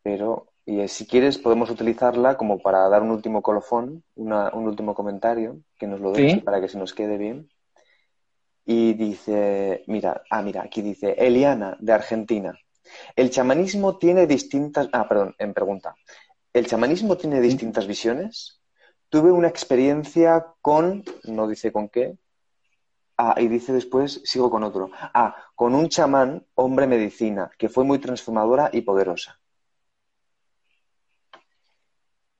Pero, 0.04 0.52
y 0.64 0.86
si 0.86 1.04
quieres, 1.08 1.36
podemos 1.36 1.68
utilizarla 1.68 2.36
como 2.36 2.60
para 2.60 2.88
dar 2.88 3.02
un 3.02 3.10
último 3.10 3.42
colofón, 3.42 4.04
un 4.14 4.32
último 4.52 4.94
comentario, 4.94 5.58
que 5.80 5.88
nos 5.88 5.98
lo 5.98 6.12
deje 6.12 6.42
para 6.42 6.60
que 6.60 6.68
se 6.68 6.78
nos 6.78 6.94
quede 6.94 7.18
bien. 7.18 7.48
Y 8.66 8.94
dice, 8.94 9.84
mira, 9.86 10.22
ah, 10.28 10.42
mira, 10.42 10.62
aquí 10.62 10.82
dice 10.82 11.12
Eliana 11.12 11.76
de 11.80 11.92
Argentina. 11.92 12.58
El 13.14 13.30
chamanismo 13.30 13.96
tiene 13.96 14.26
distintas, 14.26 14.88
ah, 14.92 15.08
perdón, 15.08 15.34
en 15.38 15.54
pregunta. 15.54 15.94
¿El 16.52 16.66
chamanismo 16.66 17.16
tiene 17.16 17.40
distintas 17.40 17.86
visiones? 17.86 18.60
Tuve 19.08 19.30
una 19.30 19.48
experiencia 19.48 20.46
con, 20.60 21.04
no 21.24 21.46
dice 21.46 21.70
con 21.70 21.88
qué, 21.88 22.18
ah, 23.16 23.36
y 23.38 23.46
dice 23.46 23.72
después, 23.72 24.20
sigo 24.24 24.50
con 24.50 24.64
otro, 24.64 24.90
ah, 24.92 25.36
con 25.54 25.74
un 25.74 25.88
chamán, 25.88 26.44
hombre 26.54 26.88
medicina, 26.88 27.50
que 27.56 27.68
fue 27.68 27.84
muy 27.84 27.98
transformadora 28.00 28.70
y 28.72 28.80
poderosa. 28.80 29.38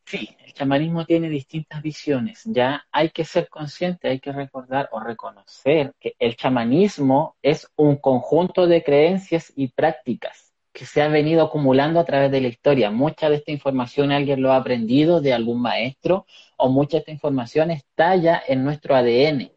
Sí, 0.06 0.36
el 0.44 0.52
chamanismo 0.52 1.04
tiene 1.04 1.28
distintas 1.28 1.82
visiones. 1.82 2.42
Ya 2.44 2.86
hay 2.92 3.10
que 3.10 3.24
ser 3.24 3.48
consciente, 3.48 4.08
hay 4.08 4.20
que 4.20 4.30
recordar 4.30 4.88
o 4.92 5.00
reconocer 5.00 5.94
que 5.98 6.14
el 6.20 6.36
chamanismo 6.36 7.36
es 7.42 7.68
un 7.74 7.96
conjunto 7.96 8.68
de 8.68 8.84
creencias 8.84 9.52
y 9.56 9.68
prácticas 9.68 10.52
que 10.72 10.86
se 10.86 11.02
ha 11.02 11.08
venido 11.08 11.42
acumulando 11.42 11.98
a 11.98 12.04
través 12.04 12.30
de 12.30 12.40
la 12.40 12.46
historia. 12.46 12.90
Mucha 12.92 13.28
de 13.28 13.36
esta 13.36 13.50
información 13.50 14.12
alguien 14.12 14.42
lo 14.42 14.52
ha 14.52 14.56
aprendido 14.56 15.20
de 15.20 15.32
algún 15.32 15.60
maestro 15.60 16.26
o 16.56 16.68
mucha 16.68 16.98
de 16.98 17.00
esta 17.00 17.10
información 17.10 17.72
está 17.72 18.14
ya 18.14 18.40
en 18.46 18.62
nuestro 18.62 18.94
ADN, 18.94 19.50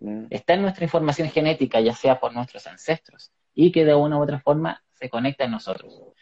mm. 0.00 0.26
está 0.28 0.52
en 0.52 0.62
nuestra 0.62 0.84
información 0.84 1.30
genética, 1.30 1.80
ya 1.80 1.94
sea 1.94 2.20
por 2.20 2.34
nuestros 2.34 2.66
ancestros, 2.66 3.32
y 3.54 3.72
que 3.72 3.84
de 3.86 3.94
una 3.94 4.18
u 4.18 4.22
otra 4.22 4.40
forma 4.40 4.82
se 4.92 5.08
conecta 5.08 5.44
en 5.44 5.52
nosotros 5.52 6.13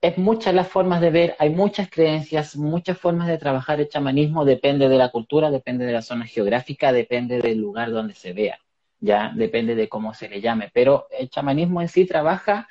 es 0.00 0.16
muchas 0.16 0.54
las 0.54 0.68
formas 0.68 1.00
de 1.00 1.10
ver, 1.10 1.36
hay 1.38 1.50
muchas 1.50 1.90
creencias, 1.90 2.56
muchas 2.56 2.98
formas 2.98 3.28
de 3.28 3.38
trabajar 3.38 3.80
el 3.80 3.88
chamanismo, 3.88 4.44
depende 4.44 4.88
de 4.88 4.96
la 4.96 5.10
cultura, 5.10 5.50
depende 5.50 5.84
de 5.84 5.92
la 5.92 6.02
zona 6.02 6.26
geográfica, 6.26 6.92
depende 6.92 7.40
del 7.40 7.58
lugar 7.58 7.90
donde 7.90 8.14
se 8.14 8.32
vea, 8.32 8.58
ya 8.98 9.32
depende 9.34 9.74
de 9.74 9.88
cómo 9.88 10.14
se 10.14 10.28
le 10.28 10.40
llame, 10.40 10.70
pero 10.72 11.06
el 11.10 11.28
chamanismo 11.28 11.82
en 11.82 11.88
sí 11.88 12.06
trabaja, 12.06 12.68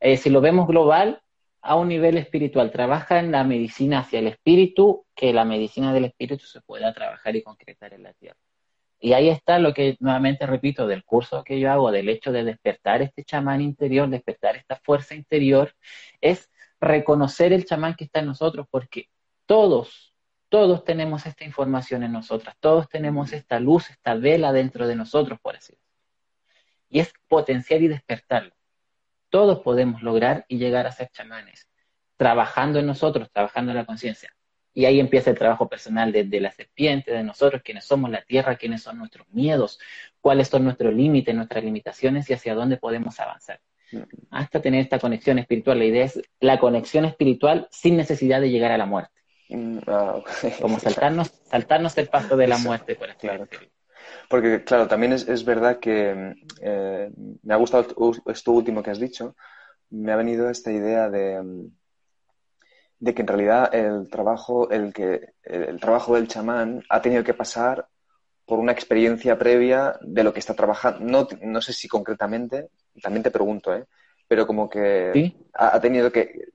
eh, 0.00 0.16
si 0.16 0.28
lo 0.30 0.40
vemos 0.40 0.66
global, 0.66 1.22
a 1.62 1.74
un 1.76 1.88
nivel 1.88 2.16
espiritual, 2.16 2.70
trabaja 2.70 3.18
en 3.18 3.32
la 3.32 3.44
medicina 3.44 4.00
hacia 4.00 4.20
el 4.20 4.28
espíritu, 4.28 5.04
que 5.14 5.32
la 5.32 5.44
medicina 5.44 5.92
del 5.92 6.04
espíritu 6.06 6.46
se 6.46 6.60
pueda 6.60 6.92
trabajar 6.94 7.34
y 7.34 7.42
concretar 7.42 7.92
en 7.92 8.04
la 8.04 8.12
tierra. 8.12 8.38
Y 9.00 9.12
ahí 9.12 9.28
está 9.28 9.58
lo 9.58 9.74
que 9.74 9.96
nuevamente 10.00 10.46
repito 10.46 10.86
del 10.86 11.04
curso 11.04 11.44
que 11.44 11.60
yo 11.60 11.70
hago, 11.70 11.90
del 11.90 12.08
hecho 12.08 12.32
de 12.32 12.44
despertar 12.44 13.02
este 13.02 13.24
chamán 13.24 13.60
interior, 13.60 14.08
despertar 14.08 14.56
esta 14.56 14.76
fuerza 14.76 15.14
interior, 15.14 15.74
es 16.20 16.50
reconocer 16.80 17.52
el 17.52 17.64
chamán 17.64 17.94
que 17.94 18.04
está 18.04 18.20
en 18.20 18.26
nosotros, 18.26 18.66
porque 18.70 19.08
todos, 19.46 20.14
todos 20.48 20.84
tenemos 20.84 21.26
esta 21.26 21.44
información 21.44 22.02
en 22.02 22.12
nosotras, 22.12 22.56
todos 22.60 22.88
tenemos 22.88 23.32
esta 23.32 23.60
luz, 23.60 23.90
esta 23.90 24.14
vela 24.14 24.52
dentro 24.52 24.86
de 24.86 24.96
nosotros, 24.96 25.38
por 25.40 25.56
así 25.56 25.72
decirlo. 25.72 25.86
Y 26.88 27.00
es 27.00 27.12
potenciar 27.28 27.82
y 27.82 27.88
despertarlo. 27.88 28.54
Todos 29.28 29.60
podemos 29.60 30.02
lograr 30.02 30.44
y 30.48 30.58
llegar 30.58 30.86
a 30.86 30.92
ser 30.92 31.10
chamanes, 31.10 31.68
trabajando 32.16 32.78
en 32.78 32.86
nosotros, 32.86 33.30
trabajando 33.32 33.72
en 33.72 33.78
la 33.78 33.84
conciencia. 33.84 34.30
Y 34.72 34.84
ahí 34.84 35.00
empieza 35.00 35.30
el 35.30 35.38
trabajo 35.38 35.68
personal 35.68 36.12
desde 36.12 36.40
la 36.40 36.52
serpiente, 36.52 37.10
de 37.10 37.24
nosotros, 37.24 37.62
quienes 37.64 37.84
somos 37.86 38.10
la 38.10 38.22
tierra, 38.22 38.56
quiénes 38.56 38.82
son 38.82 38.98
nuestros 38.98 39.26
miedos, 39.30 39.80
cuáles 40.20 40.48
son 40.48 40.64
nuestros 40.64 40.92
límites, 40.92 41.34
nuestras 41.34 41.64
limitaciones 41.64 42.28
y 42.28 42.34
hacia 42.34 42.54
dónde 42.54 42.76
podemos 42.76 43.18
avanzar 43.18 43.60
hasta 44.30 44.60
tener 44.60 44.80
esta 44.80 44.98
conexión 44.98 45.38
espiritual. 45.38 45.78
La 45.78 45.84
idea 45.84 46.04
es 46.04 46.20
la 46.40 46.58
conexión 46.58 47.04
espiritual 47.04 47.68
sin 47.70 47.96
necesidad 47.96 48.40
de 48.40 48.50
llegar 48.50 48.72
a 48.72 48.78
la 48.78 48.86
muerte. 48.86 49.12
Mm, 49.48 49.78
Como 50.60 50.78
saltarnos, 50.78 51.32
saltarnos 51.44 51.96
el 51.98 52.08
paso 52.08 52.36
de 52.36 52.46
la 52.46 52.58
muerte, 52.58 52.96
por 52.96 53.14
claro. 53.16 53.48
Porque, 54.28 54.64
claro, 54.64 54.86
también 54.86 55.12
es, 55.12 55.44
verdad 55.44 55.78
que 55.78 56.34
eh, 56.60 57.10
me 57.42 57.54
ha 57.54 57.56
gustado 57.56 57.86
esto 58.26 58.52
último 58.52 58.82
que 58.82 58.90
has 58.90 59.00
dicho. 59.00 59.36
Me 59.90 60.12
ha 60.12 60.16
venido 60.16 60.50
esta 60.50 60.72
idea 60.72 61.08
de, 61.08 61.68
de 62.98 63.14
que 63.14 63.22
en 63.22 63.28
realidad 63.28 63.74
el 63.74 64.08
trabajo, 64.10 64.70
el 64.70 64.92
que, 64.92 65.34
el 65.42 65.80
trabajo 65.80 66.14
del 66.14 66.28
chamán 66.28 66.82
ha 66.88 67.00
tenido 67.00 67.24
que 67.24 67.34
pasar 67.34 67.88
por 68.44 68.58
una 68.58 68.72
experiencia 68.72 69.38
previa 69.38 69.98
de 70.02 70.24
lo 70.24 70.32
que 70.32 70.40
está 70.40 70.54
trabajando. 70.54 71.00
No, 71.00 71.28
no 71.42 71.60
sé 71.60 71.72
si 71.72 71.88
concretamente, 71.88 72.68
también 73.02 73.22
te 73.22 73.30
pregunto, 73.30 73.74
¿eh? 73.74 73.84
pero 74.28 74.46
como 74.46 74.68
que 74.68 75.34
ha, 75.54 75.80
tenido 75.80 76.10
que, 76.10 76.48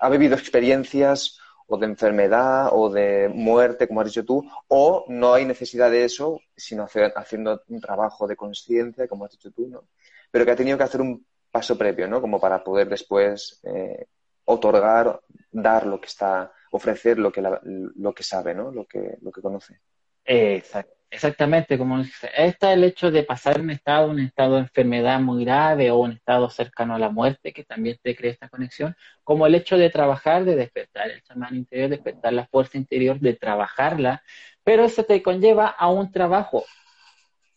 ha 0.00 0.08
vivido 0.08 0.34
experiencias 0.34 1.38
o 1.66 1.76
de 1.76 1.86
enfermedad 1.86 2.70
o 2.72 2.90
de 2.90 3.28
muerte, 3.28 3.88
como 3.88 4.00
has 4.00 4.08
dicho 4.08 4.24
tú, 4.24 4.48
o 4.68 5.04
no 5.08 5.34
hay 5.34 5.44
necesidad 5.44 5.90
de 5.90 6.04
eso, 6.04 6.40
sino 6.56 6.84
hacer, 6.84 7.12
haciendo 7.16 7.62
un 7.68 7.80
trabajo 7.80 8.26
de 8.26 8.36
conciencia, 8.36 9.08
como 9.08 9.24
has 9.24 9.32
dicho 9.32 9.50
tú, 9.50 9.66
¿no? 9.66 9.84
Pero 10.30 10.44
que 10.44 10.50
ha 10.52 10.56
tenido 10.56 10.78
que 10.78 10.84
hacer 10.84 11.00
un 11.00 11.26
paso 11.50 11.76
previo, 11.76 12.06
¿no? 12.06 12.20
Como 12.20 12.40
para 12.40 12.62
poder 12.62 12.88
después 12.88 13.60
eh, 13.64 14.06
otorgar, 14.44 15.20
dar 15.50 15.86
lo 15.86 16.00
que 16.00 16.06
está, 16.06 16.52
ofrecer 16.70 17.18
lo 17.18 17.32
que, 17.32 17.42
lo 17.42 18.14
que 18.14 18.22
sabe, 18.22 18.54
¿no? 18.54 18.70
Lo 18.70 18.86
que, 18.86 19.18
lo 19.22 19.32
que 19.32 19.42
conoce. 19.42 19.80
Exacto. 20.24 20.95
Exactamente, 21.08 21.78
como 21.78 21.98
dice, 22.02 22.28
está 22.36 22.72
el 22.72 22.82
hecho 22.82 23.10
de 23.10 23.22
pasar 23.22 23.60
un 23.60 23.70
estado, 23.70 24.10
un 24.10 24.18
estado 24.18 24.56
de 24.56 24.62
enfermedad 24.62 25.20
muy 25.20 25.44
grave 25.44 25.90
o 25.90 25.98
un 25.98 26.12
estado 26.12 26.50
cercano 26.50 26.94
a 26.94 26.98
la 26.98 27.10
muerte, 27.10 27.52
que 27.52 27.64
también 27.64 27.96
te 28.02 28.16
crea 28.16 28.32
esta 28.32 28.48
conexión, 28.48 28.96
como 29.22 29.46
el 29.46 29.54
hecho 29.54 29.78
de 29.78 29.88
trabajar, 29.88 30.44
de 30.44 30.56
despertar 30.56 31.10
el 31.10 31.22
chamán 31.22 31.54
interior, 31.54 31.88
despertar 31.90 32.32
la 32.32 32.46
fuerza 32.46 32.76
interior, 32.76 33.20
de 33.20 33.34
trabajarla, 33.34 34.22
pero 34.64 34.84
eso 34.84 35.04
te 35.04 35.22
conlleva 35.22 35.68
a 35.68 35.88
un 35.88 36.10
trabajo 36.10 36.64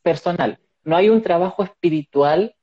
personal. 0.04 0.60
No 0.84 0.95
hay 0.95 1.10
un 1.10 1.22
trabajo 1.22 1.64
espiritual 1.64 2.56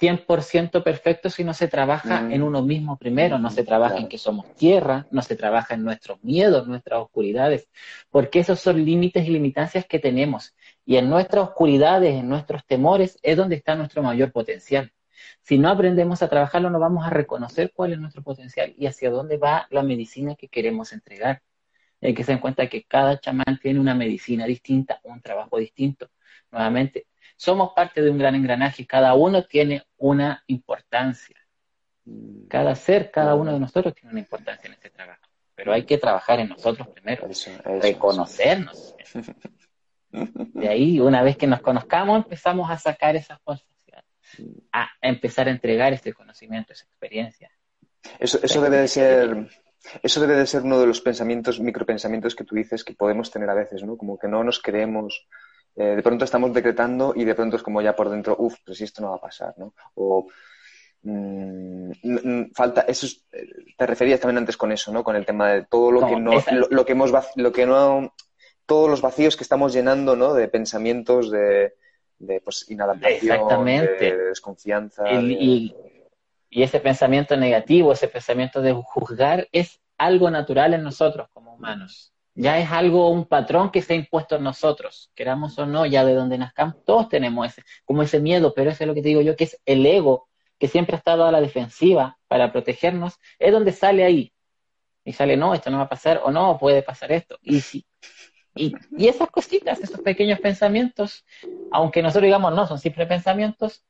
100% 0.00 0.82
perfecto 0.82 1.28
si 1.28 1.44
no 1.44 1.52
se 1.52 1.68
trabaja 1.68 2.22
mm. 2.22 2.32
en 2.32 2.42
uno 2.42 2.62
mismo 2.62 2.96
primero, 2.96 3.38
no 3.38 3.50
se 3.50 3.64
trabaja 3.64 3.98
en 3.98 4.08
que 4.08 4.16
somos 4.16 4.54
tierra, 4.54 5.06
no 5.10 5.20
se 5.20 5.36
trabaja 5.36 5.74
en 5.74 5.84
nuestros 5.84 6.22
miedos, 6.24 6.66
nuestras 6.66 7.00
oscuridades, 7.00 7.68
porque 8.10 8.40
esos 8.40 8.60
son 8.60 8.84
límites 8.84 9.26
y 9.26 9.30
limitancias 9.30 9.84
que 9.84 9.98
tenemos. 9.98 10.54
Y 10.86 10.96
en 10.96 11.10
nuestras 11.10 11.48
oscuridades, 11.48 12.14
en 12.14 12.28
nuestros 12.28 12.64
temores, 12.66 13.18
es 13.22 13.36
donde 13.36 13.56
está 13.56 13.74
nuestro 13.74 14.02
mayor 14.02 14.32
potencial. 14.32 14.92
Si 15.42 15.58
no 15.58 15.68
aprendemos 15.68 16.22
a 16.22 16.28
trabajarlo, 16.28 16.70
no 16.70 16.78
vamos 16.78 17.06
a 17.06 17.10
reconocer 17.10 17.72
cuál 17.74 17.92
es 17.92 17.98
nuestro 17.98 18.22
potencial 18.22 18.74
y 18.78 18.86
hacia 18.86 19.10
dónde 19.10 19.36
va 19.36 19.66
la 19.70 19.82
medicina 19.82 20.34
que 20.34 20.48
queremos 20.48 20.92
entregar. 20.94 21.42
Hay 22.00 22.14
que 22.14 22.24
se 22.24 22.32
den 22.32 22.40
cuenta 22.40 22.66
que 22.68 22.84
cada 22.84 23.20
chamán 23.20 23.58
tiene 23.60 23.78
una 23.78 23.94
medicina 23.94 24.46
distinta, 24.46 25.00
un 25.04 25.20
trabajo 25.20 25.58
distinto. 25.58 26.08
Nuevamente, 26.50 27.06
somos 27.40 27.72
parte 27.72 28.02
de 28.02 28.10
un 28.10 28.18
gran 28.18 28.34
engranaje, 28.34 28.86
cada 28.86 29.14
uno 29.14 29.44
tiene 29.44 29.82
una 29.96 30.44
importancia. 30.46 31.36
Cada 32.50 32.74
ser, 32.74 33.10
cada 33.10 33.34
uno 33.34 33.54
de 33.54 33.58
nosotros 33.58 33.94
tiene 33.94 34.10
una 34.10 34.20
importancia 34.20 34.68
en 34.68 34.74
este 34.74 34.90
trabajo. 34.90 35.22
Pero 35.54 35.72
hay 35.72 35.84
que 35.84 35.96
trabajar 35.96 36.38
en 36.40 36.50
nosotros 36.50 36.88
primero, 36.88 37.26
reconocernos. 37.80 38.94
De 40.10 40.68
ahí, 40.68 41.00
una 41.00 41.22
vez 41.22 41.38
que 41.38 41.46
nos 41.46 41.62
conozcamos, 41.62 42.24
empezamos 42.24 42.70
a 42.70 42.76
sacar 42.76 43.16
esas 43.16 43.40
fuerzas, 43.40 43.66
a 44.70 44.90
empezar 45.00 45.48
a 45.48 45.52
entregar 45.52 45.94
este 45.94 46.12
conocimiento, 46.12 46.74
esa 46.74 46.84
experiencia. 46.84 47.50
Eso, 48.18 48.38
eso 48.42 48.60
debe 48.60 48.80
de 48.80 48.88
ser, 48.88 49.48
eso 50.02 50.20
debe 50.20 50.36
de 50.36 50.46
ser 50.46 50.60
uno 50.60 50.78
de 50.78 50.88
los 50.88 51.00
pensamientos, 51.00 51.58
micropensamientos 51.58 52.34
que 52.34 52.44
tú 52.44 52.54
dices 52.54 52.84
que 52.84 52.92
podemos 52.92 53.30
tener 53.30 53.48
a 53.48 53.54
veces, 53.54 53.82
¿no? 53.82 53.96
Como 53.96 54.18
que 54.18 54.28
no 54.28 54.44
nos 54.44 54.60
creemos 54.60 55.26
eh, 55.76 55.96
de 55.96 56.02
pronto 56.02 56.24
estamos 56.24 56.52
decretando 56.52 57.12
y 57.14 57.24
de 57.24 57.34
pronto 57.34 57.56
es 57.56 57.62
como 57.62 57.80
ya 57.80 57.94
por 57.94 58.10
dentro, 58.10 58.36
uff, 58.38 58.56
pero 58.64 58.74
si 58.74 58.84
esto 58.84 59.02
no 59.02 59.10
va 59.10 59.16
a 59.16 59.20
pasar, 59.20 59.54
¿no? 59.56 59.72
O 59.94 60.26
mm, 61.02 62.50
falta, 62.54 62.82
eso 62.82 63.06
eh, 63.32 63.46
te 63.76 63.86
referías 63.86 64.20
también 64.20 64.38
antes 64.38 64.56
con 64.56 64.72
eso, 64.72 64.92
¿no? 64.92 65.04
Con 65.04 65.16
el 65.16 65.24
tema 65.24 65.52
de 65.52 65.64
todo 65.64 65.92
lo 65.92 66.06
que 66.06 66.16
no, 66.16 66.32
lo, 66.70 66.84
que 66.84 66.92
hemos, 66.92 67.12
lo 67.36 67.52
que 67.52 67.66
no, 67.66 68.12
todos 68.66 68.90
los 68.90 69.00
vacíos 69.00 69.36
que 69.36 69.44
estamos 69.44 69.72
llenando, 69.72 70.16
¿no? 70.16 70.34
De 70.34 70.48
pensamientos 70.48 71.30
de, 71.30 71.74
de 72.18 72.40
pues, 72.40 72.68
inadaptación, 72.68 73.64
de, 73.64 74.16
desconfianza. 74.28 75.10
y, 75.12 75.74
y 76.50 76.62
ese 76.64 76.80
pensamiento 76.80 77.36
negativo, 77.36 77.92
ese 77.92 78.08
pensamiento 78.08 78.60
de 78.60 78.72
juzgar 78.72 79.48
es 79.52 79.80
algo 79.96 80.30
natural 80.30 80.74
en 80.74 80.82
nosotros 80.82 81.28
como 81.32 81.54
humanos 81.54 82.12
ya 82.34 82.58
es 82.58 82.70
algo, 82.70 83.10
un 83.10 83.26
patrón 83.26 83.70
que 83.70 83.82
se 83.82 83.92
ha 83.92 83.96
impuesto 83.96 84.36
en 84.36 84.44
nosotros, 84.44 85.10
queramos 85.14 85.58
o 85.58 85.66
no, 85.66 85.86
ya 85.86 86.04
de 86.04 86.14
donde 86.14 86.38
nazcamos, 86.38 86.84
todos 86.84 87.08
tenemos 87.08 87.46
ese, 87.46 87.62
como 87.84 88.02
ese 88.02 88.20
miedo, 88.20 88.54
pero 88.54 88.70
eso 88.70 88.84
es 88.84 88.88
lo 88.88 88.94
que 88.94 89.02
te 89.02 89.08
digo 89.08 89.20
yo, 89.20 89.36
que 89.36 89.44
es 89.44 89.60
el 89.66 89.84
ego, 89.84 90.28
que 90.58 90.68
siempre 90.68 90.94
ha 90.94 90.98
estado 90.98 91.24
a 91.24 91.32
la 91.32 91.40
defensiva 91.40 92.18
para 92.28 92.52
protegernos, 92.52 93.18
es 93.38 93.52
donde 93.52 93.72
sale 93.72 94.04
ahí. 94.04 94.32
Y 95.04 95.12
sale, 95.12 95.36
no, 95.36 95.54
esto 95.54 95.70
no 95.70 95.78
va 95.78 95.84
a 95.84 95.88
pasar, 95.88 96.20
o 96.22 96.30
no, 96.30 96.58
puede 96.58 96.82
pasar 96.82 97.10
esto. 97.12 97.38
Y 97.42 97.60
sí. 97.60 97.86
Y, 98.54 98.74
y 98.96 99.08
esas 99.08 99.30
cositas, 99.30 99.80
esos 99.80 100.00
pequeños 100.00 100.38
pensamientos, 100.40 101.24
aunque 101.70 102.02
nosotros 102.02 102.24
digamos, 102.24 102.54
no, 102.54 102.66
son 102.66 102.78
simples 102.78 103.08
pensamientos, 103.08 103.84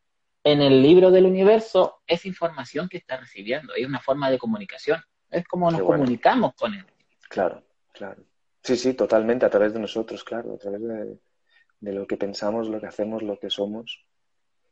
en 0.45 0.63
el 0.63 0.83
libro 0.83 1.11
del 1.11 1.27
universo 1.27 2.01
es 2.07 2.25
información 2.25 2.89
que 2.89 2.99
está 2.99 3.17
recibiendo, 3.17 3.75
es 3.75 3.87
una 3.87 4.01
forma 4.01 4.31
de 4.31 4.39
comunicación, 4.39 5.03
es 5.31 5.47
como 5.47 5.71
nos 5.71 5.83
comunicamos 5.83 6.55
con 6.55 6.75
él. 6.75 6.87
Claro, 7.29 7.63
claro. 7.93 8.23
Sí, 8.63 8.77
sí, 8.77 8.95
totalmente, 8.95 9.47
a 9.47 9.51
través 9.51 9.73
de 9.73 9.81
nosotros, 9.81 10.23
claro, 10.23 10.55
a 10.55 10.59
través 10.59 10.81
de, 10.83 11.93
lo 11.93 12.07
que 12.07 12.17
pensamos, 12.17 12.69
lo 12.69 12.81
que 12.81 12.87
hacemos, 12.87 13.23
lo 13.23 13.39
que 13.39 13.51
somos. 13.51 14.05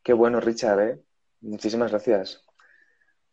Qué 0.03 0.13
bueno, 0.13 0.41
Richard, 0.41 0.81
¿eh? 0.81 1.01
Muchísimas 1.41 1.91
gracias. 1.91 2.45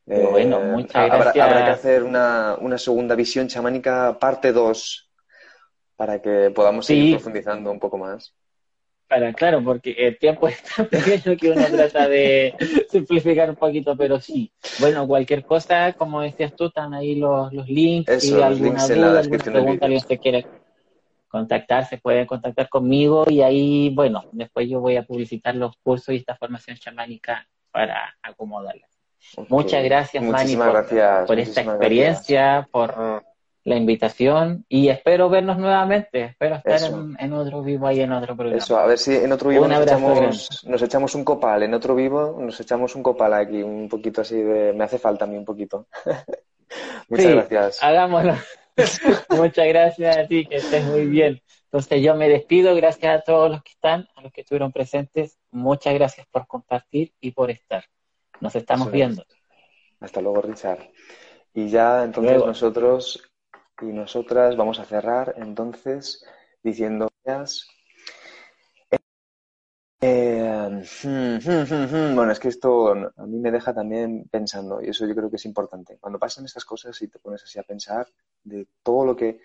bueno, 0.06 0.62
eh, 0.62 0.72
muchas 0.72 1.08
gracias. 1.08 1.46
Habrá, 1.46 1.66
que 1.66 1.72
hacer 1.72 2.04
una, 2.04 2.56
una, 2.60 2.78
segunda 2.78 3.16
visión 3.16 3.48
chamánica 3.48 4.18
parte 4.18 4.52
2 4.52 5.12
para 5.96 6.22
que 6.22 6.52
podamos 6.52 6.86
seguir 6.86 7.16
profundizando 7.16 7.72
un 7.72 7.80
poco 7.80 7.98
más. 7.98 8.34
Para, 9.08 9.34
claro, 9.34 9.64
porque 9.64 9.92
el 9.92 10.18
tiempo 10.18 10.48
es 10.48 10.64
tan 10.64 10.86
pequeño 10.90 11.38
que 11.38 11.52
uno 11.52 11.66
trata 11.66 12.08
de 12.08 12.56
simplificar 12.90 13.50
un 13.50 13.56
poquito, 13.56 13.96
pero 13.96 14.20
sí. 14.20 14.52
Bueno, 14.80 15.08
cualquier 15.08 15.46
cosa, 15.46 15.94
como 15.94 16.22
decías 16.22 16.56
tú, 16.56 16.66
están 16.66 16.94
ahí 16.94 17.16
los, 17.16 17.54
los 17.54 17.68
links. 17.68 18.24
y 18.24 18.42
alguna 18.42 18.88
duda, 18.88 19.20
alguna 19.20 19.44
pregunta, 19.44 19.86
alguien 19.86 20.02
se 20.02 20.18
quiere 20.18 20.46
contactar, 21.28 21.86
se 21.86 21.98
puede 21.98 22.26
contactar 22.26 22.70
conmigo 22.70 23.26
y 23.28 23.42
ahí, 23.42 23.90
bueno, 23.94 24.24
después 24.32 24.70
yo 24.70 24.80
voy 24.80 24.96
a 24.96 25.04
publicitar 25.04 25.56
los 25.56 25.76
cursos 25.84 26.14
y 26.14 26.18
esta 26.18 26.36
formación 26.36 26.78
chamánica 26.78 27.48
para 27.72 28.16
acomodarla. 28.24 28.88
Muchas 29.50 29.84
gracias, 29.84 30.24
Manny, 30.24 30.56
por, 30.56 30.86
por 31.28 31.40
esta 31.40 31.62
experiencia, 31.62 32.68
por 32.72 33.24
la 33.66 33.76
invitación 33.76 34.64
y 34.70 34.90
espero 34.90 35.28
vernos 35.28 35.58
nuevamente. 35.58 36.26
Espero 36.26 36.56
estar 36.56 36.80
en, 37.18 37.34
otro 37.34 37.64
vivo 37.64 37.88
ahí 37.88 38.00
en 38.00 38.12
otro 38.12 38.36
programa. 38.36 38.64
Eso, 38.64 38.78
a 38.78 38.86
ver 38.86 39.00
si 39.00 39.16
en 39.16 39.32
otro 39.32 39.50
vivo 39.50 39.68
nos 39.68 39.82
echamos, 39.82 40.66
nos 40.66 40.82
echamos, 40.84 41.16
un 41.16 41.24
copal. 41.26 41.64
En 41.64 41.74
otro 41.74 41.96
vivo 41.96 42.38
nos 42.40 42.60
echamos 42.60 42.96
un 42.96 43.02
copal 43.02 43.34
aquí, 43.34 43.64
un 43.64 43.90
poquito 43.90 44.22
así 44.22 44.40
de. 44.40 44.72
Me 44.72 44.84
hace 44.84 45.00
falta 45.00 45.26
a 45.26 45.28
mí 45.28 45.36
un 45.36 45.46
poquito. 45.46 45.88
Muchas 47.10 47.32
gracias. 47.32 47.84
Hagámoslo. 47.84 48.36
Muchas 49.30 49.68
gracias 49.68 50.16
a 50.16 50.28
ti, 50.28 50.46
que 50.46 50.58
estés 50.58 50.86
muy 50.86 51.08
bien. 51.08 51.42
Entonces 51.64 52.04
yo 52.04 52.14
me 52.14 52.30
despido, 52.30 52.76
gracias 52.76 53.20
a 53.20 53.22
todos 53.22 53.50
los 53.50 53.64
que 53.64 53.72
están, 53.72 54.08
a 54.16 54.22
los 54.22 54.32
que 54.32 54.42
estuvieron 54.42 54.72
presentes. 54.72 55.40
Muchas 55.50 55.96
gracias 55.96 56.28
por 56.28 56.46
compartir 56.46 57.14
y 57.20 57.32
por 57.32 57.50
estar. 57.50 57.84
Nos 58.42 58.56
estamos 58.56 58.92
viendo. 58.92 59.26
Hasta 60.00 60.22
luego, 60.22 60.42
Richard. 60.44 60.92
Y 61.52 61.70
ya 61.70 62.04
entonces 62.04 62.46
nosotros 62.46 63.32
y 63.82 63.86
nosotras 63.86 64.56
vamos 64.56 64.80
a 64.80 64.86
cerrar 64.86 65.36
entonces 65.38 66.24
diciendo 66.64 67.10
eh, 70.02 70.84
bueno, 72.14 72.32
es 72.32 72.40
que 72.40 72.50
esto 72.50 72.92
a 72.92 73.26
mí 73.26 73.40
me 73.40 73.52
deja 73.52 73.74
también 73.74 74.28
pensando 74.30 74.82
y 74.82 74.90
eso 74.90 75.08
yo 75.08 75.16
creo 75.16 75.30
que 75.30 75.38
es 75.38 75.46
importante. 75.46 75.98
Cuando 76.00 76.20
pasan 76.20 76.46
estas 76.46 76.66
cosas 76.66 77.02
y 77.02 77.08
te 77.08 77.20
pones 77.20 77.44
así 77.44 77.60
a 77.60 77.64
pensar 77.64 78.08
de 78.44 78.68
todo 78.84 79.06
lo 79.06 79.16
que 79.16 79.42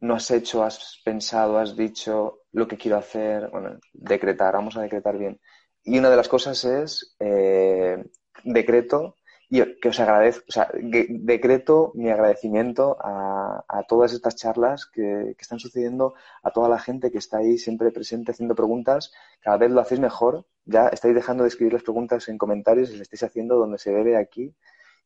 no 0.00 0.14
has 0.14 0.30
hecho, 0.32 0.64
has 0.64 1.00
pensado, 1.04 1.58
has 1.58 1.76
dicho, 1.76 2.40
lo 2.52 2.66
que 2.66 2.76
quiero 2.76 2.96
hacer, 2.98 3.48
bueno, 3.50 3.78
decretar, 3.92 4.54
vamos 4.54 4.76
a 4.76 4.82
decretar 4.82 5.16
bien. 5.16 5.40
Y 5.84 5.98
una 5.98 6.10
de 6.10 6.16
las 6.16 6.28
cosas 6.28 6.64
es 6.64 7.14
eh, 7.20 8.04
decreto 8.44 9.16
y 9.54 9.60
que 9.80 9.90
os 9.90 10.00
agradezco, 10.00 10.46
o 10.48 10.52
sea, 10.52 10.70
decreto 10.72 11.92
mi 11.94 12.08
agradecimiento 12.08 12.96
a, 12.98 13.62
a 13.68 13.82
todas 13.82 14.14
estas 14.14 14.34
charlas 14.34 14.86
que, 14.86 15.34
que, 15.36 15.42
están 15.42 15.58
sucediendo, 15.58 16.14
a 16.42 16.52
toda 16.52 16.70
la 16.70 16.78
gente 16.78 17.10
que 17.10 17.18
está 17.18 17.36
ahí 17.36 17.58
siempre 17.58 17.90
presente 17.90 18.32
haciendo 18.32 18.54
preguntas. 18.54 19.12
Cada 19.42 19.58
vez 19.58 19.70
lo 19.70 19.82
hacéis 19.82 20.00
mejor. 20.00 20.46
Ya 20.64 20.88
estáis 20.88 21.14
dejando 21.14 21.42
de 21.44 21.48
escribir 21.50 21.74
las 21.74 21.82
preguntas 21.82 22.30
en 22.30 22.38
comentarios 22.38 22.88
y 22.88 22.92
las 22.92 23.02
estáis 23.02 23.24
haciendo 23.24 23.56
donde 23.56 23.76
se 23.76 23.92
debe 23.92 24.16
aquí. 24.16 24.56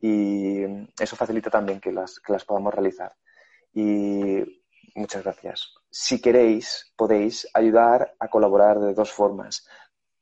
Y 0.00 0.62
eso 1.00 1.16
facilita 1.16 1.50
también 1.50 1.80
que 1.80 1.90
las, 1.90 2.20
que 2.20 2.32
las 2.32 2.44
podamos 2.44 2.72
realizar. 2.72 3.16
Y 3.74 4.44
muchas 4.94 5.24
gracias. 5.24 5.74
Si 5.90 6.20
queréis, 6.20 6.92
podéis 6.94 7.48
ayudar 7.52 8.14
a 8.20 8.28
colaborar 8.28 8.78
de 8.78 8.94
dos 8.94 9.10
formas. 9.10 9.66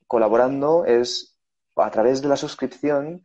Colaborando 0.07 0.87
es 0.87 1.39
a 1.77 1.91
través 1.91 2.23
de 2.23 2.29
la 2.29 2.37
suscripción 2.37 3.23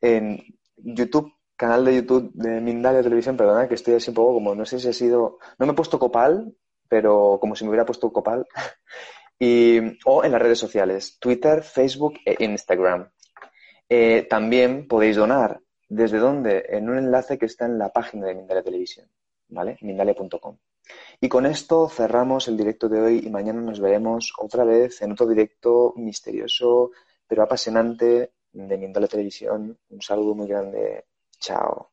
en 0.00 0.42
YouTube, 0.76 1.32
canal 1.56 1.84
de 1.84 1.96
YouTube 1.96 2.30
de 2.34 2.60
Mindalia 2.60 3.02
Televisión, 3.02 3.36
perdona, 3.36 3.68
que 3.68 3.74
estoy 3.74 3.94
así 3.94 4.10
un 4.10 4.14
poco 4.14 4.34
como, 4.34 4.54
no 4.54 4.64
sé 4.64 4.78
si 4.78 4.88
ha 4.88 4.92
sido, 4.92 5.38
no 5.58 5.66
me 5.66 5.72
he 5.72 5.76
puesto 5.76 5.98
copal, 5.98 6.54
pero 6.88 7.38
como 7.40 7.54
si 7.54 7.64
me 7.64 7.70
hubiera 7.70 7.86
puesto 7.86 8.12
copal. 8.12 8.46
Y, 9.42 9.78
o 10.04 10.22
en 10.22 10.32
las 10.32 10.42
redes 10.42 10.58
sociales, 10.58 11.16
Twitter, 11.18 11.62
Facebook 11.62 12.12
e 12.26 12.44
Instagram. 12.44 13.10
Eh, 13.88 14.26
también 14.28 14.86
podéis 14.86 15.16
donar. 15.16 15.62
¿Desde 15.88 16.18
dónde? 16.18 16.66
En 16.68 16.90
un 16.90 16.98
enlace 16.98 17.38
que 17.38 17.46
está 17.46 17.64
en 17.64 17.78
la 17.78 17.88
página 17.88 18.26
de 18.26 18.34
Mindale 18.34 18.62
Televisión, 18.62 19.08
¿vale? 19.48 19.78
Mindale.com. 19.80 20.58
Y 21.22 21.28
con 21.30 21.46
esto 21.46 21.88
cerramos 21.88 22.48
el 22.48 22.58
directo 22.58 22.90
de 22.90 23.00
hoy 23.00 23.22
y 23.24 23.30
mañana 23.30 23.62
nos 23.62 23.80
veremos 23.80 24.30
otra 24.36 24.64
vez 24.64 25.00
en 25.00 25.12
otro 25.12 25.26
directo 25.26 25.94
misterioso 25.96 26.90
pero 27.30 27.44
apasionante 27.44 28.32
de 28.52 28.78
Mindale 28.78 29.08
Televisión. 29.08 29.78
Un 29.88 30.02
saludo 30.02 30.34
muy 30.34 30.48
grande. 30.48 31.04
Chao. 31.38 31.90